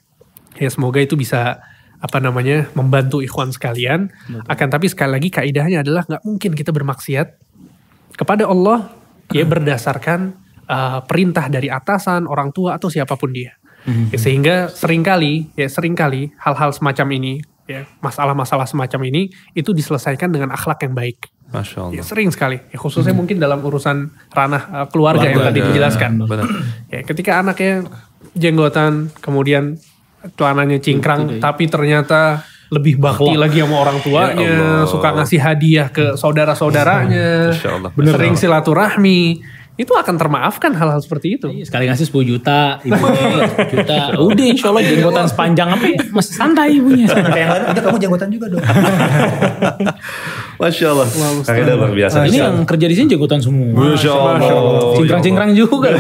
Ya 0.57 0.69
semoga 0.69 1.01
itu 1.01 1.15
bisa 1.15 1.61
apa 2.03 2.19
namanya 2.19 2.67
membantu 2.75 3.23
ikhwan 3.23 3.55
sekalian. 3.55 4.11
Akan 4.51 4.69
tapi 4.69 4.91
sekali 4.91 5.15
lagi 5.15 5.29
kaidahnya 5.31 5.87
adalah 5.87 6.03
nggak 6.03 6.23
mungkin 6.27 6.51
kita 6.59 6.75
bermaksiat 6.75 7.39
kepada 8.19 8.51
Allah 8.51 8.91
ya 9.31 9.47
berdasarkan 9.47 10.35
eh, 10.67 11.01
perintah 11.07 11.47
dari 11.47 11.71
atasan, 11.71 12.27
orang 12.27 12.51
tua 12.51 12.75
atau 12.75 12.91
siapa 12.91 13.15
pun 13.15 13.31
dia. 13.31 13.55
Ya, 13.83 14.19
sehingga 14.19 14.71
sering 14.71 15.03
kali 15.03 15.51
ya 15.59 15.67
sering 15.67 15.99
kali 15.99 16.31
hal-hal 16.39 16.71
semacam 16.71 17.19
ini 17.19 17.43
ya 17.67 17.83
masalah-masalah 17.99 18.67
semacam 18.67 19.11
ini 19.11 19.35
itu 19.59 19.75
diselesaikan 19.75 20.31
dengan 20.31 20.55
akhlak 20.55 20.87
yang 20.87 20.95
baik. 20.95 21.31
Masya 21.53 21.79
Allah. 21.85 21.95
Ya, 22.01 22.03
sering 22.07 22.33
sekali, 22.33 22.63
ya, 22.73 22.79
khususnya 22.81 23.13
mungkin 23.13 23.37
dalam 23.37 23.61
urusan 23.61 24.09
ranah 24.33 24.63
uh, 24.73 24.87
keluarga, 24.89 25.29
yang 25.29 25.45
tadi 25.45 25.61
dijelaskan. 25.61 26.25
Benar. 26.25 26.49
Ya, 26.89 27.05
ketika 27.05 27.45
anaknya 27.45 27.85
jenggotan, 28.33 29.13
kemudian 29.21 29.77
celananya 30.37 30.79
cingkrang, 30.79 31.39
tapi 31.39 31.67
ternyata 31.67 32.43
lebih 32.73 32.97
bakti 32.97 33.37
lagi 33.37 33.61
sama 33.61 33.77
orang 33.85 34.01
Ya 34.01 34.05
tuanya, 34.05 34.49
Allah. 34.49 34.89
suka 34.89 35.09
ngasih 35.13 35.41
hadiah 35.45 35.89
ke 35.93 36.17
saudara-saudaranya, 36.17 37.53
sering 37.93 38.33
silaturahmi, 38.33 39.45
itu 39.73 39.89
akan 39.89 40.21
termaafkan 40.21 40.77
hal-hal 40.77 41.01
seperti 41.01 41.41
itu. 41.41 41.49
Iya, 41.49 41.65
Sekali 41.65 41.89
ngasih 41.89 42.13
10 42.13 42.29
juta, 42.29 42.77
10 42.85 42.93
juta. 43.73 43.99
Udah 44.21 44.45
insya 44.45 44.69
Allah 44.69 44.85
jenggotan 44.85 45.27
sepanjang 45.27 45.69
apa 45.73 45.85
ya, 45.89 45.97
masih 46.13 46.35
santai 46.37 46.77
ibunya. 46.77 47.09
Kayak 47.09 47.33
yang 47.33 47.51
lain, 47.51 47.63
udah 47.73 47.83
kamu 47.83 47.99
jenggotan 47.99 48.29
juga 48.29 48.47
dong. 48.53 48.61
Masya 50.63 50.87
Allah. 50.95 51.07
Eda 51.49 51.73
luar 51.75 51.91
biasa. 51.91 52.29
Ini 52.29 52.39
yang 52.39 52.57
kerja 52.63 52.87
di 52.87 52.95
sini 52.95 53.07
jenggotan 53.11 53.41
semua. 53.43 53.67
Masya 53.75 54.11
Allah. 54.13 54.39
Cingkrang-cingkrang 54.95 55.51
juga. 55.57 55.91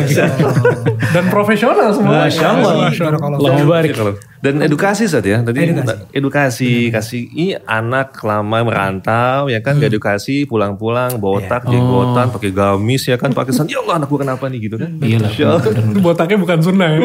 Dan 1.12 1.24
profesional 1.32 1.90
semua. 1.90 2.28
Masya 2.28 2.46
Allah. 2.46 2.72
Masya 2.86 3.04
Allah. 3.10 3.38
Allah 3.40 3.52
mubarik. 3.58 3.96
Dan 4.42 4.58
edukasi 4.58 5.06
saat 5.06 5.22
ya. 5.22 5.38
Tadi 5.42 5.70
Edukasi. 5.70 5.94
edukasi, 6.10 6.72
kasih 6.90 7.22
ini 7.30 7.54
anak 7.62 8.18
lama 8.26 8.66
merantau 8.66 9.46
ya 9.46 9.62
kan, 9.62 9.78
gak 9.78 9.94
edukasi 9.94 10.50
pulang-pulang 10.50 11.14
botak, 11.22 11.62
jenggotan, 11.62 12.26
pakai 12.34 12.50
gamis 12.50 13.06
ya 13.06 13.14
kan, 13.14 13.30
pakai. 13.30 13.54
Ya 13.72 13.80
Allah 13.80 13.94
anakku 14.04 14.20
kenapa 14.20 14.44
nih 14.52 14.68
gitu 14.68 14.76
kan? 14.76 14.90
Allah. 15.00 15.60
Itu 15.64 16.00
botaknya 16.04 16.36
bukan 16.36 16.58
sunnah 16.60 16.88
ya. 16.92 17.00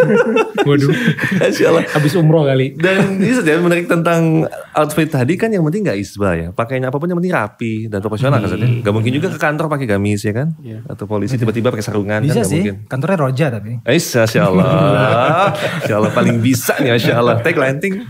Waduh. 0.68 0.90
Masya 1.38 1.64
Allah. 1.70 1.82
Habis 1.94 2.12
umroh 2.18 2.42
kali. 2.42 2.74
Dan 2.74 3.22
ini 3.22 3.30
saja 3.30 3.62
menarik 3.62 3.86
tentang 3.86 4.44
outfit 4.74 5.06
tadi 5.06 5.38
kan 5.38 5.48
yang 5.48 5.62
penting 5.62 5.86
gak 5.86 5.98
isbah 5.98 6.34
ya. 6.34 6.48
Pakainya 6.50 6.90
apa 6.90 6.98
pun 6.98 7.06
yang 7.06 7.18
penting 7.22 7.30
rapi 7.30 7.72
dan 7.86 8.02
profesional 8.02 8.42
kan 8.42 8.50
saja. 8.50 8.66
Gak 8.66 8.90
mungkin 8.90 9.12
juga 9.14 9.30
ke 9.30 9.38
kantor 9.38 9.70
pakai 9.70 9.86
gamis 9.86 10.26
ya 10.26 10.34
kan? 10.34 10.50
Atau 10.90 11.06
polisi 11.06 11.38
tiba-tiba 11.38 11.70
pakai 11.70 11.84
sarungan 11.86 12.20
Bisa 12.26 12.42
kan 12.42 12.50
sih, 12.50 12.60
mungkin. 12.60 12.74
kantornya 12.90 13.18
Roja 13.20 13.46
tapi. 13.54 13.70
Eh, 13.86 14.00
Masya 14.00 14.40
Allah. 14.42 14.66
Masya 15.54 15.94
Allah 15.94 16.10
paling 16.10 16.36
bisa 16.42 16.74
nih 16.82 16.90
Masya 16.98 17.12
Allah. 17.14 17.34
Take 17.38 17.56
lighting. 17.56 18.02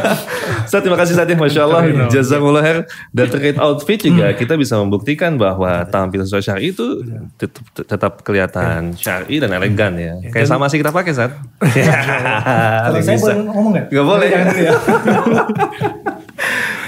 Saat 0.70 0.84
terima 0.84 1.00
kasih 1.00 1.16
saatnya 1.16 1.40
Masya 1.40 1.60
Allah. 1.64 1.80
Jazakumullah 2.12 2.60
khair. 2.60 2.78
Dan 3.08 3.26
terkait 3.32 3.56
outfit 3.56 3.96
juga 3.96 4.36
kita 4.36 4.54
bisa 4.54 4.76
membuktikan 4.76 5.40
bahwa 5.40 5.82
tampil 5.88 6.20
sesuai 6.22 6.44
syari 6.44 6.64
itu 6.70 6.84
tetap, 7.36 7.64
tetap 7.74 8.12
kelihatan 8.24 8.96
syari 8.96 9.42
dan 9.42 9.52
elegan 9.52 9.92
ya. 9.98 10.14
Kayak 10.32 10.48
sama 10.48 10.70
sih 10.72 10.80
kita 10.80 10.94
pakai 10.94 11.12
saat. 11.12 11.36
Kalau 12.88 13.00
saya 13.04 13.18
boleh 13.20 13.36
ngomong 13.44 13.72
nggak? 13.76 13.86
Gak 13.92 14.06
boleh. 14.06 14.28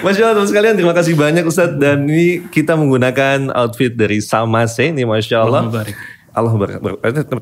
Masya 0.01 0.23
Allah 0.25 0.37
teman 0.41 0.49
sekalian 0.49 0.75
terima 0.81 0.97
kasih 0.97 1.13
banyak 1.13 1.45
Ustadz 1.45 1.77
Dan 1.77 2.09
ini 2.09 2.41
kita 2.49 2.73
menggunakan 2.73 3.53
outfit 3.53 3.93
dari 3.93 4.25
Samase 4.25 4.89
ini 4.89 5.05
Masya 5.05 5.45
Allah. 5.45 5.69
Allah 6.31 6.55
ber, 6.55 6.79
ber- 6.79 6.99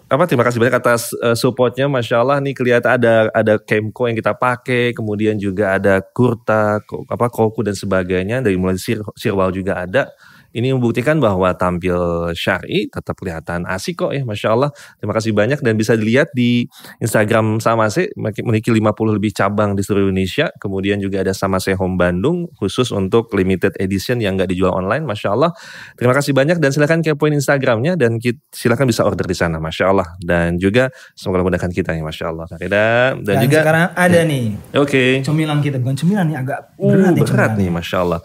apa 0.09 0.25
terima 0.25 0.45
kasih 0.49 0.59
banyak 0.65 0.77
atas 0.81 1.13
eh, 1.21 1.37
supportnya 1.37 1.85
Masya 1.93 2.25
Allah 2.25 2.41
nih 2.41 2.57
kelihatan 2.57 2.97
ada 2.97 3.29
ada 3.37 3.55
kemko 3.61 4.09
yang 4.09 4.17
kita 4.17 4.33
pakai 4.33 4.97
kemudian 4.97 5.37
juga 5.37 5.77
ada 5.77 6.01
kurta 6.01 6.81
apa 7.05 7.27
koku 7.29 7.61
dan 7.61 7.77
sebagainya 7.77 8.41
dari 8.41 8.57
mulai 8.57 8.81
sir, 8.81 9.05
sirwal 9.13 9.53
juga 9.53 9.85
ada 9.85 10.09
ini 10.57 10.73
membuktikan 10.73 11.21
bahwa 11.21 11.53
tampil 11.53 12.31
syari 12.33 12.89
tetap 12.89 13.19
kelihatan 13.21 13.69
asik 13.69 14.01
kok 14.01 14.13
ya 14.17 14.25
Masya 14.25 14.49
Allah. 14.57 14.71
Terima 14.97 15.13
kasih 15.13 15.33
banyak 15.37 15.61
dan 15.61 15.77
bisa 15.77 15.93
dilihat 15.95 16.33
di 16.33 16.65
Instagram 17.05 17.61
Samase 17.61 18.13
memiliki 18.17 18.73
50 18.73 19.17
lebih 19.21 19.33
cabang 19.37 19.77
di 19.77 19.85
seluruh 19.85 20.09
Indonesia. 20.09 20.49
Kemudian 20.57 20.99
juga 20.99 21.21
ada 21.21 21.37
Samase 21.37 21.77
Home 21.77 22.01
Bandung 22.01 22.49
khusus 22.57 22.89
untuk 22.95 23.29
limited 23.37 23.77
edition 23.77 24.25
yang 24.25 24.41
nggak 24.41 24.49
dijual 24.51 24.73
online 24.73 25.05
Masya 25.05 25.37
Allah. 25.37 25.53
Terima 26.01 26.17
kasih 26.17 26.33
banyak 26.33 26.57
dan 26.59 26.71
silakan 26.73 27.05
kepoin 27.05 27.37
Instagramnya 27.37 28.01
dan 28.01 28.17
silakan 28.53 28.89
bisa 28.89 29.05
order 29.05 29.29
di 29.29 29.37
sana 29.37 29.61
Masya 29.61 29.85
Allah. 29.85 30.09
Dan 30.19 30.57
juga 30.57 30.89
semoga 31.13 31.45
memudahkan 31.45 31.71
kita 31.71 31.93
ya 31.93 32.03
Masya 32.03 32.25
Allah. 32.33 32.45
Kak 32.49 32.59
Reda. 32.59 32.89
dan, 33.21 33.37
Dan, 33.37 33.37
juga 33.45 33.59
sekarang 33.63 33.87
ada 33.93 34.21
nih. 34.25 34.47
Oke. 34.81 35.05
Cemilan 35.21 35.59
kita 35.61 35.77
bukan 35.79 35.97
cemilan 35.97 36.25
nih 36.29 36.39
agak 36.41 36.61
Uh, 36.79 36.95
berat 36.95 37.11
nih 37.11 37.23
berat 37.27 37.53
nih, 37.59 37.69
Masya 37.75 37.97
Allah. 38.07 38.21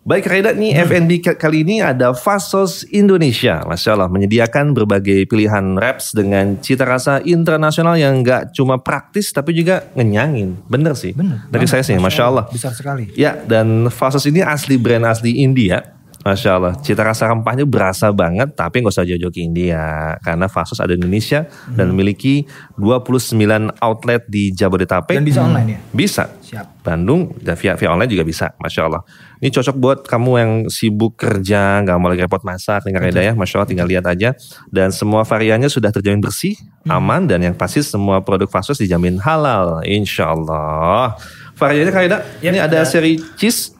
Baik, 0.00 0.32
Reda 0.32 0.56
nih 0.56 0.72
FNB 0.80 1.10
ka- 1.20 1.36
kali 1.36 1.60
ini 1.60 1.84
ada 1.84 2.16
Fasos 2.16 2.88
Indonesia. 2.88 3.60
Masya 3.68 3.92
Allah, 3.92 4.08
menyediakan 4.08 4.72
berbagai 4.72 5.28
pilihan 5.28 5.76
wraps 5.76 6.16
dengan 6.16 6.56
cita 6.56 6.88
rasa 6.88 7.20
internasional 7.20 8.00
yang 8.00 8.24
nggak 8.24 8.56
cuma 8.56 8.80
praktis 8.80 9.28
tapi 9.28 9.52
juga 9.52 9.84
ngenyangin. 9.92 10.56
Bener 10.72 10.96
sih. 10.96 11.12
Bener. 11.12 11.44
Dari 11.52 11.68
saya 11.68 11.84
sih, 11.84 12.00
Masya 12.00 12.22
Allah. 12.24 12.48
Besar 12.48 12.72
sekali. 12.72 13.12
Ya, 13.12 13.36
dan 13.36 13.92
Fasos 13.92 14.24
ini 14.24 14.40
asli 14.40 14.80
brand 14.80 15.04
asli 15.04 15.36
India. 15.36 15.99
Masya 16.20 16.60
Allah, 16.60 16.76
cita 16.84 17.00
rasa 17.00 17.32
rempahnya 17.32 17.64
berasa 17.64 18.12
banget, 18.12 18.52
tapi 18.52 18.84
nggak 18.84 18.92
usah 18.92 19.08
jauh-jauh 19.08 19.32
ke 19.32 19.40
India. 19.40 20.12
Karena 20.20 20.52
Fasos 20.52 20.76
ada 20.76 20.92
di 20.92 21.00
Indonesia 21.00 21.48
dan 21.72 21.96
memiliki 21.96 22.44
29 22.76 23.72
outlet 23.80 24.28
di 24.28 24.52
Jabodetabek. 24.52 25.16
Dan 25.16 25.24
bisa 25.24 25.40
online 25.40 25.68
ya? 25.72 25.78
Bisa. 25.96 26.28
Siap. 26.44 26.84
Bandung 26.84 27.32
dan 27.40 27.56
via 27.56 27.72
via 27.72 27.88
online 27.88 28.12
juga 28.12 28.24
bisa, 28.28 28.52
masya 28.60 28.92
Allah. 28.92 29.00
Ini 29.40 29.48
cocok 29.48 29.76
buat 29.80 29.98
kamu 30.04 30.32
yang 30.36 30.52
sibuk 30.68 31.16
kerja, 31.16 31.80
nggak 31.88 31.96
mau 31.96 32.12
lagi 32.12 32.20
repot 32.20 32.44
masak, 32.44 32.84
tinggal 32.84 33.00
Reda 33.00 33.24
ya, 33.24 33.32
masya 33.32 33.64
Allah 33.64 33.70
tinggal 33.72 33.88
lihat 33.88 34.04
aja. 34.04 34.36
Dan 34.68 34.92
semua 34.92 35.24
variannya 35.24 35.72
sudah 35.72 35.88
terjamin 35.88 36.20
bersih, 36.20 36.52
aman, 36.84 37.24
dan 37.24 37.40
yang 37.40 37.56
pasti 37.56 37.80
semua 37.80 38.20
produk 38.20 38.52
Fasos 38.52 38.76
dijamin 38.76 39.16
halal, 39.24 39.80
insya 39.88 40.36
Allah. 40.36 41.16
Variannya 41.56 41.92
Kak 41.96 42.02
Reda, 42.04 42.18
ini 42.44 42.60
ada 42.60 42.84
seri 42.84 43.16
cheese, 43.40 43.72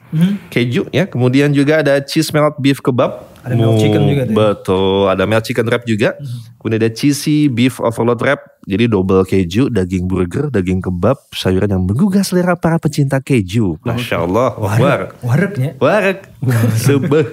keju 0.51 0.91
ya, 0.91 1.07
kemudian 1.07 1.51
juga 1.55 1.79
ada 1.79 1.99
cheese 2.03 2.31
melt 2.35 2.59
beef 2.59 2.83
kebab. 2.83 3.31
Ada 3.41 3.57
melt 3.57 3.81
chicken 3.81 4.05
juga 4.05 4.21
tuh 4.29 4.33
ya. 4.33 4.37
Betul, 4.37 5.03
ada 5.09 5.23
melt 5.25 5.43
chicken 5.43 5.65
wrap 5.65 5.83
juga. 5.89 6.13
Kemudian 6.61 6.77
ada 6.77 6.91
cheesy 6.93 7.49
beef 7.49 7.81
overload 7.81 8.21
wrap. 8.21 8.45
Jadi 8.69 8.85
double 8.85 9.25
keju, 9.25 9.73
daging 9.73 10.05
burger, 10.05 10.53
daging 10.53 10.85
kebab, 10.85 11.17
sayuran 11.33 11.73
yang 11.73 11.81
menggugah 11.81 12.21
selera 12.21 12.53
para 12.53 12.77
pecinta 12.77 13.17
keju. 13.17 13.81
Masya 13.81 14.21
Allah. 14.21 14.53
War. 14.53 15.01
Wareknya. 15.25 15.73
Warak. 15.81 16.29
Sebeh. 16.85 17.25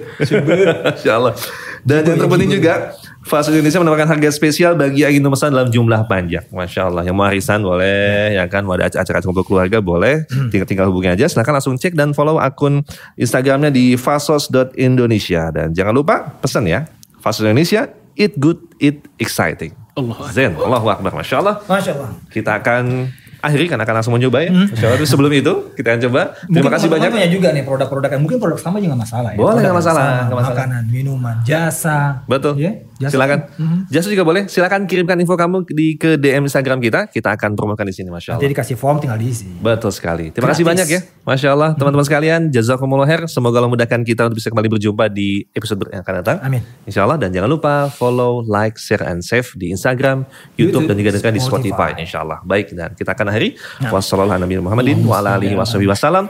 Masya 0.89 1.11
Allah. 1.13 1.37
Dan 1.85 2.09
yang 2.09 2.17
terpenting 2.17 2.57
juga, 2.57 2.97
Fast 3.29 3.53
Indonesia 3.53 3.77
menawarkan 3.77 4.09
harga 4.09 4.33
spesial 4.33 4.73
bagi 4.73 5.05
yang 5.05 5.13
ingin 5.13 5.29
memesan 5.29 5.53
dalam 5.53 5.69
jumlah 5.69 6.09
panjang. 6.09 6.41
Masya 6.49 6.89
Allah. 6.89 7.05
Yang 7.05 7.13
mau 7.13 7.29
arisan 7.29 7.61
boleh, 7.61 8.33
ya 8.33 8.49
kan. 8.49 8.65
Mau 8.65 8.73
ada 8.73 8.89
acara-acara 8.89 9.21
kumpul 9.21 9.45
keluarga 9.45 9.77
boleh. 9.85 10.25
Tinggal, 10.49 10.65
tinggal 10.65 10.89
hubungi 10.89 11.13
aja. 11.13 11.29
Silahkan 11.29 11.53
langsung 11.53 11.77
cek 11.77 11.93
dan 11.93 12.17
follow 12.17 12.41
akun 12.41 12.81
Instagramnya 13.21 13.69
di 13.69 13.93
fasos.indonesia. 14.01 15.53
Dan 15.53 15.77
jangan 15.77 15.93
lupa 15.93 16.41
pesan 16.41 16.65
ya. 16.65 16.89
Fast 17.21 17.37
Food 17.37 17.53
Indonesia, 17.53 17.93
eat 18.17 18.33
good, 18.41 18.65
eat 18.81 19.05
exciting. 19.21 19.77
Allah 19.93 20.17
Zen, 20.33 20.57
Allahu 20.57 20.89
Akbar, 20.89 21.13
Masya 21.13 21.35
Allah. 21.45 21.61
Masya 21.69 21.91
Allah. 22.01 22.09
Kita 22.33 22.57
akan 22.57 23.13
akhiri 23.45 23.69
karena 23.69 23.85
akan 23.85 23.95
langsung 24.01 24.13
mencoba 24.17 24.41
ya. 24.41 24.49
Masya 24.49 24.89
Allah. 24.89 24.97
Tapi 24.97 25.05
sebelum 25.05 25.31
itu 25.37 25.53
kita 25.77 25.87
akan 25.93 26.01
coba. 26.09 26.21
Terima 26.33 26.49
Mungkin 26.65 26.71
kasih 26.73 26.89
banyak. 26.89 27.09
punya 27.13 27.29
juga 27.29 27.47
nih 27.53 27.61
produk-produk 27.61 28.09
yang 28.09 28.21
mungkin 28.25 28.41
produk 28.41 28.57
sama 28.57 28.81
juga 28.81 28.97
nggak 28.97 29.03
masalah 29.05 29.29
ya. 29.31 29.37
Boleh, 29.37 29.61
nggak 29.61 29.77
masalah, 29.77 30.05
masalah. 30.33 30.49
Makanan, 30.49 30.83
minuman, 30.89 31.35
jasa. 31.45 32.25
Betul. 32.25 32.57
Ya, 32.57 32.73
jasa. 32.99 33.15
Silakan. 33.15 33.39
Mhm. 33.55 33.77
Jasa 33.87 34.07
juga 34.11 34.23
boleh. 34.27 34.43
Silakan 34.45 34.83
kirimkan 34.85 35.15
info 35.17 35.33
kamu 35.33 35.63
di 35.71 35.95
ke 35.95 36.19
DM 36.19 36.45
Instagram 36.45 36.83
kita. 36.83 37.07
Kita 37.07 37.33
akan 37.33 37.55
promokan 37.55 37.87
di 37.87 37.95
sini, 37.95 38.11
masya 38.11 38.35
Nanti 38.35 38.45
Allah. 38.45 38.53
dikasih 38.59 38.75
form 38.75 38.99
tinggal 38.99 39.15
diisi. 39.15 39.47
Betul 39.47 39.95
sekali. 39.95 40.29
Terima 40.35 40.51
kasih 40.51 40.67
Gratis. 40.67 40.83
banyak 40.83 40.87
ya, 40.91 41.01
masya 41.23 41.49
Allah, 41.55 41.69
teman-teman 41.79 42.05
sekalian. 42.05 42.41
Jazakumullah 42.51 43.07
khair. 43.07 43.25
Semoga 43.31 43.63
Allah 43.63 43.71
mudahkan 43.71 44.03
kita 44.03 44.27
untuk 44.27 44.43
bisa 44.43 44.51
kembali 44.51 44.67
berjumpa 44.67 45.07
di 45.07 45.47
episode 45.55 45.79
yang 45.89 46.03
akan 46.03 46.13
datang. 46.19 46.37
Amin. 46.43 46.61
Insya 46.83 47.07
Allah 47.07 47.15
dan 47.15 47.31
jangan 47.31 47.47
lupa 47.47 47.87
follow, 47.87 48.43
like, 48.43 48.75
share, 48.75 49.07
and 49.07 49.23
save 49.23 49.47
di 49.55 49.71
Instagram, 49.71 50.27
YouTube, 50.59 50.83
YouTube, 50.83 50.91
dan 50.91 50.95
juga 50.99 51.31
di 51.31 51.41
Spotify. 51.41 51.95
Insya 51.95 52.21
Allah. 52.27 52.43
Baik 52.43 52.75
dan 52.75 52.91
kita 52.93 53.15
akan 53.15 53.31
akhiri. 53.31 53.55
Nah. 53.79 53.95
Wassalamualaikum 53.95 54.59
Muhammadin 54.67 54.99
wa 55.07 55.23
ala 55.23 55.39
alihi 55.39 55.55
wassalam. 55.55 56.27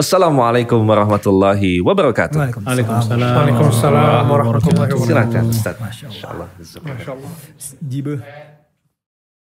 Wassalamualaikum 0.00 0.80
warahmatullahi 0.80 1.84
wabarakatuh. 1.84 2.40
Waalaikumsalam. 2.40 3.36
Waalaikumsalam 3.36 4.24
warahmatullahi 4.32 4.96
wabarakatuh. 4.96 5.04
Silakan 5.04 5.44
Ustaz. 5.52 5.76
Masya 5.76 6.08
Allah. 6.24 6.48
Masya 6.56 7.12
Allah. 7.12 8.49